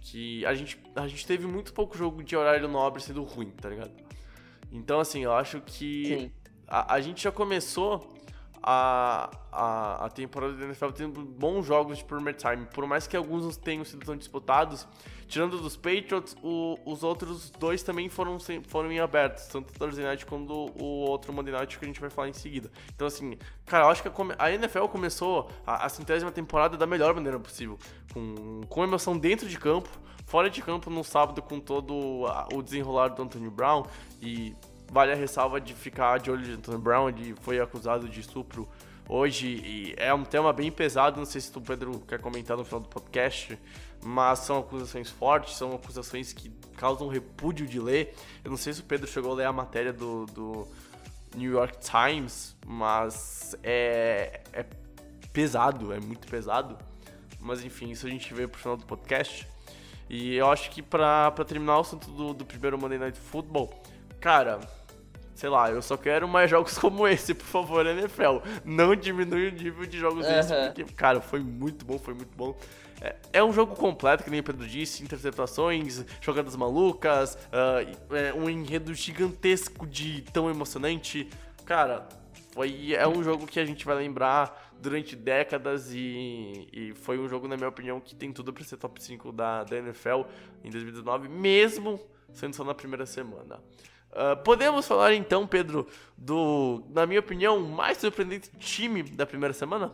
Que 0.00 0.44
a 0.44 0.54
gente, 0.54 0.78
a 0.94 1.06
gente 1.06 1.26
teve 1.26 1.46
muito 1.46 1.72
pouco 1.72 1.96
jogo 1.96 2.22
de 2.22 2.36
horário 2.36 2.68
nobre 2.68 3.02
sendo 3.02 3.22
ruim, 3.22 3.50
tá 3.50 3.68
ligado? 3.68 3.92
Então, 4.70 5.00
assim, 5.00 5.22
eu 5.22 5.32
acho 5.32 5.60
que 5.60 6.30
a, 6.66 6.94
a, 6.94 7.00
gente 7.00 7.22
já 7.22 7.32
começou 7.32 8.13
a, 8.66 9.30
a, 9.52 10.06
a 10.06 10.08
temporada 10.08 10.54
da 10.54 10.64
NFL 10.64 10.88
tendo 10.88 11.22
bons 11.22 11.66
jogos 11.66 11.98
de 11.98 12.04
Premier 12.04 12.34
Time. 12.34 12.66
Por 12.72 12.86
mais 12.86 13.06
que 13.06 13.14
alguns 13.14 13.58
tenham 13.58 13.84
sido 13.84 14.06
tão 14.06 14.16
disputados, 14.16 14.88
tirando 15.28 15.58
dos 15.58 15.76
Patriots, 15.76 16.34
o, 16.42 16.78
os 16.86 17.02
outros 17.02 17.50
dois 17.50 17.82
também 17.82 18.08
foram, 18.08 18.38
foram 18.66 18.90
em 18.90 18.98
abertos, 18.98 19.46
tanto 19.48 19.68
o 19.70 19.78
Thursday 19.78 20.06
Night 20.06 20.24
quanto 20.24 20.70
o 20.80 20.84
outro 21.06 21.30
Monday 21.30 21.52
Night 21.52 21.78
que 21.78 21.84
a 21.84 21.88
gente 21.88 22.00
vai 22.00 22.08
falar 22.08 22.30
em 22.30 22.32
seguida. 22.32 22.70
Então, 22.94 23.06
assim, 23.06 23.36
cara, 23.66 23.84
eu 23.84 23.90
acho 23.90 24.02
que 24.02 24.08
a, 24.08 24.12
a 24.38 24.52
NFL 24.52 24.86
começou 24.86 25.50
a, 25.66 25.84
a 25.84 25.88
centésima 25.90 26.32
temporada 26.32 26.78
da 26.78 26.86
melhor 26.86 27.14
maneira 27.14 27.38
possível, 27.38 27.78
com, 28.14 28.62
com 28.66 28.82
emoção 28.82 29.18
dentro 29.18 29.46
de 29.46 29.58
campo, 29.58 29.90
fora 30.24 30.48
de 30.48 30.62
campo 30.62 30.88
no 30.88 31.04
sábado 31.04 31.42
com 31.42 31.60
todo 31.60 32.24
o 32.50 32.62
desenrolar 32.62 33.08
do 33.08 33.22
Anthony 33.22 33.50
Brown 33.50 33.84
e 34.22 34.56
vale 34.90 35.12
a 35.12 35.14
ressalva 35.14 35.60
de 35.60 35.74
ficar 35.74 36.18
de 36.18 36.30
olho 36.30 36.42
de 36.42 36.52
Anthony 36.52 36.78
Brown, 36.78 37.08
ele 37.08 37.34
foi 37.40 37.60
acusado 37.60 38.08
de 38.08 38.20
estupro 38.20 38.68
hoje 39.08 39.46
e 39.46 39.94
é 39.96 40.12
um 40.14 40.24
tema 40.24 40.52
bem 40.52 40.70
pesado, 40.70 41.18
não 41.18 41.26
sei 41.26 41.40
se 41.40 41.56
o 41.56 41.60
Pedro 41.60 42.00
quer 42.00 42.18
comentar 42.18 42.56
no 42.56 42.64
final 42.64 42.80
do 42.80 42.88
podcast, 42.88 43.58
mas 44.02 44.40
são 44.40 44.58
acusações 44.58 45.10
fortes, 45.10 45.56
são 45.56 45.74
acusações 45.74 46.32
que 46.32 46.50
causam 46.76 47.08
repúdio 47.08 47.66
de 47.66 47.80
ler. 47.80 48.14
Eu 48.44 48.50
não 48.50 48.58
sei 48.58 48.72
se 48.72 48.80
o 48.80 48.84
Pedro 48.84 49.06
chegou 49.06 49.32
a 49.32 49.34
ler 49.34 49.46
a 49.46 49.52
matéria 49.52 49.92
do, 49.92 50.26
do 50.26 50.68
New 51.34 51.50
York 51.50 51.78
Times, 51.78 52.56
mas 52.66 53.56
é, 53.62 54.42
é 54.52 54.64
pesado, 55.32 55.92
é 55.92 56.00
muito 56.00 56.26
pesado. 56.28 56.76
Mas 57.40 57.64
enfim, 57.64 57.90
isso 57.90 58.06
a 58.06 58.10
gente 58.10 58.32
vê 58.32 58.46
pro 58.46 58.58
final 58.58 58.76
do 58.76 58.84
podcast. 58.84 59.46
E 60.08 60.34
eu 60.36 60.50
acho 60.50 60.70
que 60.70 60.82
pra 60.82 61.30
terminar 61.46 61.78
o 61.78 61.80
assunto 61.80 62.10
do, 62.10 62.34
do 62.34 62.44
primeiro 62.44 62.78
Monday 62.78 62.98
Night 62.98 63.18
Football, 63.18 63.82
cara, 64.24 64.58
sei 65.34 65.50
lá, 65.50 65.70
eu 65.70 65.82
só 65.82 65.98
quero 65.98 66.26
mais 66.26 66.48
jogos 66.48 66.78
como 66.80 67.06
esse, 67.06 67.34
por 67.34 67.44
favor, 67.44 67.86
NFL. 67.86 68.38
Não 68.64 68.96
diminui 68.96 69.48
o 69.48 69.52
nível 69.52 69.84
de 69.84 69.98
jogos 69.98 70.26
uhum. 70.26 70.38
esse, 70.38 70.54
porque, 70.54 70.84
cara, 70.94 71.20
foi 71.20 71.40
muito 71.40 71.84
bom, 71.84 71.98
foi 71.98 72.14
muito 72.14 72.34
bom. 72.34 72.56
É, 73.02 73.16
é 73.34 73.44
um 73.44 73.52
jogo 73.52 73.76
completo, 73.76 74.24
que 74.24 74.30
nem 74.30 74.40
o 74.40 74.42
Pedro 74.42 74.66
disse, 74.66 75.02
interceptações, 75.02 76.02
jogadas 76.22 76.56
malucas, 76.56 77.34
uh, 77.34 78.16
é 78.16 78.32
um 78.32 78.48
enredo 78.48 78.94
gigantesco 78.94 79.86
de 79.86 80.22
tão 80.32 80.48
emocionante. 80.48 81.28
Cara, 81.66 82.08
foi, 82.52 82.94
é 82.94 83.06
um 83.06 83.22
jogo 83.22 83.46
que 83.46 83.60
a 83.60 83.64
gente 83.66 83.84
vai 83.84 83.96
lembrar 83.96 84.72
durante 84.80 85.14
décadas 85.14 85.92
e, 85.92 86.66
e 86.72 86.94
foi 86.94 87.18
um 87.18 87.28
jogo, 87.28 87.46
na 87.46 87.58
minha 87.58 87.68
opinião, 87.68 88.00
que 88.00 88.14
tem 88.14 88.32
tudo 88.32 88.54
para 88.54 88.64
ser 88.64 88.78
top 88.78 89.02
5 89.02 89.32
da, 89.32 89.64
da 89.64 89.76
NFL 89.76 90.22
em 90.62 90.70
2019, 90.70 91.28
mesmo 91.28 92.00
sendo 92.32 92.54
só 92.54 92.64
na 92.64 92.74
primeira 92.74 93.04
semana. 93.04 93.60
Uh, 94.14 94.40
podemos 94.44 94.86
falar 94.86 95.12
então, 95.12 95.44
Pedro, 95.44 95.88
do, 96.16 96.84
na 96.90 97.04
minha 97.04 97.18
opinião, 97.18 97.60
mais 97.60 97.98
surpreendente 97.98 98.48
time 98.58 99.02
da 99.02 99.26
primeira 99.26 99.52
semana? 99.52 99.92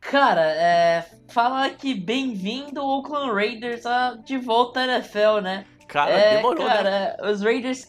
Cara, 0.00 0.42
é, 0.42 1.04
fala 1.28 1.68
que 1.68 1.92
bem-vindo 1.92 2.82
Oakland 2.82 3.34
Raiders 3.34 3.84
a, 3.84 4.14
de 4.14 4.38
volta 4.38 4.80
à 4.80 4.84
NFL, 4.84 5.40
né? 5.42 5.66
Cara, 5.86 6.10
é, 6.10 6.36
demorou, 6.36 6.64
né? 6.64 6.74
cara, 6.74 6.90
né? 6.90 7.16
Os 7.30 7.42
Raiders, 7.42 7.88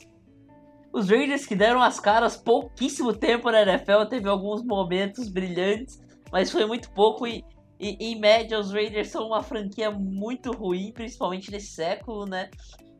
os 0.91 1.10
Raiders 1.10 1.45
que 1.45 1.55
deram 1.55 1.82
as 1.82 1.97
caras 1.97 2.36
pouquíssimo 2.36 3.14
tempo 3.14 3.49
na 3.49 3.62
NFL, 3.62 4.05
teve 4.10 4.28
alguns 4.28 4.62
momentos 4.62 5.30
brilhantes, 5.30 6.01
mas 6.34 6.51
foi 6.51 6.66
muito 6.66 6.91
pouco 6.91 7.26
e, 7.26 7.45
e 7.80 7.95
em 8.12 8.20
média 8.20 8.60
os 8.60 8.74
Raiders 8.74 9.07
são 9.07 9.28
uma 9.28 9.41
franquia 9.41 9.89
muito 9.89 10.51
ruim, 10.51 10.91
principalmente 10.91 11.49
nesse 11.49 11.68
século, 11.68 12.26
né? 12.26 12.49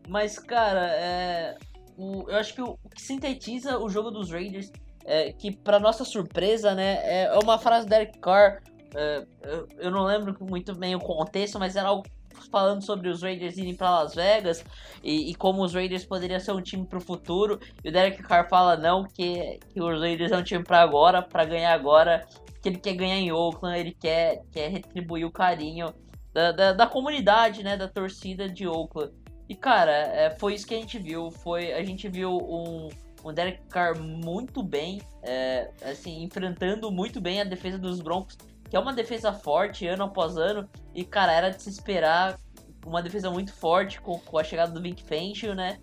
Mas, 0.08 0.40
cara, 0.40 0.88
é, 0.94 1.58
o, 1.98 2.30
eu 2.30 2.38
acho 2.38 2.54
que 2.54 2.62
o, 2.62 2.78
o, 2.84 2.90
que 2.90 3.02
sintetiza 3.02 3.78
o 3.78 3.90
jogo 3.90 4.10
dos 4.10 4.32
Raiders, 4.32 4.72
é, 5.06 5.32
que 5.34 5.52
para 5.52 5.80
nossa 5.80 6.04
surpresa, 6.04 6.74
né, 6.74 7.00
é, 7.04 7.24
é 7.26 7.40
uma 7.40 7.58
frase 7.58 7.86
do 7.86 7.90
Derek 7.90 8.20
Carr. 8.20 8.62
É, 8.96 9.26
eu, 9.44 9.68
eu, 9.78 9.92
não 9.92 10.04
lembro 10.04 10.36
muito 10.42 10.74
bem 10.74 10.96
o 10.96 11.00
contexto, 11.00 11.60
mas 11.60 11.76
era 11.76 11.90
algo 11.90 12.04
falando 12.52 12.82
sobre 12.82 13.10
os 13.10 13.22
Raiders 13.22 13.58
irem 13.58 13.76
para 13.76 13.90
Las 13.90 14.16
Vegas 14.16 14.64
e, 15.04 15.30
e, 15.30 15.36
como 15.36 15.64
os 15.64 15.74
Raiders 15.74 16.06
poderiam 16.06 16.40
ser 16.40 16.52
um 16.54 16.62
time 16.62 16.86
para 16.86 16.98
o 16.98 17.02
futuro. 17.02 17.60
E 17.84 17.90
o 17.90 17.92
Derek 17.92 18.24
Carr 18.24 18.48
fala 18.50 18.78
não, 18.78 19.04
que, 19.04 19.60
que 19.74 19.82
os 19.82 20.00
Raiders 20.00 20.32
é 20.32 20.38
um 20.38 20.44
time 20.44 20.64
para 20.64 20.82
agora, 20.82 21.22
para 21.22 21.46
ganhar 21.46 21.74
agora, 21.74 22.26
que 22.62 22.70
ele 22.70 22.78
quer 22.78 22.94
ganhar 22.94 23.18
em 23.18 23.32
Oakland, 23.32 23.80
ele 23.80 23.94
quer, 23.94 24.42
quer 24.52 24.70
retribuir 24.70 25.26
o 25.26 25.32
carinho 25.32 25.94
da, 26.34 26.52
da, 26.52 26.74
da 26.74 26.88
comunidade, 26.88 27.64
né, 27.64 27.78
da 27.78 27.88
torcida 27.88 28.50
de 28.50 28.68
Oakland. 28.68 29.14
E, 29.50 29.56
cara, 29.56 29.92
é, 29.92 30.30
foi 30.30 30.54
isso 30.54 30.68
que 30.68 30.76
a 30.76 30.78
gente 30.78 31.00
viu. 31.00 31.32
Foi, 31.32 31.74
a 31.74 31.84
gente 31.84 32.08
viu 32.08 32.38
um, 32.38 32.88
um 33.26 33.34
Derek 33.34 33.64
Carr 33.68 34.00
muito 34.00 34.62
bem, 34.62 35.02
é, 35.24 35.72
assim, 35.82 36.24
enfrentando 36.24 36.92
muito 36.92 37.20
bem 37.20 37.42
a 37.42 37.44
defesa 37.44 37.80
dos 37.80 38.00
Broncos, 38.00 38.38
que 38.70 38.76
é 38.76 38.80
uma 38.80 38.94
defesa 38.94 39.34
forte 39.34 39.88
ano 39.88 40.04
após 40.04 40.38
ano. 40.38 40.70
E, 40.94 41.04
cara, 41.04 41.34
era 41.34 41.50
de 41.50 41.64
se 41.64 41.70
esperar 41.70 42.38
uma 42.86 43.02
defesa 43.02 43.32
muito 43.32 43.52
forte 43.52 44.00
com, 44.00 44.20
com 44.20 44.38
a 44.38 44.44
chegada 44.44 44.72
do 44.72 44.82
Vic 44.82 45.04
Fangio, 45.04 45.56
né? 45.56 45.80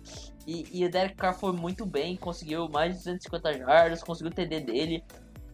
E, 0.47 0.65
e, 0.71 0.85
o 0.85 0.89
Derek 0.89 1.15
Carr 1.15 1.37
foi 1.37 1.51
muito 1.51 1.85
bem, 1.85 2.15
conseguiu 2.15 2.69
mais 2.69 2.93
de 2.93 2.97
250 2.99 3.57
jardas, 3.57 4.01
conseguiu 4.01 4.31
o 4.31 4.33
TD 4.33 4.61
dele. 4.61 5.03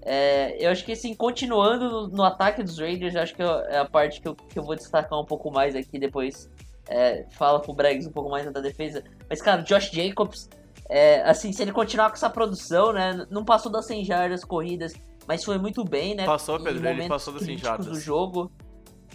É, 0.05 0.55
eu 0.63 0.69
acho 0.69 0.85
que 0.85 0.91
assim, 0.91 1.15
continuando 1.15 1.89
no, 1.89 2.07
no, 2.09 2.23
ataque 2.23 2.61
dos 2.61 2.77
Raiders, 2.77 3.15
acho 3.15 3.33
que 3.33 3.41
é 3.41 3.77
a 3.77 3.85
parte 3.85 4.21
que 4.21 4.27
eu, 4.27 4.35
que 4.35 4.59
eu 4.59 4.63
vou 4.63 4.75
destacar 4.75 5.19
um 5.19 5.25
pouco 5.25 5.49
mais 5.49 5.75
aqui 5.75 5.97
depois 5.97 6.51
é, 6.87 7.25
fala 7.31 7.59
com 7.59 7.71
o 7.71 7.75
Bregs 7.75 8.07
um 8.07 8.11
pouco 8.11 8.29
mais 8.29 8.51
da 8.51 8.61
defesa. 8.61 9.03
Mas, 9.29 9.41
cara, 9.41 9.61
o 9.61 9.63
Josh 9.63 9.91
Jacobs, 9.91 10.49
é, 10.89 11.21
assim, 11.23 11.51
se 11.51 11.61
ele 11.61 11.71
continuar 11.71 12.09
com 12.09 12.15
essa 12.15 12.29
produção, 12.29 12.91
né? 12.93 13.25
Não 13.29 13.43
passou 13.45 13.71
das 13.71 13.85
100 13.85 14.05
jardas 14.05 14.43
corridas, 14.43 14.93
mas 15.27 15.43
foi 15.43 15.57
muito 15.57 15.83
bem, 15.83 16.15
né? 16.15 16.25
Passou, 16.25 16.59
Pedro, 16.61 16.87
ele 16.87 17.07
passou 17.07 17.33
das 17.33 17.43
100 17.43 17.57
jardas. 17.57 17.87
do 17.87 17.99
jogo. 17.99 18.51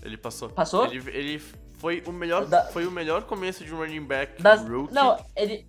Ele 0.02 0.16
passou. 0.16 0.48
Passou? 0.48 0.86
Ele, 0.86 1.02
ele 1.10 1.38
foi, 1.78 2.02
o 2.06 2.12
melhor, 2.12 2.46
da... 2.46 2.64
foi 2.64 2.86
o 2.86 2.90
melhor 2.90 3.22
começo 3.22 3.64
de 3.64 3.74
um 3.74 3.78
running 3.78 4.04
back 4.04 4.40
das... 4.42 4.66
rookie. 4.66 4.94
Não, 4.94 5.16
ele... 5.36 5.66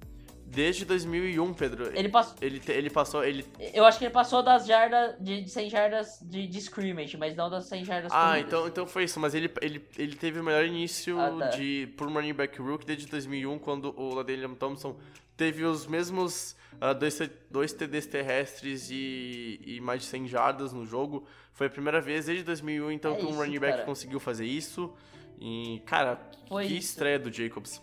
Desde 0.51 0.83
2001, 0.83 1.53
Pedro. 1.53 1.95
Ele 1.95 2.09
passou. 2.09 2.35
Ele, 2.41 2.61
ele 2.67 2.89
passou. 2.89 3.23
Ele... 3.23 3.45
Eu 3.71 3.85
acho 3.85 3.99
que 3.99 4.05
ele 4.05 4.13
passou 4.13 4.41
das 4.41 4.65
jardas. 4.65 5.15
De 5.19 5.47
100 5.47 5.69
jardas 5.69 6.19
de, 6.23 6.47
de 6.47 6.57
scrimmage, 6.57 7.15
mas 7.17 7.35
não 7.35 7.51
das 7.51 7.65
100 7.65 7.85
jardas 7.85 8.11
Ah, 8.11 8.39
então, 8.39 8.67
então 8.67 8.87
foi 8.87 9.03
isso. 9.03 9.19
Mas 9.19 9.35
ele, 9.35 9.51
ele, 9.61 9.85
ele 9.95 10.15
teve 10.15 10.39
o 10.39 10.43
melhor 10.43 10.65
início 10.65 11.19
ah, 11.19 11.35
tá. 11.37 11.49
de, 11.49 11.93
por 11.95 12.11
running 12.11 12.33
back 12.33 12.59
rookie 12.59 12.85
desde 12.85 13.05
2001, 13.05 13.59
quando 13.59 13.93
o 13.95 14.15
Ladelian 14.15 14.55
Thompson 14.55 14.97
teve 15.37 15.63
os 15.63 15.85
mesmos 15.85 16.55
uh, 16.81 16.95
dois, 16.97 17.19
dois 17.51 17.71
TDs 17.71 18.07
terrestres 18.07 18.89
e, 18.89 19.61
e 19.63 19.79
mais 19.81 20.01
de 20.01 20.07
100 20.07 20.27
jardas 20.27 20.73
no 20.73 20.83
jogo. 20.83 21.27
Foi 21.53 21.67
a 21.67 21.69
primeira 21.69 22.01
vez 22.01 22.25
desde 22.25 22.43
2001, 22.43 22.91
então, 22.91 23.13
é 23.13 23.17
que 23.17 23.25
um 23.25 23.35
running 23.35 23.59
back 23.59 23.73
cara. 23.73 23.85
conseguiu 23.85 24.19
fazer 24.19 24.45
isso. 24.45 24.91
E, 25.39 25.81
cara, 25.85 26.19
foi 26.47 26.65
que 26.65 26.73
isso. 26.73 26.89
estreia 26.89 27.19
do 27.19 27.31
Jacobs. 27.31 27.81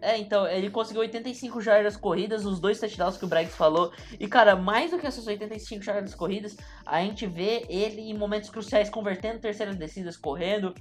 É, 0.00 0.16
então, 0.16 0.46
ele 0.46 0.70
conseguiu 0.70 1.02
85 1.02 1.60
jardas 1.60 1.96
corridas, 1.96 2.46
os 2.46 2.58
dois 2.58 2.80
touchdowns 2.80 3.16
que 3.16 3.24
o 3.24 3.28
Braggs 3.28 3.56
falou. 3.56 3.92
E, 4.18 4.26
cara, 4.26 4.56
mais 4.56 4.90
do 4.90 4.98
que 4.98 5.06
essas 5.06 5.26
85 5.26 5.82
jardas 5.82 6.14
corridas, 6.14 6.56
a 6.86 7.02
gente 7.02 7.26
vê 7.26 7.66
ele 7.68 8.00
em 8.00 8.16
momentos 8.16 8.48
cruciais 8.48 8.88
convertendo 8.88 9.40
terceiras 9.40 9.76
descidas, 9.76 10.16
correndo, 10.16 10.74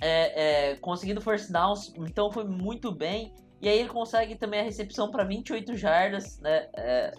é, 0.00 0.70
é, 0.70 0.76
conseguindo 0.76 1.20
first 1.20 1.50
downs. 1.50 1.92
Então, 1.96 2.30
foi 2.32 2.44
muito 2.44 2.90
bem. 2.90 3.32
E 3.60 3.68
aí 3.68 3.78
ele 3.78 3.88
consegue 3.88 4.36
também 4.36 4.60
a 4.60 4.64
recepção 4.64 5.10
para 5.10 5.24
28 5.24 5.76
jardas, 5.76 6.38
né? 6.40 6.68
É, 6.76 7.12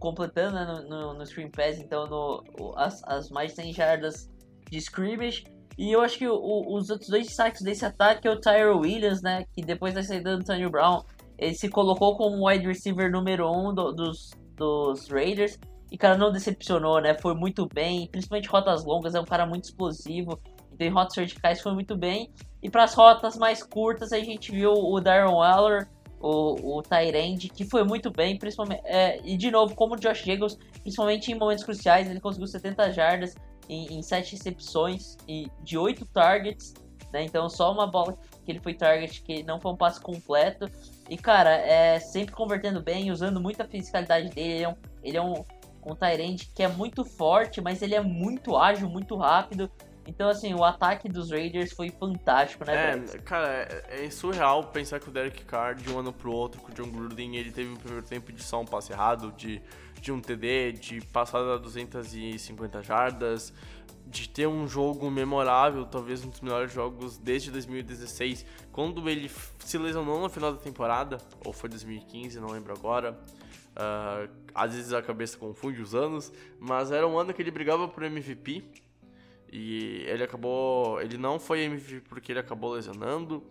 completando 0.00 0.54
né, 0.54 0.64
no, 0.64 0.88
no, 0.88 1.14
no 1.14 1.26
Screen 1.26 1.50
Pass, 1.50 1.78
então, 1.78 2.06
no, 2.06 2.74
as, 2.76 3.02
as 3.04 3.28
mais 3.28 3.52
100 3.52 3.72
jardas 3.72 4.30
de 4.70 4.78
scrimmage. 4.78 5.44
E 5.76 5.92
eu 5.92 6.00
acho 6.00 6.18
que 6.18 6.28
o, 6.28 6.74
os 6.74 6.90
outros 6.90 7.08
dois 7.08 7.26
destaques 7.26 7.62
desse 7.62 7.84
ataque 7.84 8.28
é 8.28 8.30
o 8.30 8.40
Tyre 8.40 8.70
Williams, 8.70 9.22
né? 9.22 9.44
Que 9.52 9.62
depois 9.62 9.94
da 9.94 10.02
saída 10.02 10.36
do 10.36 10.40
Antonio 10.40 10.70
Brown, 10.70 11.02
ele 11.38 11.54
se 11.54 11.68
colocou 11.68 12.16
como 12.16 12.48
wide 12.48 12.66
receiver 12.66 13.10
número 13.10 13.50
um 13.50 13.74
do, 13.74 13.92
dos, 13.92 14.30
dos 14.56 15.08
Raiders. 15.08 15.58
E, 15.90 15.98
cara, 15.98 16.16
não 16.16 16.32
decepcionou, 16.32 17.00
né? 17.00 17.14
Foi 17.14 17.34
muito 17.34 17.68
bem, 17.72 18.08
principalmente 18.08 18.48
rotas 18.48 18.84
longas, 18.84 19.14
é 19.14 19.20
um 19.20 19.24
cara 19.24 19.46
muito 19.46 19.64
explosivo. 19.64 20.40
Então, 20.72 20.86
em 20.86 20.90
rotas 20.90 21.14
verticais 21.14 21.60
foi 21.60 21.72
muito 21.72 21.96
bem. 21.96 22.30
E 22.62 22.70
para 22.70 22.84
as 22.84 22.94
rotas 22.94 23.36
mais 23.36 23.62
curtas, 23.62 24.12
a 24.12 24.18
gente 24.18 24.50
viu 24.50 24.72
o 24.72 25.00
Darren 25.00 25.32
Waller, 25.32 25.88
o, 26.20 26.78
o 26.78 26.82
Tyrande, 26.82 27.48
que 27.48 27.64
foi 27.64 27.84
muito 27.84 28.10
bem, 28.10 28.38
principalmente. 28.38 28.80
É, 28.84 29.20
e 29.24 29.36
de 29.36 29.50
novo, 29.50 29.74
como 29.74 29.94
o 29.94 29.98
Josh 29.98 30.24
Jacobs, 30.24 30.58
principalmente 30.80 31.30
em 31.30 31.34
momentos 31.34 31.62
cruciais, 31.62 32.08
ele 32.08 32.20
conseguiu 32.20 32.46
70 32.46 32.90
jardas 32.92 33.34
em, 33.68 33.98
em 33.98 34.02
7 34.02 34.32
recepções 34.32 35.16
e 35.28 35.50
de 35.62 35.78
8 35.78 36.04
targets. 36.06 36.74
Né? 37.12 37.24
Então, 37.24 37.48
só 37.48 37.72
uma 37.72 37.86
bola 37.86 38.18
que 38.44 38.50
ele 38.50 38.60
foi 38.60 38.74
target, 38.74 39.22
que 39.22 39.42
não 39.42 39.60
foi 39.60 39.72
um 39.72 39.76
passe 39.76 40.00
completo. 40.00 40.68
E, 41.08 41.16
cara, 41.16 41.50
é 41.50 41.98
sempre 42.00 42.34
convertendo 42.34 42.82
bem, 42.82 43.10
usando 43.10 43.40
muita 43.40 43.64
fisicalidade 43.64 44.30
dele. 44.30 44.52
Ele 44.52 44.62
é 44.64 44.68
um, 44.68 44.76
ele 45.02 45.16
é 45.16 45.22
um, 45.22 45.44
um 45.86 45.94
Tyrande 45.94 46.50
que 46.54 46.62
é 46.62 46.68
muito 46.68 47.04
forte, 47.04 47.60
mas 47.60 47.82
ele 47.82 47.94
é 47.94 48.00
muito 48.00 48.56
ágil, 48.56 48.88
muito 48.88 49.16
rápido. 49.16 49.70
Então, 50.06 50.28
assim, 50.28 50.54
o 50.54 50.62
ataque 50.62 51.08
dos 51.08 51.30
Raiders 51.30 51.72
foi 51.72 51.90
fantástico, 51.90 52.64
né, 52.64 53.04
É, 53.12 53.18
cara, 53.18 53.48
é, 53.88 54.04
é 54.04 54.10
surreal 54.10 54.64
pensar 54.64 55.00
que 55.00 55.08
o 55.08 55.12
Derek 55.12 55.44
Carr, 55.44 55.74
de 55.74 55.90
um 55.90 55.98
ano 55.98 56.12
pro 56.12 56.30
outro, 56.32 56.60
com 56.60 56.70
o 56.70 56.74
John 56.74 56.90
Gruden, 56.90 57.36
ele 57.36 57.50
teve 57.50 57.70
um 57.70 57.76
primeiro 57.76 58.04
tempo 58.04 58.32
de 58.32 58.42
só 58.42 58.60
um 58.60 58.66
passe 58.66 58.92
errado, 58.92 59.32
de, 59.32 59.62
de 60.00 60.12
um 60.12 60.20
TD, 60.20 60.72
de 60.72 61.00
passar 61.06 61.38
a 61.38 61.56
250 61.56 62.82
jardas, 62.82 63.52
de 64.06 64.28
ter 64.28 64.46
um 64.46 64.68
jogo 64.68 65.10
memorável, 65.10 65.86
talvez 65.86 66.22
um 66.24 66.28
dos 66.28 66.40
melhores 66.42 66.72
jogos 66.72 67.16
desde 67.16 67.50
2016, 67.50 68.44
quando 68.70 69.08
ele 69.08 69.30
se 69.58 69.78
lesionou 69.78 70.20
no 70.20 70.28
final 70.28 70.52
da 70.52 70.58
temporada, 70.58 71.18
ou 71.44 71.52
foi 71.52 71.70
2015, 71.70 72.38
não 72.38 72.48
lembro 72.50 72.72
agora. 72.72 73.18
Uh, 73.74 74.30
às 74.54 74.72
vezes 74.72 74.92
a 74.92 75.02
cabeça 75.02 75.36
confunde 75.36 75.80
os 75.80 75.94
anos, 75.94 76.32
mas 76.60 76.92
era 76.92 77.08
um 77.08 77.18
ano 77.18 77.34
que 77.34 77.42
ele 77.42 77.50
brigava 77.50 77.88
por 77.88 78.04
MVP 78.04 78.83
e 79.52 80.04
ele 80.06 80.24
acabou. 80.24 81.00
Ele 81.00 81.16
não 81.16 81.38
foi 81.38 81.62
MVP 81.62 82.02
porque 82.08 82.32
ele 82.32 82.40
acabou 82.40 82.72
lesionando, 82.72 83.42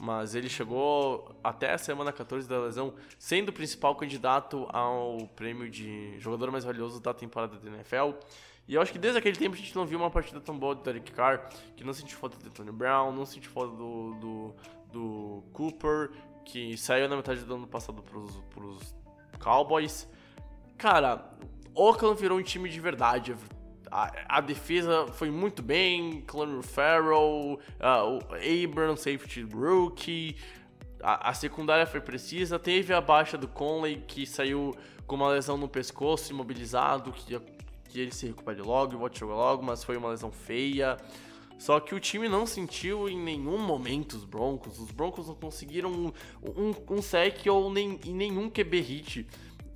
mas 0.00 0.34
ele 0.34 0.48
chegou 0.48 1.36
até 1.42 1.72
a 1.72 1.78
semana 1.78 2.12
14 2.12 2.48
da 2.48 2.58
lesão 2.58 2.94
sendo 3.18 3.50
o 3.50 3.52
principal 3.52 3.94
candidato 3.94 4.66
ao 4.70 5.18
prêmio 5.36 5.70
de 5.70 6.18
jogador 6.18 6.50
mais 6.50 6.64
valioso 6.64 7.00
da 7.00 7.14
temporada 7.14 7.58
da 7.58 7.70
NFL. 7.70 8.18
E 8.66 8.74
eu 8.74 8.82
acho 8.82 8.92
que 8.92 8.98
desde 8.98 9.18
aquele 9.18 9.36
tempo 9.36 9.54
a 9.54 9.58
gente 9.58 9.76
não 9.76 9.84
viu 9.84 9.98
uma 9.98 10.10
partida 10.10 10.40
tão 10.40 10.58
boa 10.58 10.74
do 10.74 10.82
Derek 10.82 11.12
Carr, 11.12 11.48
que 11.76 11.84
não 11.84 11.92
sentiu 11.92 12.16
falta 12.16 12.38
do 12.38 12.50
Tony 12.50 12.72
Brown, 12.72 13.12
não 13.12 13.26
sentiu 13.26 13.50
falta 13.50 13.76
do, 13.76 14.14
do, 14.14 14.54
do, 14.90 15.44
Cooper, 15.52 16.10
que 16.46 16.76
saiu 16.76 17.08
na 17.08 17.16
metade 17.16 17.44
do 17.44 17.54
ano 17.54 17.66
passado 17.66 18.02
pros, 18.02 18.40
pros 18.54 18.94
Cowboys. 19.38 20.08
Cara, 20.78 21.30
Oakland 21.74 22.18
virou 22.18 22.38
um 22.38 22.42
time 22.42 22.70
de 22.70 22.80
verdade. 22.80 23.36
A, 23.94 24.38
a 24.38 24.40
defesa 24.40 25.06
foi 25.12 25.30
muito 25.30 25.62
bem, 25.62 26.20
Connor 26.22 26.64
Farrell, 26.64 27.60
uh, 27.78 28.18
o 28.18 28.64
Abram, 28.64 28.96
safety 28.96 29.42
rookie. 29.42 30.34
A, 31.00 31.30
a, 31.30 31.32
secundária 31.32 31.86
foi 31.86 32.00
precisa. 32.00 32.58
Teve 32.58 32.92
a 32.92 33.00
baixa 33.00 33.38
do 33.38 33.46
Conley, 33.46 34.02
que 34.04 34.26
saiu 34.26 34.74
com 35.06 35.14
uma 35.14 35.28
lesão 35.28 35.56
no 35.56 35.68
pescoço, 35.68 36.32
imobilizado, 36.32 37.12
que 37.12 37.38
que 37.94 38.00
ele 38.00 38.10
se 38.10 38.26
recupere 38.26 38.60
logo 38.60 39.06
a 39.06 39.10
jogar 39.12 39.34
logo, 39.36 39.62
mas 39.62 39.84
foi 39.84 39.96
uma 39.96 40.08
lesão 40.08 40.32
feia. 40.32 40.96
Só 41.56 41.78
que 41.78 41.94
o 41.94 42.00
time 42.00 42.28
não 42.28 42.44
sentiu 42.44 43.08
em 43.08 43.16
nenhum 43.16 43.58
momento 43.58 44.14
os 44.14 44.24
Broncos. 44.24 44.80
Os 44.80 44.90
Broncos 44.90 45.28
não 45.28 45.36
conseguiram 45.36 45.92
um, 45.92 46.12
um, 46.42 46.96
um 46.96 47.00
sec 47.00 47.46
ou 47.46 47.72
nem, 47.72 48.00
nenhum 48.04 48.50
QB 48.50 48.80
hit. 48.80 49.26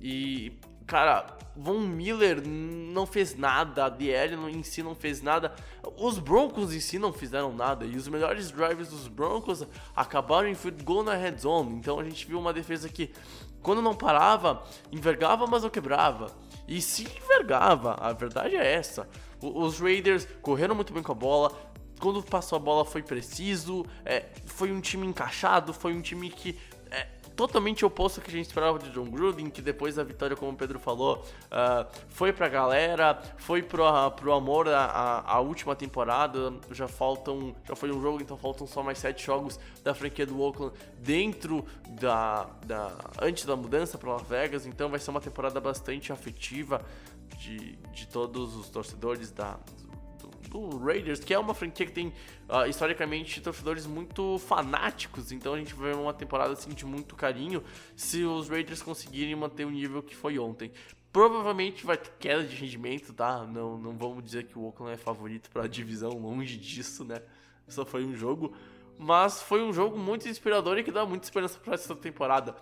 E, 0.01 0.51
cara, 0.89 1.37
Von 1.55 1.81
Miller 1.81 2.41
não 2.47 3.05
fez 3.05 3.37
nada, 3.37 3.85
a 3.85 3.89
DL 3.89 4.35
em 4.49 4.63
si 4.63 4.81
não 4.81 4.95
fez 4.95 5.21
nada. 5.21 5.53
Os 5.95 6.17
Broncos 6.17 6.73
em 6.73 6.79
si 6.79 6.97
não 6.97 7.13
fizeram 7.13 7.53
nada. 7.53 7.85
E 7.85 7.95
os 7.95 8.07
melhores 8.07 8.49
drives 8.49 8.89
dos 8.89 9.07
Broncos 9.07 9.63
acabaram 9.95 10.47
em 10.47 10.55
field 10.55 10.83
goal 10.83 11.03
na 11.03 11.13
red 11.13 11.37
zone. 11.37 11.75
Então 11.75 11.99
a 11.99 12.03
gente 12.03 12.25
viu 12.25 12.39
uma 12.39 12.51
defesa 12.51 12.89
que, 12.89 13.11
quando 13.61 13.83
não 13.83 13.93
parava, 13.93 14.63
envergava, 14.91 15.45
mas 15.45 15.61
não 15.61 15.69
quebrava 15.69 16.27
e 16.67 16.81
se 16.81 17.03
envergava. 17.03 17.93
A 17.99 18.11
verdade 18.11 18.55
é 18.55 18.73
essa. 18.73 19.07
Os 19.39 19.79
Raiders 19.79 20.27
correram 20.41 20.73
muito 20.73 20.91
bem 20.91 21.03
com 21.03 21.11
a 21.11 21.15
bola. 21.15 21.51
Quando 21.99 22.23
passou 22.23 22.55
a 22.55 22.59
bola 22.59 22.83
foi 22.83 23.03
preciso. 23.03 23.85
É, 24.03 24.25
foi 24.45 24.71
um 24.71 24.81
time 24.81 25.05
encaixado. 25.05 25.71
Foi 25.71 25.93
um 25.93 26.01
time 26.01 26.31
que 26.31 26.57
totalmente 27.39 27.85
oposto 27.85 28.19
ao 28.19 28.25
que 28.25 28.29
a 28.29 28.33
gente 28.33 28.47
esperava 28.47 28.77
de 28.77 28.89
John 28.89 29.05
Gruden, 29.05 29.49
que 29.49 29.61
depois 29.61 29.95
da 29.95 30.03
vitória, 30.03 30.35
como 30.35 30.51
o 30.51 30.55
Pedro 30.55 30.77
falou, 30.77 31.25
uh, 31.45 31.87
foi 32.09 32.33
pra 32.33 32.49
galera, 32.49 33.17
foi 33.37 33.63
pro, 33.63 33.87
uh, 33.87 34.11
pro 34.11 34.33
amor 34.33 34.67
a, 34.67 35.23
a, 35.25 35.39
última 35.39 35.73
temporada. 35.73 36.53
Já 36.69 36.89
faltam. 36.89 37.55
Já 37.65 37.77
foi 37.77 37.93
um 37.93 38.01
jogo, 38.01 38.21
então 38.21 38.35
faltam 38.35 38.67
só 38.67 38.83
mais 38.83 38.97
sete 38.97 39.25
jogos 39.25 39.57
da 39.81 39.95
franquia 39.95 40.25
do 40.25 40.37
Oakland 40.41 40.73
dentro 40.97 41.63
da. 41.91 42.45
da 42.65 42.91
antes 43.21 43.45
da 43.45 43.55
mudança 43.55 43.97
para 43.97 44.11
Las 44.11 44.27
Vegas. 44.27 44.65
Então 44.65 44.89
vai 44.89 44.99
ser 44.99 45.09
uma 45.09 45.21
temporada 45.21 45.61
bastante 45.61 46.11
afetiva 46.11 46.83
de, 47.37 47.77
de 47.93 48.05
todos 48.05 48.53
os 48.57 48.67
torcedores 48.67 49.31
da, 49.31 49.57
do 50.49 50.77
Raiders, 50.77 51.19
que 51.19 51.33
é 51.33 51.39
uma 51.39 51.53
franquia 51.53 51.85
que 51.85 51.91
tem 51.91 52.07
uh, 52.49 52.67
historicamente 52.67 53.39
torcedores 53.39 53.85
muito 53.85 54.37
fanáticos, 54.39 55.31
então 55.31 55.53
a 55.53 55.57
gente 55.57 55.73
vai 55.73 55.91
ver 55.91 55.97
uma 55.97 56.13
temporada 56.13 56.53
assim 56.53 56.71
de 56.71 56.85
muito 56.85 57.15
carinho 57.15 57.63
se 57.95 58.23
os 58.23 58.49
Raiders 58.49 58.81
conseguirem 58.81 59.35
manter 59.35 59.65
o 59.65 59.69
nível 59.69 60.01
que 60.01 60.15
foi 60.15 60.39
ontem. 60.39 60.71
Provavelmente 61.11 61.85
vai 61.85 61.97
ter 61.97 62.11
queda 62.19 62.43
de 62.43 62.55
rendimento, 62.55 63.13
tá? 63.13 63.43
Não, 63.45 63.77
não 63.77 63.97
vamos 63.97 64.23
dizer 64.23 64.45
que 64.45 64.57
o 64.57 64.65
Oakland 64.65 64.93
é 64.93 64.97
favorito 64.97 65.49
para 65.49 65.63
a 65.63 65.67
divisão, 65.67 66.11
longe 66.11 66.57
disso, 66.57 67.03
né? 67.03 67.21
Só 67.67 67.85
foi 67.85 68.03
um 68.03 68.15
jogo, 68.15 68.53
mas 68.97 69.41
foi 69.41 69.63
um 69.63 69.71
jogo 69.71 69.97
muito 69.97 70.27
inspirador 70.27 70.77
e 70.77 70.83
que 70.83 70.91
dá 70.91 71.05
muita 71.05 71.25
esperança 71.25 71.57
para 71.59 71.73
essa 71.75 71.95
temporada 71.95 72.55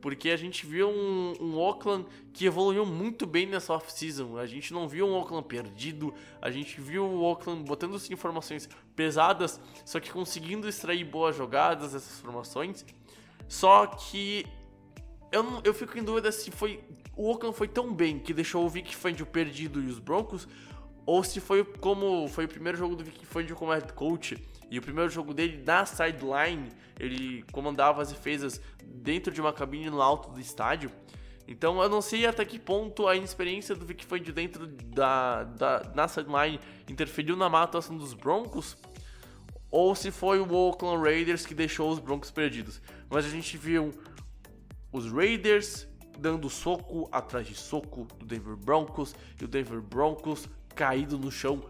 porque 0.00 0.30
a 0.30 0.36
gente 0.36 0.64
viu 0.66 0.88
um, 0.88 1.34
um 1.40 1.58
Oakland 1.58 2.06
que 2.32 2.46
evoluiu 2.46 2.86
muito 2.86 3.26
bem 3.26 3.46
nessa 3.46 3.72
off-season. 3.74 4.38
A 4.38 4.46
gente 4.46 4.72
não 4.72 4.88
viu 4.88 5.06
um 5.06 5.14
Oakland 5.14 5.46
perdido, 5.46 6.14
a 6.40 6.50
gente 6.50 6.80
viu 6.80 7.04
o 7.04 7.22
Oakland 7.22 7.64
botando 7.64 7.96
informações 8.10 8.68
pesadas, 8.94 9.60
só 9.84 9.98
que 9.98 10.10
conseguindo 10.10 10.68
extrair 10.68 11.04
boas 11.04 11.36
jogadas 11.36 11.92
dessas 11.92 12.20
formações. 12.20 12.84
Só 13.48 13.86
que 13.86 14.46
eu, 15.32 15.42
não, 15.42 15.60
eu 15.64 15.74
fico 15.74 15.98
em 15.98 16.02
dúvida 16.02 16.30
se 16.30 16.50
foi 16.50 16.80
o 17.16 17.28
Oakland 17.28 17.56
foi 17.56 17.66
tão 17.66 17.92
bem 17.92 18.16
que 18.18 18.32
deixou 18.32 18.64
o 18.64 18.68
Vic 18.68 18.94
Fangio 18.94 19.26
perdido 19.26 19.82
e 19.82 19.86
os 19.86 19.98
Broncos, 19.98 20.46
ou 21.04 21.24
se 21.24 21.40
foi 21.40 21.64
como 21.64 22.28
foi 22.28 22.44
o 22.44 22.48
primeiro 22.48 22.78
jogo 22.78 22.94
do 22.94 23.02
Vic 23.02 23.26
Fangio 23.26 23.56
como 23.56 23.72
head 23.72 23.92
coach 23.92 24.38
e 24.70 24.78
o 24.78 24.82
primeiro 24.82 25.10
jogo 25.10 25.34
dele 25.34 25.62
na 25.66 25.84
sideline, 25.84 26.68
ele 26.98 27.44
comandava 27.52 28.02
as 28.02 28.10
defesas 28.10 28.60
dentro 28.84 29.32
de 29.32 29.40
uma 29.40 29.52
cabine 29.52 29.88
no 29.88 30.02
alto 30.02 30.30
do 30.30 30.40
estádio. 30.40 30.90
Então 31.46 31.80
eu 31.82 31.88
não 31.88 32.02
sei 32.02 32.26
até 32.26 32.44
que 32.44 32.58
ponto 32.58 33.06
a 33.06 33.16
inexperiência 33.16 33.74
do 33.74 33.86
Vic 33.86 34.04
Fangio 34.04 34.34
dentro 34.34 34.66
da, 34.66 35.44
da 35.44 35.92
na 35.94 36.06
sideline 36.06 36.60
interferiu 36.88 37.36
na 37.36 37.48
má 37.48 37.62
atuação 37.62 37.96
dos 37.96 38.12
Broncos 38.12 38.76
ou 39.70 39.94
se 39.94 40.10
foi 40.10 40.40
o 40.40 40.52
Oakland 40.52 41.02
Raiders 41.02 41.46
que 41.46 41.54
deixou 41.54 41.90
os 41.90 41.98
Broncos 41.98 42.30
perdidos. 42.30 42.80
Mas 43.08 43.24
a 43.24 43.28
gente 43.28 43.56
viu 43.56 43.92
os 44.92 45.10
Raiders 45.10 45.86
dando 46.18 46.50
soco 46.50 47.08
atrás 47.12 47.46
de 47.46 47.54
soco 47.54 48.06
do 48.18 48.26
Denver 48.26 48.56
Broncos 48.56 49.14
e 49.40 49.44
o 49.44 49.48
Denver 49.48 49.80
Broncos 49.80 50.48
caído 50.74 51.18
no 51.18 51.30
chão 51.30 51.62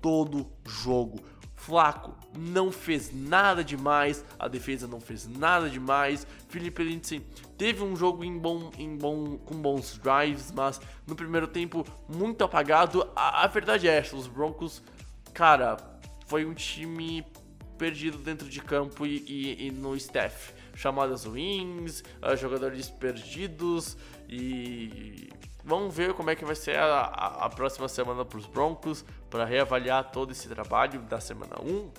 todo 0.00 0.46
jogo. 0.66 1.18
Flaco 1.64 2.14
não 2.36 2.70
fez 2.70 3.10
nada 3.10 3.64
demais, 3.64 4.22
a 4.38 4.46
defesa 4.48 4.86
não 4.86 5.00
fez 5.00 5.26
nada 5.26 5.70
demais. 5.70 6.26
Felipe 6.50 6.84
Lindsay 6.84 7.24
teve 7.56 7.82
um 7.82 7.96
jogo 7.96 8.22
em 8.22 8.38
bom, 8.38 8.70
em 8.76 8.94
bom, 8.98 9.38
com 9.38 9.54
bons 9.54 9.98
drives, 9.98 10.52
mas 10.52 10.78
no 11.06 11.16
primeiro 11.16 11.48
tempo 11.48 11.82
muito 12.06 12.44
apagado. 12.44 13.10
A, 13.16 13.44
a 13.44 13.46
verdade 13.46 13.88
é 13.88 13.96
essa, 13.96 14.14
os 14.14 14.26
Broncos, 14.26 14.82
cara, 15.32 15.78
foi 16.26 16.44
um 16.44 16.52
time 16.52 17.24
perdido 17.78 18.18
dentro 18.18 18.46
de 18.46 18.60
campo 18.60 19.06
e, 19.06 19.24
e, 19.26 19.68
e 19.68 19.70
no 19.70 19.96
staff. 19.96 20.52
Chamadas 20.76 21.24
ruins, 21.24 22.00
uh, 22.22 22.36
jogadores 22.36 22.90
perdidos 22.90 23.96
e 24.28 25.30
Vamos 25.64 25.94
ver 25.94 26.12
como 26.12 26.28
é 26.28 26.36
que 26.36 26.44
vai 26.44 26.54
ser 26.54 26.76
a, 26.76 26.84
a, 26.84 27.46
a 27.46 27.48
próxima 27.48 27.88
semana 27.88 28.22
para 28.22 28.38
os 28.38 28.46
Broncos, 28.46 29.02
para 29.30 29.46
reavaliar 29.46 30.10
todo 30.10 30.30
esse 30.30 30.46
trabalho 30.46 31.00
da 31.02 31.20
semana 31.20 31.56
1. 31.62 31.90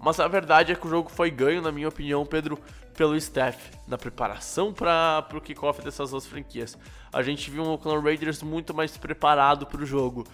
Mas 0.00 0.20
a 0.20 0.28
verdade 0.28 0.70
é 0.70 0.76
que 0.76 0.86
o 0.86 0.90
jogo 0.90 1.10
foi 1.10 1.28
ganho, 1.28 1.60
na 1.60 1.72
minha 1.72 1.88
opinião, 1.88 2.24
Pedro, 2.24 2.56
pelo 2.94 3.16
staff, 3.16 3.72
na 3.88 3.98
preparação 3.98 4.72
para 4.72 5.26
o 5.34 5.40
kickoff 5.40 5.82
dessas 5.82 6.10
duas 6.10 6.24
franquias. 6.24 6.78
A 7.12 7.20
gente 7.20 7.50
viu 7.50 7.64
um 7.64 7.70
Oakland 7.70 8.04
Raiders 8.04 8.42
muito 8.42 8.72
mais 8.72 8.96
preparado 8.96 9.66
para 9.66 9.82
o 9.82 9.86
jogo. 9.86 10.24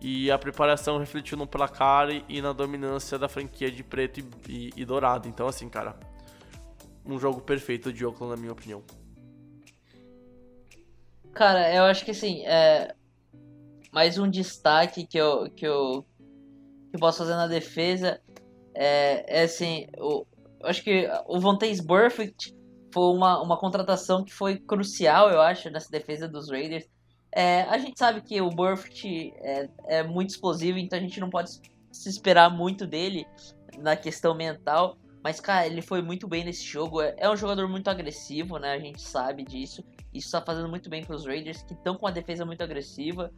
E 0.00 0.30
a 0.30 0.38
preparação 0.38 0.98
refletiu 0.98 1.36
no 1.36 1.46
placar 1.46 2.08
e 2.28 2.40
na 2.40 2.52
dominância 2.52 3.18
da 3.18 3.28
franquia 3.28 3.70
de 3.70 3.84
preto 3.84 4.18
e, 4.18 4.24
e, 4.48 4.72
e 4.74 4.84
dourado. 4.84 5.28
Então, 5.28 5.46
assim, 5.46 5.68
cara, 5.68 5.94
um 7.04 7.18
jogo 7.18 7.40
perfeito 7.40 7.92
de 7.92 8.04
Oakland, 8.04 8.34
na 8.34 8.40
minha 8.40 8.52
opinião. 8.52 8.82
Cara, 11.34 11.74
eu 11.74 11.84
acho 11.84 12.04
que 12.04 12.10
assim, 12.10 12.44
é... 12.44 12.94
mais 13.92 14.18
um 14.18 14.28
destaque 14.28 15.06
que 15.06 15.18
eu, 15.18 15.50
que 15.50 15.66
eu, 15.66 16.04
que 16.90 16.96
eu 16.96 17.00
posso 17.00 17.18
fazer 17.18 17.34
na 17.34 17.46
defesa 17.46 18.20
é, 18.74 19.40
é 19.40 19.42
assim, 19.42 19.86
eu 19.96 20.26
acho 20.64 20.82
que 20.82 21.08
o 21.26 21.38
Vontaze 21.40 21.82
Burfict 21.82 22.54
foi 22.92 23.14
uma, 23.14 23.42
uma 23.42 23.58
contratação 23.58 24.24
que 24.24 24.32
foi 24.32 24.58
crucial, 24.58 25.30
eu 25.30 25.40
acho, 25.40 25.70
nessa 25.70 25.90
defesa 25.90 26.28
dos 26.28 26.50
Raiders. 26.50 26.86
É, 27.32 27.62
a 27.62 27.78
gente 27.78 27.98
sabe 27.98 28.20
que 28.20 28.40
o 28.40 28.50
Burfict 28.50 29.32
é, 29.36 29.68
é 29.86 30.02
muito 30.02 30.30
explosivo, 30.30 30.78
então 30.78 30.98
a 30.98 31.02
gente 31.02 31.20
não 31.20 31.30
pode 31.30 31.60
se 31.92 32.08
esperar 32.08 32.50
muito 32.50 32.86
dele 32.86 33.26
na 33.78 33.96
questão 33.96 34.34
mental. 34.34 34.96
Mas, 35.22 35.38
cara, 35.38 35.66
ele 35.66 35.82
foi 35.82 36.02
muito 36.02 36.26
bem 36.26 36.44
nesse 36.44 36.64
jogo. 36.64 37.00
É, 37.00 37.14
é 37.18 37.30
um 37.30 37.36
jogador 37.36 37.68
muito 37.68 37.88
agressivo, 37.88 38.58
né? 38.58 38.72
A 38.72 38.78
gente 38.78 39.02
sabe 39.02 39.44
disso. 39.44 39.84
Isso 40.12 40.32
tá 40.32 40.40
fazendo 40.40 40.68
muito 40.68 40.90
bem 40.90 41.04
pros 41.04 41.26
Raiders, 41.26 41.62
que 41.62 41.74
estão 41.74 41.94
com 41.96 42.06
uma 42.06 42.12
defesa 42.12 42.44
muito 42.44 42.62
agressiva. 42.62 43.30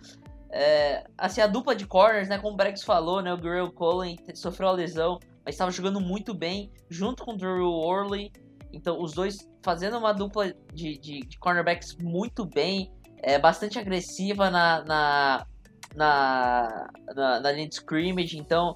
É, 0.50 1.04
assim, 1.16 1.40
a 1.40 1.46
dupla 1.46 1.74
de 1.74 1.86
corners, 1.86 2.28
né? 2.28 2.38
Como 2.38 2.54
o 2.54 2.56
Brex 2.56 2.82
falou, 2.82 3.22
né? 3.22 3.32
O 3.32 3.38
Gurrell 3.38 3.72
Cullen 3.72 4.18
sofreu 4.34 4.68
a 4.68 4.72
lesão, 4.72 5.18
mas 5.44 5.54
estava 5.54 5.70
jogando 5.70 6.00
muito 6.00 6.34
bem, 6.34 6.70
junto 6.90 7.24
com 7.24 7.32
o 7.32 7.36
Drew 7.36 7.70
Worley. 7.70 8.30
Então, 8.72 9.00
os 9.00 9.12
dois 9.12 9.50
fazendo 9.62 9.98
uma 9.98 10.12
dupla 10.12 10.52
de, 10.72 10.98
de, 10.98 11.20
de 11.20 11.38
cornerbacks 11.38 11.96
muito 11.96 12.44
bem, 12.44 12.90
é, 13.18 13.38
bastante 13.38 13.78
agressiva 13.78 14.50
na, 14.50 14.84
na, 14.84 15.46
na, 15.94 16.90
na, 17.14 17.40
na 17.40 17.52
linha 17.52 17.68
de 17.68 17.74
scrimmage. 17.74 18.38
Então, 18.38 18.74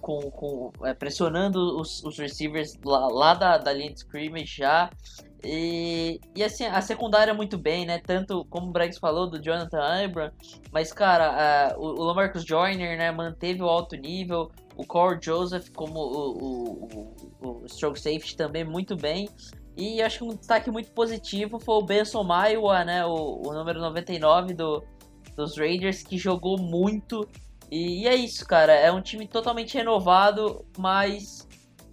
com, 0.00 0.30
com 0.30 0.72
é, 0.84 0.94
pressionando 0.94 1.80
os, 1.80 2.02
os 2.04 2.18
receivers 2.18 2.78
lá, 2.84 3.08
lá 3.08 3.34
da, 3.34 3.58
da 3.58 3.72
linha 3.72 3.92
de 3.92 4.00
scrimmage 4.00 4.56
já. 4.56 4.90
E, 5.44 6.20
e 6.34 6.42
assim, 6.42 6.66
a 6.66 6.80
secundária 6.80 7.32
muito 7.32 7.56
bem, 7.56 7.86
né? 7.86 7.98
Tanto 7.98 8.44
como 8.46 8.68
o 8.68 8.72
Bregs 8.72 8.98
falou 8.98 9.28
do 9.28 9.40
Jonathan 9.40 9.80
Abram, 9.80 10.32
mas 10.72 10.92
cara, 10.92 11.74
o, 11.78 12.00
o 12.00 12.04
Lamarcus 12.04 12.44
Joyner, 12.44 12.98
né, 12.98 13.10
manteve 13.12 13.62
o 13.62 13.68
alto 13.68 13.96
nível, 13.96 14.50
o 14.76 14.84
Corey 14.84 15.18
Joseph 15.22 15.68
como 15.70 15.98
o, 15.98 16.38
o, 16.38 17.14
o, 17.42 17.62
o 17.62 17.66
stroke 17.68 18.00
safety 18.00 18.36
também 18.36 18.64
muito 18.64 18.96
bem. 18.96 19.28
E 19.76 20.02
acho 20.02 20.18
que 20.18 20.24
um 20.24 20.34
destaque 20.34 20.70
muito 20.72 20.90
positivo 20.90 21.60
foi 21.60 21.76
o 21.76 21.82
Benson 21.82 22.24
Maiwa, 22.24 22.84
né, 22.84 23.06
o, 23.06 23.40
o 23.46 23.52
número 23.52 23.80
99 23.80 24.54
do, 24.54 24.82
dos 25.36 25.56
Raiders, 25.56 26.02
que 26.02 26.18
jogou 26.18 26.58
muito 26.58 27.28
e, 27.70 28.02
e, 28.02 28.08
é 28.08 28.14
isso, 28.14 28.46
cara. 28.46 28.72
É 28.72 28.90
um 28.90 29.00
time 29.00 29.26
totalmente 29.26 29.76
renovado, 29.76 30.64
mas 30.76 31.46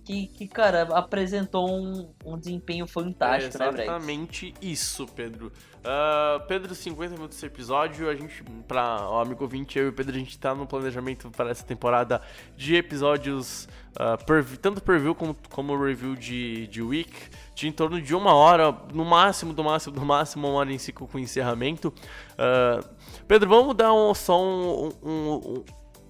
que, 0.05 0.27
que 0.27 0.47
cara, 0.47 0.83
apresentou 0.91 1.67
um, 1.67 2.07
um 2.23 2.37
desempenho 2.37 2.85
fantástico, 2.85 3.61
é 3.61 3.69
Exatamente 3.69 4.53
isso, 4.61 5.07
Pedro. 5.07 5.51
Uh, 5.79 6.45
Pedro, 6.47 6.75
50 6.75 7.15
minutos 7.15 7.37
desse 7.37 7.45
episódio. 7.47 8.07
A 8.07 8.15
gente, 8.15 8.43
pra 8.67 9.09
o 9.09 9.19
amigo 9.19 9.47
20, 9.47 9.79
eu 9.79 9.85
e 9.85 9.89
o 9.89 9.93
Pedro, 9.93 10.15
a 10.15 10.19
gente 10.19 10.37
tá 10.37 10.53
no 10.53 10.67
planejamento 10.67 11.31
para 11.31 11.49
essa 11.49 11.63
temporada 11.63 12.21
de 12.55 12.75
episódios, 12.75 13.67
uh, 13.93 14.23
per, 14.25 14.45
tanto 14.59 14.81
preview 14.81 15.15
como, 15.15 15.35
como 15.49 15.75
review 15.75 16.15
de, 16.15 16.67
de 16.67 16.83
week, 16.83 17.11
de 17.55 17.67
em 17.67 17.71
torno 17.71 17.99
de 17.99 18.13
uma 18.13 18.33
hora, 18.35 18.75
no 18.93 19.03
máximo, 19.03 19.53
do 19.53 19.63
máximo, 19.63 19.95
do 19.95 20.05
máximo, 20.05 20.47
uma 20.47 20.59
hora 20.59 20.71
em 20.71 20.77
ciclo 20.77 21.07
com 21.07 21.17
encerramento. 21.17 21.91
Uh, 22.33 22.87
Pedro, 23.27 23.49
vamos 23.49 23.75
dar 23.75 23.91
um, 23.91 24.13
só 24.13 24.39
um, 24.39 24.89
um, 25.03 25.63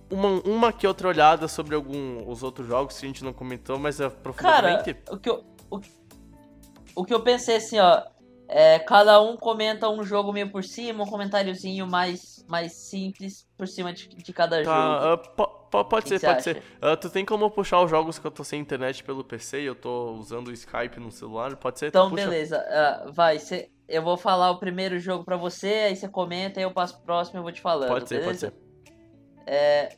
uma, 0.10 0.42
uma 0.46 0.74
que 0.74 0.86
outra 0.86 1.08
olhada 1.08 1.48
sobre 1.48 1.76
alguns 1.76 2.24
os 2.28 2.44
outros 2.44 2.68
jogos 2.68 2.98
que 2.98 3.06
a 3.06 3.08
gente 3.08 3.24
não 3.24 3.34
comentou, 3.34 3.80
mas 3.80 4.00
aprofundadamente. 4.00 4.94
Cara, 4.94 5.16
o 5.16 5.20
que 5.20 5.30
eu, 5.30 5.44
o, 5.70 5.82
o 6.96 7.06
que 7.06 7.14
eu 7.14 7.22
pensei 7.22 7.58
assim, 7.58 7.80
ó, 7.80 8.04
é, 8.48 8.78
cada 8.80 9.20
um 9.22 9.36
comenta 9.36 9.90
um 9.90 10.04
jogo 10.04 10.32
meio 10.32 10.50
por 10.50 10.64
cima, 10.64 11.04
um 11.04 11.08
comentáriozinho 11.08 11.88
mais, 11.88 12.46
mais 12.48 12.74
simples 12.74 13.48
por 13.58 13.68
cima 13.68 13.92
de, 13.92 14.08
de 14.08 14.34
cada 14.34 14.64
tá, 14.64 15.14
jogo. 15.14 15.24
Uh, 15.24 15.86
pode 15.86 16.10
ser, 16.10 16.20
pode 16.20 16.44
ser. 16.44 16.58
Uh, 16.58 16.96
tu 16.96 17.10
tem 17.10 17.26
como 17.26 17.50
puxar 17.50 17.82
os 17.82 17.90
jogos 17.90 18.20
que 18.20 18.26
eu 18.26 18.32
tô 18.32 18.44
sem 18.44 18.62
internet 18.62 19.04
pelo 19.04 19.24
PC 19.24 19.62
e 19.62 19.66
eu 19.66 19.76
tô 19.76 20.12
usando 20.14 20.50
o 20.50 20.52
Skype 20.52 21.00
no 21.00 21.12
celular? 21.12 21.56
Pode 21.56 21.80
ser? 21.80 21.88
Então, 21.88 22.12
beleza. 22.12 22.64
Uh, 23.08 23.12
vai, 23.12 23.40
cê, 23.40 23.72
eu 23.88 24.04
vou 24.04 24.16
falar 24.16 24.52
o 24.52 24.60
primeiro 24.60 25.00
jogo 25.00 25.24
pra 25.24 25.38
você, 25.38 25.68
aí 25.68 25.96
você 25.96 26.08
comenta, 26.08 26.60
aí 26.60 26.64
eu 26.64 26.72
passo 26.72 26.96
pro 26.96 27.06
próximo 27.06 27.38
e 27.38 27.40
eu 27.40 27.44
vou 27.44 27.52
te 27.52 27.62
falando. 27.62 27.90
Pode 27.90 28.08
ser, 28.08 28.20
beleza? 28.20 28.52
pode 28.52 28.56
ser. 28.56 28.65
É, 29.46 29.96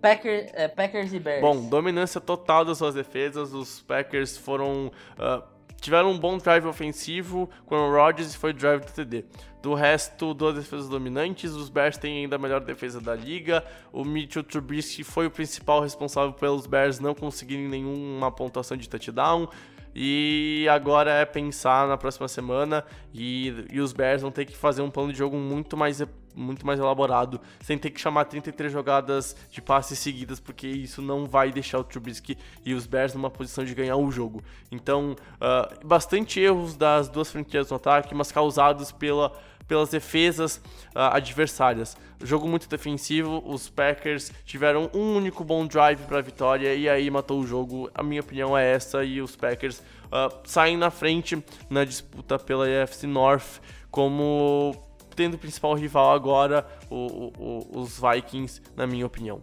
Packers, 0.00 0.50
é, 0.54 0.68
Packers 0.68 1.12
e 1.12 1.18
Bears. 1.18 1.40
Bom, 1.40 1.68
dominância 1.68 2.20
total 2.20 2.64
das 2.64 2.78
suas 2.78 2.94
defesas. 2.94 3.52
Os 3.52 3.80
Packers 3.82 4.36
foram. 4.36 4.90
Uh, 5.18 5.42
tiveram 5.80 6.10
um 6.10 6.18
bom 6.18 6.38
drive 6.38 6.66
ofensivo 6.66 7.48
com 7.64 7.76
o 7.76 7.92
Rodgers 7.92 8.34
e 8.34 8.36
foi 8.36 8.52
drive 8.52 8.84
do 8.84 8.92
TD. 8.92 9.24
Do 9.62 9.74
resto, 9.74 10.34
duas 10.34 10.54
defesas 10.54 10.88
dominantes. 10.88 11.52
Os 11.52 11.68
Bears 11.68 11.96
têm 11.96 12.18
ainda 12.18 12.36
a 12.36 12.38
melhor 12.38 12.60
defesa 12.60 13.00
da 13.00 13.14
liga. 13.14 13.64
O 13.92 14.04
Mitchell 14.04 14.42
Trubisky 14.42 15.02
foi 15.02 15.26
o 15.26 15.30
principal 15.30 15.80
responsável 15.80 16.32
pelos 16.32 16.66
Bears 16.66 17.00
não 17.00 17.14
conseguirem 17.14 17.68
nenhuma 17.68 18.30
pontuação 18.30 18.76
de 18.76 18.88
touchdown. 18.88 19.48
E 19.94 20.66
agora 20.70 21.10
é 21.10 21.24
pensar 21.24 21.88
na 21.88 21.96
próxima 21.96 22.28
semana 22.28 22.84
e, 23.12 23.66
e 23.70 23.80
os 23.80 23.92
Bears 23.92 24.22
vão 24.22 24.30
ter 24.30 24.44
que 24.44 24.56
fazer 24.56 24.82
um 24.82 24.90
plano 24.90 25.12
de 25.12 25.18
jogo 25.18 25.36
muito 25.36 25.76
mais 25.76 26.00
muito 26.38 26.64
mais 26.64 26.78
elaborado, 26.78 27.40
sem 27.60 27.76
ter 27.76 27.90
que 27.90 28.00
chamar 28.00 28.24
33 28.26 28.72
jogadas 28.72 29.34
de 29.50 29.60
passes 29.60 29.98
seguidas, 29.98 30.38
porque 30.38 30.68
isso 30.68 31.02
não 31.02 31.26
vai 31.26 31.50
deixar 31.50 31.80
o 31.80 31.84
Trubisky 31.84 32.38
e 32.64 32.74
os 32.74 32.86
Bears 32.86 33.12
numa 33.12 33.28
posição 33.28 33.64
de 33.64 33.74
ganhar 33.74 33.96
o 33.96 34.08
jogo. 34.10 34.40
Então, 34.70 35.16
uh, 35.34 35.86
bastante 35.86 36.38
erros 36.38 36.76
das 36.76 37.08
duas 37.08 37.30
franquias 37.30 37.68
no 37.70 37.76
ataque, 37.76 38.14
mas 38.14 38.30
causados 38.30 38.92
pela 38.92 39.32
pelas 39.68 39.90
defesas 39.90 40.56
uh, 40.96 41.12
adversárias. 41.12 41.96
Jogo 42.24 42.48
muito 42.48 42.68
defensivo, 42.68 43.40
os 43.46 43.68
Packers 43.68 44.32
tiveram 44.44 44.90
um 44.92 45.16
único 45.16 45.44
bom 45.44 45.66
drive 45.66 46.00
para 46.00 46.18
a 46.18 46.22
vitória 46.22 46.74
e 46.74 46.88
aí 46.88 47.08
matou 47.10 47.40
o 47.40 47.46
jogo. 47.46 47.88
A 47.94 48.02
minha 48.02 48.20
opinião 48.20 48.58
é 48.58 48.72
essa 48.72 49.04
e 49.04 49.20
os 49.20 49.36
Packers 49.36 49.78
uh, 50.06 50.34
saem 50.44 50.76
na 50.76 50.90
frente 50.90 51.42
na 51.70 51.84
disputa 51.84 52.38
pela 52.38 52.66
AFC 52.82 53.06
North 53.06 53.60
como 53.90 54.74
tendo 55.14 55.34
o 55.34 55.38
principal 55.38 55.74
rival 55.74 56.12
agora 56.12 56.66
o, 56.88 57.32
o, 57.36 57.80
os 57.80 58.00
Vikings, 58.00 58.62
na 58.76 58.86
minha 58.86 59.04
opinião. 59.04 59.40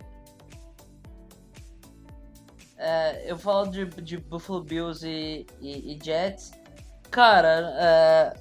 É, 2.78 3.32
eu 3.32 3.38
falo 3.38 3.68
de, 3.68 3.86
de 3.86 4.18
Buffalo 4.18 4.62
Bills 4.62 5.06
e, 5.06 5.46
e, 5.62 5.94
e 5.94 6.00
Jets. 6.04 6.52
Cara, 7.10 7.74
é, 7.78 8.34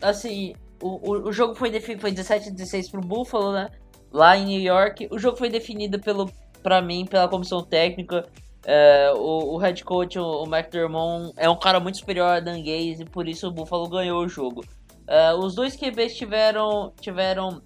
assim, 0.00 0.54
o, 0.80 1.28
o, 1.28 1.32
jogo 1.32 1.54
foi, 1.54 1.70
foi 1.80 2.10
17 2.10 2.48
a 2.48 2.52
16 2.52 2.90
pro 2.90 3.00
Buffalo, 3.00 3.52
né? 3.52 3.70
Lá 4.12 4.36
em 4.36 4.46
New 4.46 4.60
York. 4.60 5.08
O 5.10 5.18
jogo 5.18 5.36
foi 5.36 5.48
definido 5.48 6.00
pelo, 6.00 6.30
pra 6.62 6.80
mim 6.80 7.06
pela 7.06 7.28
comissão 7.28 7.62
técnica. 7.62 8.26
É, 8.64 9.12
o, 9.14 9.54
o, 9.54 9.56
head 9.58 9.82
coach, 9.84 10.18
o, 10.18 10.42
o 10.42 10.44
McDermott, 10.44 11.32
é 11.36 11.48
um 11.48 11.58
cara 11.58 11.80
muito 11.80 11.98
superior 11.98 12.28
a 12.28 12.40
Dan 12.40 12.58
Gaze 12.58 13.02
e 13.02 13.04
por 13.04 13.26
isso 13.28 13.48
o 13.48 13.50
Buffalo 13.50 13.88
ganhou 13.88 14.22
o 14.22 14.28
jogo. 14.28 14.64
É, 15.06 15.34
os 15.34 15.54
dois 15.54 15.76
QBs 15.76 16.14
tiveram, 16.16 16.92
tiveram 17.00 17.62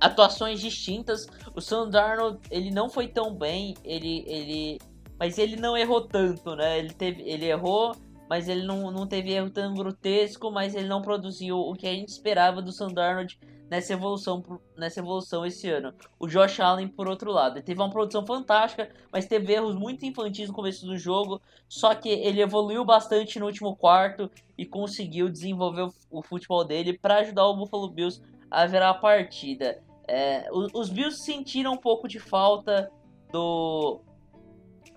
atuações 0.00 0.60
distintas. 0.60 1.26
O 1.54 1.60
Sam 1.60 1.88
Darnold, 1.88 2.38
ele 2.50 2.70
não 2.70 2.88
foi 2.88 3.08
tão 3.08 3.34
bem, 3.34 3.74
ele, 3.84 4.24
ele, 4.26 4.78
mas 5.18 5.38
ele 5.38 5.56
não 5.56 5.76
errou 5.76 6.02
tanto, 6.02 6.54
né? 6.56 6.78
Ele, 6.78 6.92
teve, 6.92 7.22
ele 7.22 7.46
errou, 7.46 7.94
mas 8.28 8.48
ele 8.48 8.62
não, 8.62 8.90
não 8.90 9.06
teve 9.06 9.32
erro 9.32 9.50
tão 9.50 9.74
grotesco, 9.74 10.50
mas 10.50 10.74
ele 10.74 10.88
não 10.88 11.02
produziu 11.02 11.58
o 11.58 11.74
que 11.74 11.86
a 11.86 11.92
gente 11.92 12.08
esperava 12.08 12.60
do 12.60 12.72
Sam 12.72 12.88
Darnold 12.88 13.38
nessa 13.70 13.92
evolução, 13.92 14.42
nessa 14.76 15.00
evolução 15.00 15.44
esse 15.44 15.68
ano. 15.68 15.92
O 16.18 16.26
Josh 16.26 16.60
Allen, 16.60 16.88
por 16.88 17.08
outro 17.08 17.32
lado, 17.32 17.60
teve 17.62 17.80
uma 17.80 17.90
produção 17.90 18.24
fantástica, 18.24 18.90
mas 19.12 19.26
teve 19.26 19.52
erros 19.52 19.74
muito 19.74 20.04
infantis 20.04 20.48
no 20.48 20.54
começo 20.54 20.86
do 20.86 20.96
jogo, 20.96 21.40
só 21.68 21.94
que 21.94 22.08
ele 22.08 22.40
evoluiu 22.40 22.84
bastante 22.84 23.38
no 23.38 23.46
último 23.46 23.76
quarto 23.76 24.30
e 24.56 24.64
conseguiu 24.64 25.28
desenvolver 25.28 25.82
o, 25.82 25.92
o 26.10 26.22
futebol 26.22 26.64
dele 26.64 26.96
para 26.96 27.18
ajudar 27.18 27.46
o 27.46 27.56
Buffalo 27.56 27.90
Bills 27.90 28.22
a 28.50 28.66
virar 28.66 28.90
a 28.90 28.94
partida. 28.94 29.82
É, 30.08 30.48
os, 30.52 30.72
os 30.72 30.88
Bills 30.88 31.24
sentiram 31.24 31.72
um 31.72 31.76
pouco 31.76 32.06
de 32.06 32.20
falta 32.20 32.90
do 33.32 34.00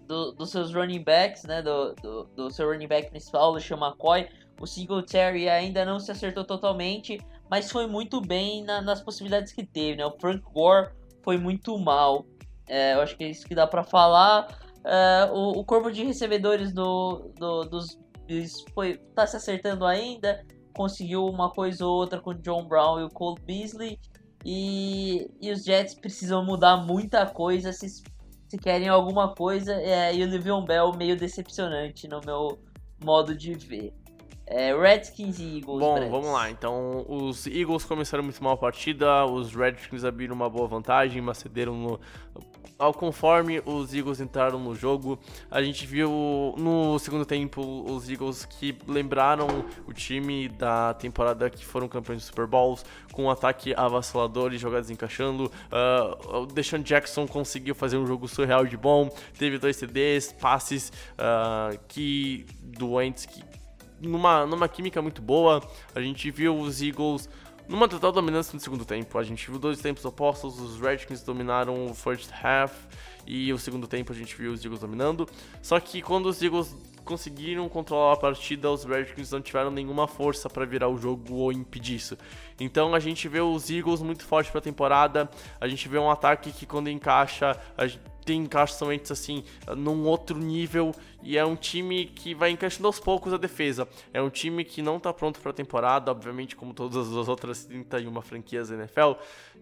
do, 0.09 0.31
dos 0.31 0.49
seus 0.49 0.73
running 0.73 1.03
backs, 1.03 1.43
né? 1.43 1.61
Do, 1.61 1.93
do, 1.93 2.23
do 2.35 2.51
seu 2.51 2.67
running 2.67 2.87
back 2.87 3.11
principal, 3.11 3.53
o 3.53 3.57
McCoy. 3.57 4.27
O 4.59 4.65
Singletary 4.65 5.47
ainda 5.47 5.85
não 5.85 5.99
se 5.99 6.11
acertou 6.11 6.43
totalmente, 6.43 7.17
mas 7.49 7.71
foi 7.71 7.87
muito 7.87 8.19
bem 8.19 8.63
na, 8.63 8.81
nas 8.81 9.01
possibilidades 9.01 9.53
que 9.53 9.63
teve, 9.63 9.97
né? 9.97 10.05
O 10.05 10.19
Frank 10.19 10.43
Gore 10.51 10.89
foi 11.23 11.37
muito 11.37 11.77
mal. 11.77 12.25
É, 12.67 12.95
eu 12.95 13.01
acho 13.01 13.15
que 13.15 13.23
é 13.23 13.29
isso 13.29 13.47
que 13.47 13.55
dá 13.55 13.67
para 13.67 13.83
falar. 13.83 14.59
É, 14.83 15.29
o, 15.31 15.59
o, 15.59 15.63
corpo 15.63 15.91
de 15.91 16.03
recebedores 16.03 16.73
do, 16.73 17.31
do, 17.37 17.63
dos 17.65 17.97
foi 18.73 18.97
tá 19.15 19.25
se 19.27 19.37
acertando 19.37 19.85
ainda. 19.85 20.43
Conseguiu 20.73 21.25
uma 21.25 21.51
coisa 21.51 21.85
ou 21.85 21.95
outra 21.95 22.19
com 22.19 22.31
o 22.31 22.35
John 22.35 22.67
Brown 22.67 22.99
e 22.99 23.03
o 23.03 23.09
Cole 23.09 23.39
Beasley. 23.45 23.99
E, 24.43 25.29
e 25.39 25.51
os 25.51 25.63
Jets 25.63 25.93
precisam 25.93 26.43
mudar 26.43 26.77
muita 26.77 27.25
coisa 27.25 27.71
se 27.71 27.85
se 28.49 28.57
querem 28.57 28.89
alguma 28.89 29.33
coisa, 29.35 29.73
é, 29.73 30.13
e 30.13 30.23
o 30.23 30.27
Livion 30.27 30.65
Bell 30.65 30.91
meio 30.93 31.15
decepcionante 31.15 32.07
no 32.07 32.19
meu 32.25 32.59
modo 33.03 33.35
de 33.35 33.53
ver. 33.53 33.93
É, 34.47 34.75
Redskins 34.75 35.37
e 35.37 35.59
Eagles. 35.59 35.79
Bom, 35.79 36.09
vamos 36.09 36.31
lá. 36.31 36.49
Então, 36.49 37.05
os 37.07 37.45
Eagles 37.45 37.85
começaram 37.85 38.23
muito 38.23 38.43
mal 38.43 38.53
a 38.53 38.57
partida, 38.57 39.23
os 39.23 39.53
Redskins 39.53 40.03
abriram 40.03 40.33
uma 40.33 40.49
boa 40.49 40.67
vantagem, 40.67 41.21
mas 41.21 41.37
cederam 41.37 41.75
no, 41.75 41.99
ao 42.79 42.93
conforme 42.93 43.61
os 43.65 43.93
Eagles 43.93 44.21
entraram 44.21 44.57
no 44.57 44.73
jogo. 44.73 45.19
A 45.51 45.61
gente 45.61 45.85
viu 45.85 46.55
no 46.57 46.97
segundo 46.97 47.25
tempo 47.25 47.61
os 47.85 48.09
Eagles 48.09 48.45
que 48.45 48.75
lembraram 48.87 49.65
o 49.85 49.91
time 49.91 50.47
da 50.47 50.93
temporada 50.93 51.49
que 51.49 51.65
foram 51.65 51.89
campeões 51.89 52.21
do 52.21 52.25
Super 52.25 52.47
Bowls, 52.47 52.85
com 53.11 53.25
um 53.25 53.29
ataque 53.29 53.73
avassalador 53.75 54.53
e 54.53 54.57
jogadas 54.57 54.89
encaixando. 54.89 55.51
Uh, 55.69 56.37
o 56.37 56.45
Deshaun 56.45 56.81
Jackson 56.81 57.27
conseguiu 57.27 57.75
fazer 57.75 57.97
um 57.97 58.07
jogo 58.07 58.29
surreal 58.29 58.65
de 58.65 58.77
bom, 58.77 59.09
teve 59.37 59.57
dois 59.57 59.75
CDs, 59.75 60.31
passes 60.31 60.89
uh, 61.15 61.77
que 61.89 62.45
doentes 62.61 63.25
que 63.25 63.43
numa, 64.01 64.45
numa 64.45 64.69
química 64.69 65.01
muito 65.01 65.21
boa. 65.21 65.61
A 65.93 65.99
gente 65.99 66.31
viu 66.31 66.57
os 66.57 66.81
Eagles 66.81 67.27
numa 67.69 67.87
total 67.87 68.11
dominância 68.11 68.53
no 68.53 68.59
segundo 68.59 68.83
tempo. 68.83 69.17
A 69.17 69.23
gente 69.23 69.49
viu 69.49 69.59
dois 69.59 69.79
tempos 69.79 70.03
opostos, 70.03 70.59
os 70.59 70.81
Redskins 70.81 71.21
dominaram 71.21 71.85
o 71.85 71.93
first 71.93 72.31
half 72.43 72.73
e 73.27 73.53
o 73.53 73.59
segundo 73.59 73.87
tempo 73.87 74.11
a 74.11 74.15
gente 74.15 74.35
viu 74.35 74.51
os 74.51 74.65
Eagles 74.65 74.81
dominando. 74.81 75.29
Só 75.61 75.79
que 75.79 76.01
quando 76.01 76.25
os 76.25 76.41
Eagles 76.41 76.75
conseguiram 77.05 77.69
controlar 77.69 78.13
a 78.13 78.17
partida, 78.17 78.69
os 78.71 78.83
Redskins 78.83 79.31
não 79.31 79.39
tiveram 79.39 79.69
nenhuma 79.69 80.07
força 80.07 80.49
para 80.49 80.65
virar 80.65 80.89
o 80.89 80.97
jogo 80.97 81.35
ou 81.35 81.51
impedir 81.51 81.95
isso. 81.95 82.17
Então 82.59 82.93
a 82.93 82.99
gente 82.99 83.27
vê 83.27 83.39
os 83.39 83.69
Eagles 83.69 84.01
muito 84.01 84.23
fortes 84.25 84.51
para 84.51 84.59
a 84.59 84.63
temporada, 84.63 85.29
a 85.59 85.67
gente 85.67 85.87
vê 85.87 85.97
um 85.97 86.09
ataque 86.09 86.51
que 86.51 86.65
quando 86.65 86.89
encaixa, 86.89 87.59
tem 88.29 88.41
encaixamentos 88.41 89.11
assim 89.11 89.43
num 89.75 90.05
outro 90.05 90.37
nível 90.37 90.93
e 91.23 91.37
é 91.37 91.43
um 91.43 91.55
time 91.55 92.05
que 92.05 92.33
vai 92.33 92.51
encaixando 92.51 92.87
aos 92.87 92.99
poucos 92.99 93.33
a 93.33 93.37
defesa. 93.37 93.87
É 94.13 94.21
um 94.21 94.29
time 94.29 94.63
que 94.63 94.81
não 94.81 94.97
está 94.97 95.11
pronto 95.11 95.39
para 95.39 95.51
a 95.51 95.53
temporada, 95.53 96.11
obviamente, 96.11 96.55
como 96.55 96.73
todas 96.73 96.95
as 97.13 97.27
outras 97.27 97.65
31 97.65 98.21
franquias 98.21 98.69
da 98.69 98.75
NFL, 98.75 99.13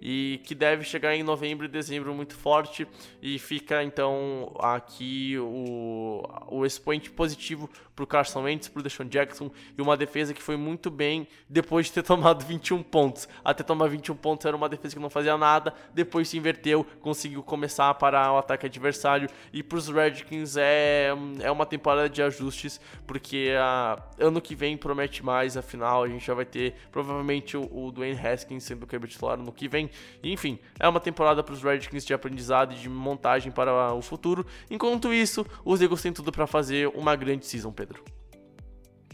e 0.02 0.40
que 0.44 0.54
deve 0.54 0.84
chegar 0.84 1.16
em 1.16 1.24
novembro 1.24 1.66
e 1.66 1.70
dezembro 1.70 2.14
muito 2.14 2.36
forte. 2.36 2.88
E 3.22 3.40
fica 3.40 3.84
então 3.84 4.56
aqui 4.60 5.38
o, 5.40 6.24
o 6.48 6.66
expoente 6.66 7.10
positivo 7.10 7.70
para 7.96 8.04
o 8.04 8.08
Carson 8.08 8.44
Wentz, 8.44 8.68
para 8.68 8.80
o 8.80 8.84
Deshaun 8.84 9.08
Jackson 9.08 9.50
e 9.76 9.82
uma 9.82 9.98
defesa 9.98 10.32
que 10.32 10.42
foi 10.42 10.56
muito 10.56 10.92
bem 10.92 11.28
depois 11.50 11.88
de 11.88 11.94
ter 11.94 12.04
tomado 12.06 12.46
21 12.46 12.84
pontos. 12.88 13.28
Até 13.44 13.64
tomar 13.64 13.88
21 13.88 14.16
pontos 14.16 14.46
era 14.46 14.56
uma 14.56 14.68
defesa 14.68 14.96
que 14.96 15.02
não 15.02 15.10
fazia 15.10 15.38
nada, 15.38 15.74
depois 15.94 16.28
se 16.28 16.38
inverteu, 16.38 16.86
conseguiu 17.02 17.44
começar 17.44 17.90
a 17.90 17.94
parar 17.94 18.34
o 18.34 18.38
ataque 18.38 18.66
adversário. 18.66 19.30
E 19.54 19.62
para 19.62 19.78
os 19.78 19.88
Redskins 19.88 20.58
é, 20.58 21.10
é 21.42 21.52
uma 21.52 21.66
temporada 21.66 22.10
de 22.10 22.22
ajustes, 22.22 22.80
porque 23.06 23.54
a, 23.58 24.02
ano 24.20 24.42
que 24.42 24.56
vem 24.56 24.78
promete 24.78 25.24
mais, 25.24 25.56
afinal 25.58 26.04
a 26.04 26.08
gente 26.08 26.26
já 26.26 26.34
vai 26.34 26.46
ter 26.46 26.76
provavelmente 26.92 27.56
o, 27.56 27.70
o 27.72 27.92
Dwayne 27.92 28.20
Haskins 28.20 28.64
sendo 28.64 28.84
o 28.84 28.88
QB 28.88 29.08
titular 29.08 29.38
no 29.38 29.52
que 29.52 29.68
vem. 29.68 29.90
Enfim, 30.24 30.60
é 30.80 30.88
uma 30.88 31.00
temporada 31.00 31.44
para 31.44 31.54
os 31.54 31.64
Redskins 31.64 32.06
de 32.06 32.14
aprendizado 32.14 32.74
e 32.74 32.78
de 32.78 32.90
montagem 32.90 33.52
para 33.52 33.94
o 33.94 34.02
futuro. 34.02 34.46
Enquanto 34.70 35.14
isso, 35.14 35.46
os 35.64 35.82
Eagles 35.82 36.02
têm 36.02 36.14
tudo 36.14 36.32
para 36.32 36.48
fazer 36.48 36.88
uma 36.90 37.16
grande 37.16 37.46
season, 37.46 37.72
Pedro. 37.72 38.04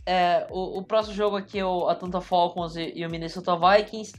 É, 0.06 0.48
o, 0.50 0.80
o 0.80 0.84
próximo 0.84 1.16
jogo 1.16 1.38
aqui 1.38 1.60
é 1.60 1.66
o 1.66 1.88
Atlanta 1.88 2.20
Falcons 2.22 2.76
e, 2.76 2.94
e 2.96 3.06
o 3.06 3.10
Minnesota 3.10 3.58
Vikings. 3.58 4.14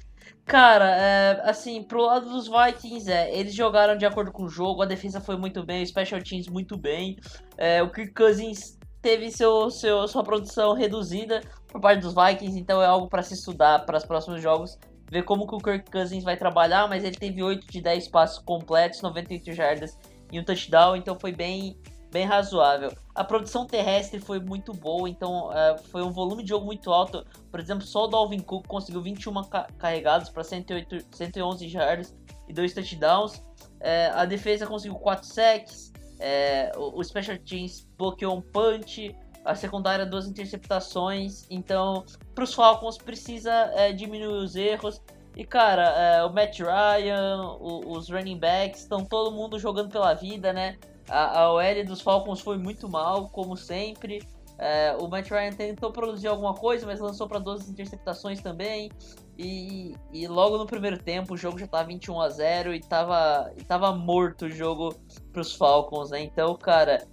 Cara, 0.47 0.91
é, 0.97 1.41
assim, 1.45 1.83
pro 1.83 2.03
lado 2.03 2.29
dos 2.29 2.49
Vikings, 2.49 3.11
é, 3.11 3.35
eles 3.35 3.55
jogaram 3.55 3.97
de 3.97 4.05
acordo 4.05 4.31
com 4.31 4.45
o 4.45 4.49
jogo, 4.49 4.83
a 4.83 4.87
defesa 4.87 5.21
foi 5.21 5.37
muito 5.37 5.65
bem, 5.65 5.83
o 5.83 5.87
Special 5.87 6.23
Teams 6.23 6.49
muito 6.49 6.77
bem. 6.77 7.17
É, 7.57 7.83
o 7.83 7.91
Kirk 7.91 8.13
Cousins 8.13 8.79
teve 9.01 9.31
seu, 9.31 9.71
seu, 9.71 10.07
sua 10.07 10.23
produção 10.23 10.75
reduzida 10.75 11.41
por 11.69 11.81
parte 11.81 12.01
dos 12.01 12.15
Vikings, 12.15 12.59
então 12.59 12.83
é 12.83 12.87
algo 12.87 13.09
para 13.09 13.23
se 13.23 13.35
estudar 13.35 13.85
para 13.87 13.97
os 13.97 14.05
próximos 14.05 14.43
jogos. 14.43 14.79
Ver 15.11 15.23
como 15.23 15.47
que 15.47 15.55
o 15.55 15.59
Kirk 15.59 15.91
Cousins 15.91 16.25
vai 16.25 16.37
trabalhar, 16.37 16.89
mas 16.89 17.05
ele 17.05 17.17
teve 17.17 17.43
8 17.43 17.67
de 17.67 17.81
10 17.81 18.09
passos 18.09 18.39
completos, 18.39 19.01
98 19.03 19.53
jardas 19.53 19.99
e 20.33 20.41
um 20.41 20.45
touchdown, 20.45 20.97
então 20.97 21.19
foi 21.19 21.33
bem, 21.33 21.77
bem 22.15 22.25
razoável. 22.27 22.97
A 23.13 23.25
produção 23.25 23.67
terrestre 23.67 24.21
foi 24.21 24.39
muito 24.39 24.73
boa, 24.73 25.09
então 25.09 25.49
uh, 25.49 25.77
foi 25.91 26.01
um 26.01 26.13
volume 26.13 26.45
de 26.45 26.51
jogo 26.51 26.65
muito 26.65 26.93
alto. 26.93 27.27
Por 27.51 27.59
exemplo, 27.59 27.85
só 27.85 28.05
o 28.05 28.07
Dalvin 28.07 28.39
Cook 28.39 28.69
conseguiu 28.69 29.03
21 29.03 29.43
ca 29.43 29.67
carregados 29.77 30.31
para 30.31 30.45
111 30.45 31.69
jardas 31.69 32.15
e 32.47 32.53
2 32.53 32.73
touchdowns. 32.73 33.39
Uh, 33.39 34.15
a 34.15 34.25
defesa 34.27 34.65
conseguiu 34.65 34.97
4 34.97 35.27
sacks. 35.27 35.93
Uh, 36.15 36.79
o, 36.79 37.01
o 37.01 37.05
Special 37.05 37.37
Teams 37.37 37.85
bloqueou 37.99 38.37
um 38.37 38.41
punch. 38.41 39.13
A 39.45 39.57
secundária, 39.57 40.07
duas 40.07 40.29
interceptações. 40.29 41.47
Então, 41.51 42.05
para 42.33 42.45
os 42.45 42.55
Falcons, 42.55 42.97
precisa 42.97 43.71
diminuir 43.95 44.39
os 44.39 44.57
erros. 44.57 45.03
E 45.37 45.45
cara, 45.45 46.25
o 46.27 46.33
Matt 46.33 46.61
Ryan, 46.61 47.43
o, 47.61 47.91
os 47.91 48.09
running 48.09 48.39
backs, 48.39 48.83
estão 48.83 49.05
todo 49.05 49.33
mundo 49.33 49.59
jogando 49.59 49.91
pela 49.91 50.15
vida, 50.15 50.51
né? 50.51 50.79
A, 51.15 51.43
a 51.43 51.53
OL 51.53 51.85
dos 51.87 52.01
Falcons 52.01 52.41
foi 52.41 52.59
muito 52.59 52.89
mal, 52.89 53.29
como 53.29 53.57
sempre. 53.57 54.27
É, 54.59 54.97
o 55.01 55.09
Matt 55.09 55.31
Ryan 55.31 55.53
tentou 55.53 55.93
produzir 55.93 56.27
alguma 56.27 56.55
coisa, 56.55 56.87
mas 56.87 56.99
lançou 56.99 57.29
para 57.29 57.39
12 57.39 57.71
interceptações 57.71 58.41
também. 58.41 58.91
E, 59.39 59.95
e, 60.13 60.27
logo 60.27 60.59
no 60.59 60.67
primeiro 60.67 60.99
tempo 60.99 61.35
o 61.35 61.37
jogo 61.37 61.59
já 61.59 61.65
estava 61.67 61.89
21 61.89 62.21
a 62.21 62.29
0 62.29 62.75
e 62.75 62.79
estava 62.79 63.53
e 63.57 63.65
tava 63.65 63.93
morto 63.93 64.47
o 64.47 64.51
jogo 64.51 64.95
para 65.33 65.41
os 65.41 65.55
Falcons, 65.55 66.11
né? 66.11 66.23
Então, 66.23 66.55
cara, 66.57 67.07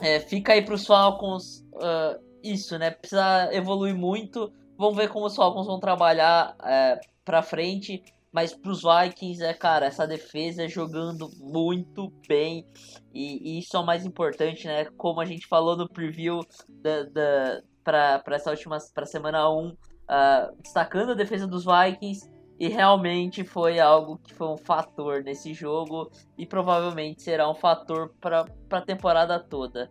é, 0.00 0.20
fica 0.20 0.52
aí 0.52 0.62
para 0.62 0.74
os 0.74 0.86
Falcons 0.86 1.66
uh, 1.74 2.18
isso, 2.42 2.78
né? 2.78 2.90
Precisa 2.90 3.48
evoluir 3.52 3.94
muito. 3.94 4.52
Vamos 4.76 4.96
ver 4.96 5.08
como 5.08 5.26
os 5.26 5.36
Falcons 5.36 5.66
vão 5.66 5.80
trabalhar 5.80 6.56
é, 6.62 7.00
para 7.24 7.42
frente. 7.42 8.02
Mas 8.32 8.54
pros 8.54 8.82
Vikings, 8.82 9.42
é, 9.42 9.54
cara, 9.54 9.86
essa 9.86 10.06
defesa 10.06 10.68
jogando 10.68 11.30
muito 11.38 12.12
bem. 12.28 12.66
E, 13.12 13.56
e, 13.56 13.58
isso 13.58 13.76
é 13.76 13.80
o 13.80 13.86
mais 13.86 14.04
importante, 14.04 14.66
né? 14.66 14.84
Como 14.96 15.20
a 15.20 15.24
gente 15.24 15.46
falou 15.46 15.76
no 15.76 15.88
preview 15.88 16.40
da, 16.68 17.04
da, 17.04 17.62
pra, 17.82 18.18
pra 18.18 18.36
essa 18.36 18.50
última 18.50 18.78
pra 18.94 19.06
semana 19.06 19.48
1, 19.50 19.68
uh, 19.68 19.76
destacando 20.62 21.12
a 21.12 21.14
defesa 21.14 21.46
dos 21.46 21.64
Vikings. 21.64 22.30
E 22.60 22.66
realmente 22.68 23.44
foi 23.44 23.78
algo 23.78 24.18
que 24.18 24.34
foi 24.34 24.48
um 24.48 24.56
fator 24.56 25.22
nesse 25.22 25.54
jogo. 25.54 26.10
E 26.36 26.44
provavelmente 26.44 27.22
será 27.22 27.48
um 27.48 27.54
fator 27.54 28.12
para 28.20 28.44
a 28.70 28.80
temporada 28.80 29.38
toda. 29.38 29.88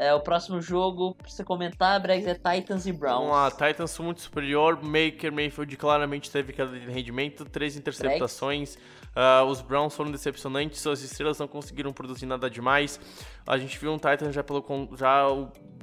É, 0.00 0.14
o 0.14 0.20
próximo 0.20 0.62
jogo, 0.62 1.12
pra 1.16 1.28
você 1.28 1.42
comentar, 1.42 2.00
Bregs, 2.00 2.24
é 2.24 2.32
Titans 2.32 2.86
e 2.86 2.92
Browns. 2.92 3.18
Vamos 3.18 3.32
lá, 3.32 3.50
Titans 3.50 3.98
muito 3.98 4.20
superior. 4.20 4.80
Maker 4.80 5.32
Mayfield 5.32 5.76
claramente 5.76 6.30
teve 6.30 6.52
queda 6.52 6.78
de 6.78 6.88
rendimento, 6.88 7.44
três 7.44 7.76
interceptações. 7.76 8.76
Uh, 8.76 9.44
os 9.46 9.60
Browns 9.60 9.96
foram 9.96 10.12
decepcionantes, 10.12 10.80
suas 10.80 11.02
estrelas 11.02 11.40
não 11.40 11.48
conseguiram 11.48 11.92
produzir 11.92 12.26
nada 12.26 12.48
demais. 12.48 13.00
A 13.44 13.58
gente 13.58 13.76
viu 13.76 13.92
um 13.92 13.96
Titans 13.96 14.32
já 14.32 14.44
pelo 14.44 14.64
já 14.96 15.26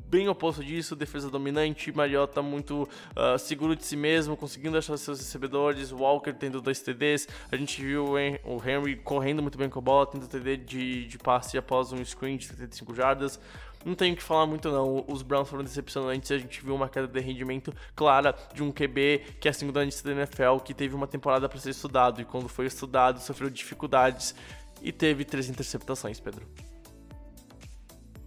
bem 0.08 0.30
oposto 0.30 0.64
disso, 0.64 0.96
defesa 0.96 1.30
dominante, 1.30 1.92
Mariota 1.92 2.42
muito 2.42 2.84
uh, 2.84 3.38
seguro 3.38 3.76
de 3.76 3.84
si 3.84 3.98
mesmo, 3.98 4.38
conseguindo 4.38 4.78
achar 4.78 4.96
seus 4.98 5.20
recebedores, 5.20 5.92
Walker 5.92 6.32
tendo 6.32 6.62
dois 6.62 6.80
TDs, 6.80 7.28
a 7.52 7.58
gente 7.58 7.82
viu 7.82 8.14
o 8.46 8.58
Henry 8.64 8.96
correndo 8.98 9.42
muito 9.42 9.58
bem 9.58 9.70
com 9.70 9.80
a 9.80 9.82
bola, 9.82 10.06
tendo 10.06 10.28
TD 10.28 10.58
de, 10.58 11.06
de 11.06 11.18
passe 11.18 11.58
após 11.58 11.92
um 11.92 12.04
screen 12.06 12.38
de 12.38 12.46
75 12.46 12.96
jardas. 12.96 13.40
Não 13.86 13.94
tenho 13.94 14.16
o 14.16 14.18
que 14.18 14.24
falar 14.24 14.48
muito 14.48 14.72
não, 14.72 15.06
os 15.08 15.22
Browns 15.22 15.48
foram 15.48 15.64
decepcionantes, 15.64 16.32
a 16.32 16.40
gente 16.40 16.60
viu 16.64 16.74
uma 16.74 16.90
queda 16.90 17.08
de 17.08 17.20
rendimento 17.20 17.72
clara 17.96 18.36
de 18.52 18.64
um 18.64 18.72
QB 18.72 19.38
que 19.40 19.48
é 19.48 19.52
a 19.52 19.54
segunda 19.54 19.86
lista 19.86 20.10
da 20.10 20.16
NFL, 20.16 20.58
que 20.64 20.74
teve 20.74 20.96
uma 20.96 21.06
temporada 21.06 21.48
para 21.48 21.60
ser 21.60 21.70
estudado, 21.70 22.20
e 22.20 22.26
quando 22.26 22.50
foi 22.50 22.66
estudado 22.66 23.20
sofreu 23.20 23.48
dificuldades 23.48 24.34
e 24.82 24.92
teve 24.92 25.24
três 25.24 25.50
interceptações, 25.50 26.20
Pedro. 26.20 26.48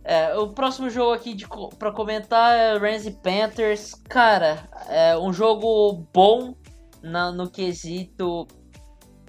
É, 0.04 0.34
o 0.38 0.48
próximo 0.48 0.88
jogo 0.88 1.12
aqui 1.12 1.34
de, 1.34 1.46
pra 1.78 1.92
comentar 1.92 2.56
é 2.56 2.78
Rams 2.78 3.04
e 3.04 3.10
Panthers. 3.10 3.92
Cara, 4.08 4.66
é 4.88 5.18
um 5.18 5.32
jogo 5.32 6.06
bom 6.14 6.54
na, 7.02 7.30
no 7.30 7.50
quesito 7.50 8.46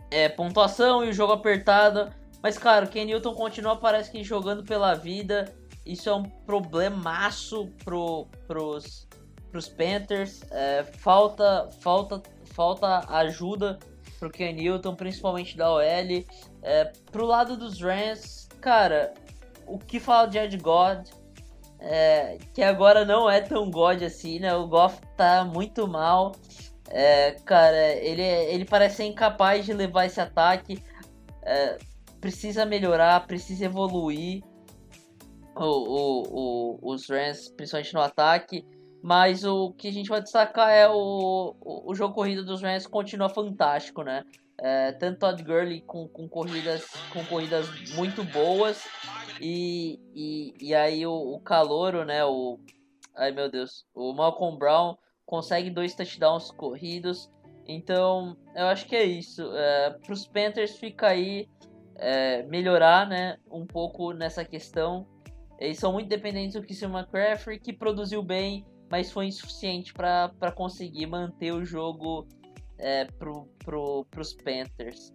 é, 0.09 0.29
pontuação 0.29 1.03
e 1.03 1.09
o 1.09 1.13
jogo 1.13 1.33
apertado. 1.33 2.09
Mas, 2.41 2.57
cara, 2.57 2.85
o 2.85 2.87
Ken 2.87 3.03
Newton 3.03 3.33
continua, 3.33 3.75
parece 3.75 4.09
que 4.09 4.23
jogando 4.23 4.63
pela 4.63 4.93
vida. 4.93 5.53
Isso 5.85 6.09
é 6.09 6.15
um 6.15 6.23
problemaço 6.23 7.67
pro, 7.83 8.27
pros, 8.47 9.07
pros 9.51 9.67
Panthers. 9.67 10.43
É, 10.51 10.83
falta, 10.83 11.69
falta, 11.79 12.21
falta 12.45 13.05
ajuda 13.09 13.79
pro 14.19 14.29
Ken 14.29 14.53
Newton, 14.53 14.95
principalmente 14.95 15.57
da 15.57 15.71
OL. 15.71 15.81
É, 16.61 16.91
pro 17.11 17.25
lado 17.25 17.57
dos 17.57 17.81
Rams, 17.81 18.47
cara, 18.61 19.13
o 19.65 19.79
que 19.79 19.99
fala 19.99 20.27
de 20.27 20.37
Ed 20.37 20.57
God? 20.57 21.07
É, 21.81 22.37
que 22.53 22.61
agora 22.61 23.05
não 23.05 23.29
é 23.29 23.39
tão 23.39 23.71
God 23.71 24.03
assim, 24.03 24.39
né? 24.39 24.53
O 24.53 24.67
Goff 24.67 24.99
tá 25.15 25.45
muito 25.45 25.87
mal. 25.87 26.33
É, 26.89 27.31
cara, 27.45 27.93
ele, 27.93 28.21
ele 28.21 28.65
parece 28.65 28.97
ser 28.97 29.05
incapaz 29.05 29.65
de 29.65 29.73
levar 29.73 30.05
esse 30.05 30.19
ataque. 30.19 30.83
É, 31.43 31.77
precisa 32.19 32.65
melhorar, 32.65 33.25
precisa 33.25 33.65
evoluir 33.65 34.43
o, 35.65 36.79
o, 36.81 36.91
os 36.91 37.09
Rams, 37.09 37.49
principalmente 37.49 37.93
no 37.93 38.01
ataque. 38.01 38.65
Mas 39.01 39.45
o 39.45 39.71
que 39.73 39.87
a 39.87 39.93
gente 39.93 40.09
vai 40.09 40.21
destacar 40.21 40.71
é 40.71 40.87
o, 40.89 41.55
o, 41.61 41.91
o 41.91 41.95
jogo 41.95 42.13
corrido 42.13 42.43
dos 42.43 42.61
Rams 42.61 42.85
continua 42.85 43.29
fantástico, 43.29 44.03
né? 44.03 44.23
É, 44.61 44.91
tanto 44.91 45.19
Todd 45.19 45.41
Gurley 45.41 45.81
com, 45.81 46.05
com, 46.09 46.27
corridas, 46.27 46.85
com 47.13 47.23
corridas 47.23 47.65
muito 47.95 48.25
boas 48.25 48.83
e, 49.39 49.97
e, 50.13 50.53
e 50.59 50.75
aí 50.75 51.07
o, 51.07 51.13
o 51.13 51.39
calouro, 51.39 52.03
né? 52.03 52.25
O, 52.25 52.59
ai 53.15 53.31
meu 53.31 53.49
Deus, 53.49 53.85
o 53.95 54.11
Malcolm 54.13 54.57
Brown 54.57 54.97
consegue 55.25 55.69
dois 55.69 55.95
touchdowns 55.95 56.51
corridos. 56.51 57.31
Então 57.65 58.35
eu 58.53 58.65
acho 58.65 58.85
que 58.85 58.95
é 58.97 59.03
isso. 59.05 59.49
É, 59.55 59.91
Para 59.91 60.13
os 60.13 60.27
Panthers 60.27 60.77
fica 60.77 61.07
aí 61.07 61.47
é, 61.95 62.43
melhorar 62.43 63.07
né, 63.07 63.37
um 63.49 63.65
pouco 63.65 64.11
nessa 64.11 64.43
questão. 64.43 65.05
Eles 65.59 65.77
são 65.77 65.91
muito 65.91 66.07
dependentes 66.07 66.53
do 66.53 66.61
Christian 66.61 66.89
McCaffrey, 66.89 67.59
que 67.59 67.73
produziu 67.73 68.23
bem, 68.23 68.65
mas 68.89 69.11
foi 69.11 69.25
insuficiente 69.25 69.93
para 69.93 70.51
conseguir 70.55 71.05
manter 71.05 71.51
o 71.51 71.65
jogo 71.65 72.27
é, 72.77 73.05
pro, 73.05 73.45
pro, 73.63 74.05
pros 74.09 74.33
Panthers. 74.33 75.13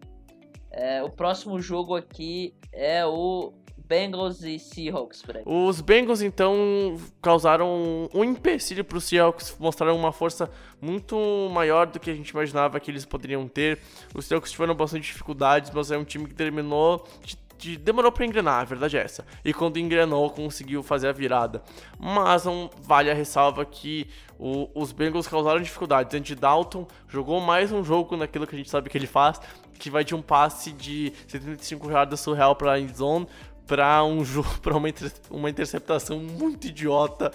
É, 0.70 1.02
o 1.02 1.10
próximo 1.10 1.60
jogo 1.60 1.96
aqui 1.96 2.54
é 2.72 3.06
o 3.06 3.54
Bengals 3.86 4.42
e 4.42 4.58
Seahawks. 4.58 5.22
Os 5.44 5.80
Bengals, 5.80 6.20
então, 6.22 6.98
causaram 7.22 8.08
um 8.12 8.24
empecilho 8.24 8.84
para 8.84 8.98
os 8.98 9.04
Seahawks, 9.04 9.56
mostraram 9.58 9.96
uma 9.96 10.12
força 10.12 10.50
muito 10.80 11.16
maior 11.52 11.86
do 11.86 12.00
que 12.00 12.10
a 12.10 12.14
gente 12.14 12.30
imaginava 12.30 12.80
que 12.80 12.90
eles 12.90 13.04
poderiam 13.04 13.46
ter. 13.46 13.78
Os 14.14 14.26
Seahawks 14.26 14.50
tiveram 14.50 14.74
bastante 14.74 15.04
dificuldades, 15.04 15.70
mas 15.70 15.90
é 15.90 15.98
um 15.98 16.04
time 16.04 16.26
que 16.26 16.34
terminou 16.34 17.06
de 17.22 17.36
de, 17.64 17.78
demorou 17.78 18.12
para 18.12 18.26
engrenar, 18.26 18.60
a 18.60 18.64
verdade 18.64 18.98
é 18.98 19.02
essa. 19.02 19.24
E 19.42 19.52
quando 19.52 19.78
engrenou, 19.78 20.28
conseguiu 20.30 20.82
fazer 20.82 21.08
a 21.08 21.12
virada. 21.12 21.62
Mas 21.98 22.44
não 22.44 22.70
vale 22.82 23.10
a 23.10 23.14
ressalva 23.14 23.64
que 23.64 24.06
o, 24.38 24.68
os 24.74 24.92
Bengals 24.92 25.26
causaram 25.26 25.60
dificuldades. 25.60 26.14
Andy 26.14 26.34
Dalton 26.34 26.86
jogou 27.08 27.40
mais 27.40 27.72
um 27.72 27.82
jogo 27.82 28.16
naquilo 28.16 28.46
que 28.46 28.54
a 28.54 28.58
gente 28.58 28.68
sabe 28.68 28.90
que 28.90 28.98
ele 28.98 29.06
faz, 29.06 29.40
que 29.78 29.88
vai 29.88 30.04
de 30.04 30.14
um 30.14 30.20
passe 30.20 30.72
de 30.72 31.12
75 31.26 31.90
jardas 31.90 32.20
surreal 32.20 32.54
para 32.54 32.74
a 32.74 32.86
zone 32.86 33.26
para 33.66 34.04
um 34.04 34.22
jogo, 34.22 34.48
para 34.60 34.76
uma, 34.76 34.88
uma 35.30 35.48
interceptação 35.48 36.18
muito 36.18 36.66
idiota, 36.66 37.32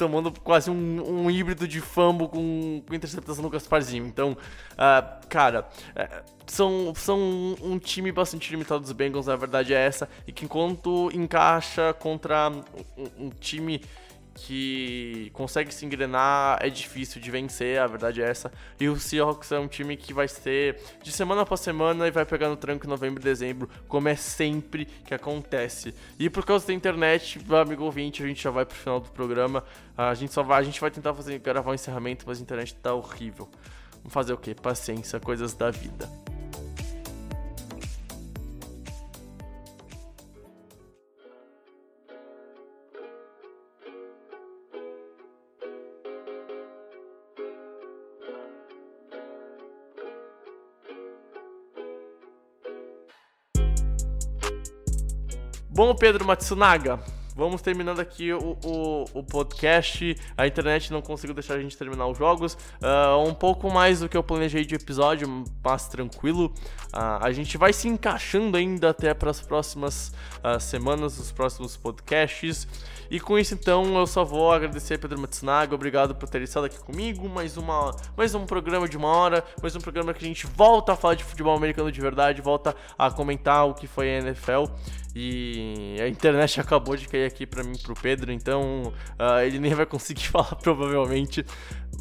tomando 0.00 0.32
quase 0.40 0.70
um, 0.70 1.24
um 1.24 1.30
híbrido 1.30 1.68
de 1.68 1.78
fumble 1.78 2.26
com, 2.26 2.82
com 2.88 2.94
interceptação 2.94 3.42
do 3.42 3.50
Gasparzinho. 3.50 4.06
Então, 4.06 4.32
uh, 4.32 5.26
cara, 5.28 5.68
uh, 5.94 6.24
são, 6.46 6.94
são 6.94 7.18
um 7.62 7.78
time 7.78 8.10
bastante 8.10 8.50
limitado 8.50 8.80
dos 8.80 8.92
Bengals, 8.92 9.28
a 9.28 9.36
verdade 9.36 9.74
é 9.74 9.78
essa, 9.78 10.08
e 10.26 10.32
que 10.32 10.46
enquanto 10.46 11.10
encaixa 11.12 11.92
contra 11.92 12.48
um, 12.48 13.26
um 13.26 13.30
time 13.30 13.82
que 14.34 15.30
consegue 15.32 15.72
se 15.72 15.84
engrenar, 15.84 16.58
é 16.60 16.68
difícil 16.68 17.20
de 17.20 17.30
vencer, 17.30 17.78
a 17.78 17.86
verdade 17.86 18.22
é 18.22 18.28
essa. 18.28 18.52
E 18.78 18.88
o 18.88 18.98
Seahawks 18.98 19.52
é 19.52 19.58
um 19.58 19.68
time 19.68 19.96
que 19.96 20.12
vai 20.12 20.28
ser 20.28 20.80
de 21.02 21.12
semana 21.12 21.44
para 21.44 21.56
semana 21.56 22.06
e 22.06 22.10
vai 22.10 22.24
pegar 22.24 22.48
no 22.48 22.56
tranco 22.56 22.86
em 22.86 22.88
novembro 22.88 23.20
e 23.20 23.24
dezembro, 23.24 23.68
como 23.88 24.08
é 24.08 24.16
sempre 24.16 24.84
que 24.84 25.14
acontece. 25.14 25.94
E 26.18 26.30
por 26.30 26.44
causa 26.44 26.66
da 26.66 26.72
internet, 26.72 27.40
amigo 27.50 27.84
ouvinte, 27.84 28.22
a 28.22 28.26
gente 28.26 28.42
já 28.42 28.50
vai 28.50 28.64
pro 28.64 28.76
final 28.76 29.00
do 29.00 29.10
programa. 29.10 29.64
A 29.96 30.14
gente 30.14 30.32
só 30.32 30.42
vai, 30.42 30.60
a 30.60 30.64
gente 30.64 30.80
vai 30.80 30.90
tentar 30.90 31.14
fazer 31.14 31.38
gravar 31.38 31.70
um 31.70 31.74
encerramento, 31.74 32.24
mas 32.26 32.38
a 32.38 32.42
internet 32.42 32.74
tá 32.76 32.94
horrível. 32.94 33.48
Vamos 33.96 34.12
fazer 34.12 34.32
o 34.32 34.38
quê? 34.38 34.54
Paciência, 34.54 35.20
coisas 35.20 35.54
da 35.54 35.70
vida. 35.70 36.08
Bom, 55.80 55.94
Pedro 55.94 56.26
Matsunaga, 56.26 57.00
vamos 57.34 57.62
terminando 57.62 58.00
aqui 58.00 58.34
o, 58.34 58.58
o, 58.62 59.04
o, 59.14 59.22
podcast. 59.22 60.14
A 60.36 60.46
internet 60.46 60.92
não 60.92 61.00
conseguiu 61.00 61.34
deixar 61.34 61.54
a 61.54 61.58
gente 61.58 61.74
terminar 61.74 62.06
os 62.06 62.18
jogos. 62.18 62.52
Uh, 62.52 63.26
um 63.26 63.32
pouco 63.32 63.72
mais 63.72 64.00
do 64.00 64.06
que 64.06 64.14
eu 64.14 64.22
planejei 64.22 64.62
de 64.62 64.74
episódio, 64.74 65.26
mas 65.64 65.88
tranquilo. 65.88 66.52
Uh, 66.88 67.24
a 67.24 67.32
gente 67.32 67.56
vai 67.56 67.72
se 67.72 67.88
encaixando 67.88 68.58
ainda 68.58 68.90
até 68.90 69.14
para 69.14 69.30
as 69.30 69.40
próximas 69.40 70.12
uh, 70.44 70.60
semanas, 70.60 71.18
os 71.18 71.32
próximos 71.32 71.78
podcasts. 71.78 72.68
E 73.10 73.18
com 73.18 73.38
isso, 73.38 73.54
então, 73.54 73.98
eu 73.98 74.06
só 74.06 74.22
vou 74.22 74.52
agradecer 74.52 74.94
a 74.94 74.98
Pedro 74.98 75.18
Matsunaga. 75.18 75.74
Obrigado 75.74 76.14
por 76.14 76.28
ter 76.28 76.42
estado 76.42 76.66
aqui 76.66 76.78
comigo. 76.78 77.26
Mais, 77.26 77.56
uma, 77.56 77.96
mais 78.14 78.34
um 78.34 78.44
programa 78.44 78.86
de 78.86 78.98
uma 78.98 79.08
hora. 79.08 79.42
Mais 79.62 79.74
um 79.74 79.80
programa 79.80 80.12
que 80.12 80.22
a 80.22 80.28
gente 80.28 80.46
volta 80.46 80.92
a 80.92 80.96
falar 80.96 81.14
de 81.14 81.24
futebol 81.24 81.56
americano 81.56 81.90
de 81.90 82.00
verdade. 82.02 82.42
Volta 82.42 82.76
a 82.98 83.10
comentar 83.10 83.66
o 83.66 83.74
que 83.74 83.86
foi 83.86 84.10
a 84.10 84.18
NFL. 84.20 84.66
E 85.14 85.96
a 86.00 86.08
internet 86.08 86.60
acabou 86.60 86.96
de 86.96 87.08
cair 87.08 87.24
aqui 87.24 87.44
para 87.44 87.64
mim 87.64 87.76
pro 87.76 87.94
Pedro, 87.94 88.32
então 88.32 88.92
uh, 89.18 89.40
ele 89.44 89.58
nem 89.58 89.74
vai 89.74 89.86
conseguir 89.86 90.26
falar 90.28 90.54
provavelmente. 90.56 91.44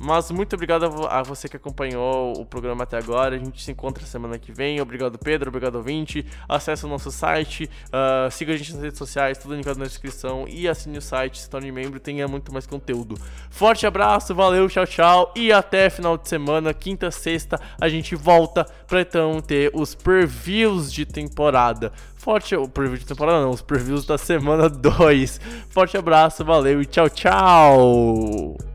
Mas 0.01 0.31
muito 0.31 0.53
obrigado 0.53 0.85
a 1.07 1.21
você 1.23 1.49
que 1.49 1.57
acompanhou 1.57 2.39
o 2.39 2.45
programa 2.45 2.83
até 2.83 2.97
agora. 2.97 3.35
A 3.35 3.39
gente 3.39 3.61
se 3.61 3.71
encontra 3.71 4.05
semana 4.05 4.39
que 4.39 4.51
vem. 4.51 4.79
Obrigado, 4.79 5.17
Pedro. 5.17 5.49
Obrigado, 5.49 5.75
ouvinte. 5.75 6.25
Acesse 6.47 6.85
o 6.85 6.87
nosso 6.87 7.11
site. 7.11 7.69
Uh, 7.87 8.31
siga 8.31 8.53
a 8.53 8.57
gente 8.57 8.73
nas 8.73 8.83
redes 8.83 8.97
sociais, 8.97 9.37
tudo 9.37 9.55
linkado 9.55 9.77
na 9.77 9.85
descrição. 9.85 10.45
E 10.47 10.69
assine 10.69 10.97
o 10.97 11.01
site, 11.01 11.41
se 11.41 11.49
torne 11.49 11.69
membro 11.71 11.99
tenha 11.99 12.27
muito 12.29 12.53
mais 12.53 12.65
conteúdo. 12.65 13.15
Forte 13.49 13.85
abraço, 13.85 14.33
valeu, 14.33 14.69
tchau, 14.69 14.85
tchau. 14.85 15.33
E 15.35 15.51
até 15.51 15.89
final 15.89 16.17
de 16.17 16.29
semana, 16.29 16.73
quinta, 16.73 17.11
sexta, 17.11 17.59
a 17.81 17.89
gente 17.89 18.15
volta 18.15 18.65
pra 18.87 19.01
então 19.01 19.41
ter 19.41 19.69
os 19.73 19.95
previews 19.95 20.93
de 20.93 21.05
temporada. 21.05 21.91
Forte. 22.29 22.55
O 22.55 22.67
preview 22.67 22.95
de 22.95 23.07
temporada 23.07 23.41
não, 23.41 23.49
os 23.49 23.63
previews 23.63 24.05
da 24.05 24.15
semana 24.15 24.69
2. 24.69 25.41
Forte 25.67 25.97
abraço, 25.97 26.45
valeu 26.45 26.79
e 26.79 26.85
tchau, 26.85 27.09
tchau. 27.09 28.68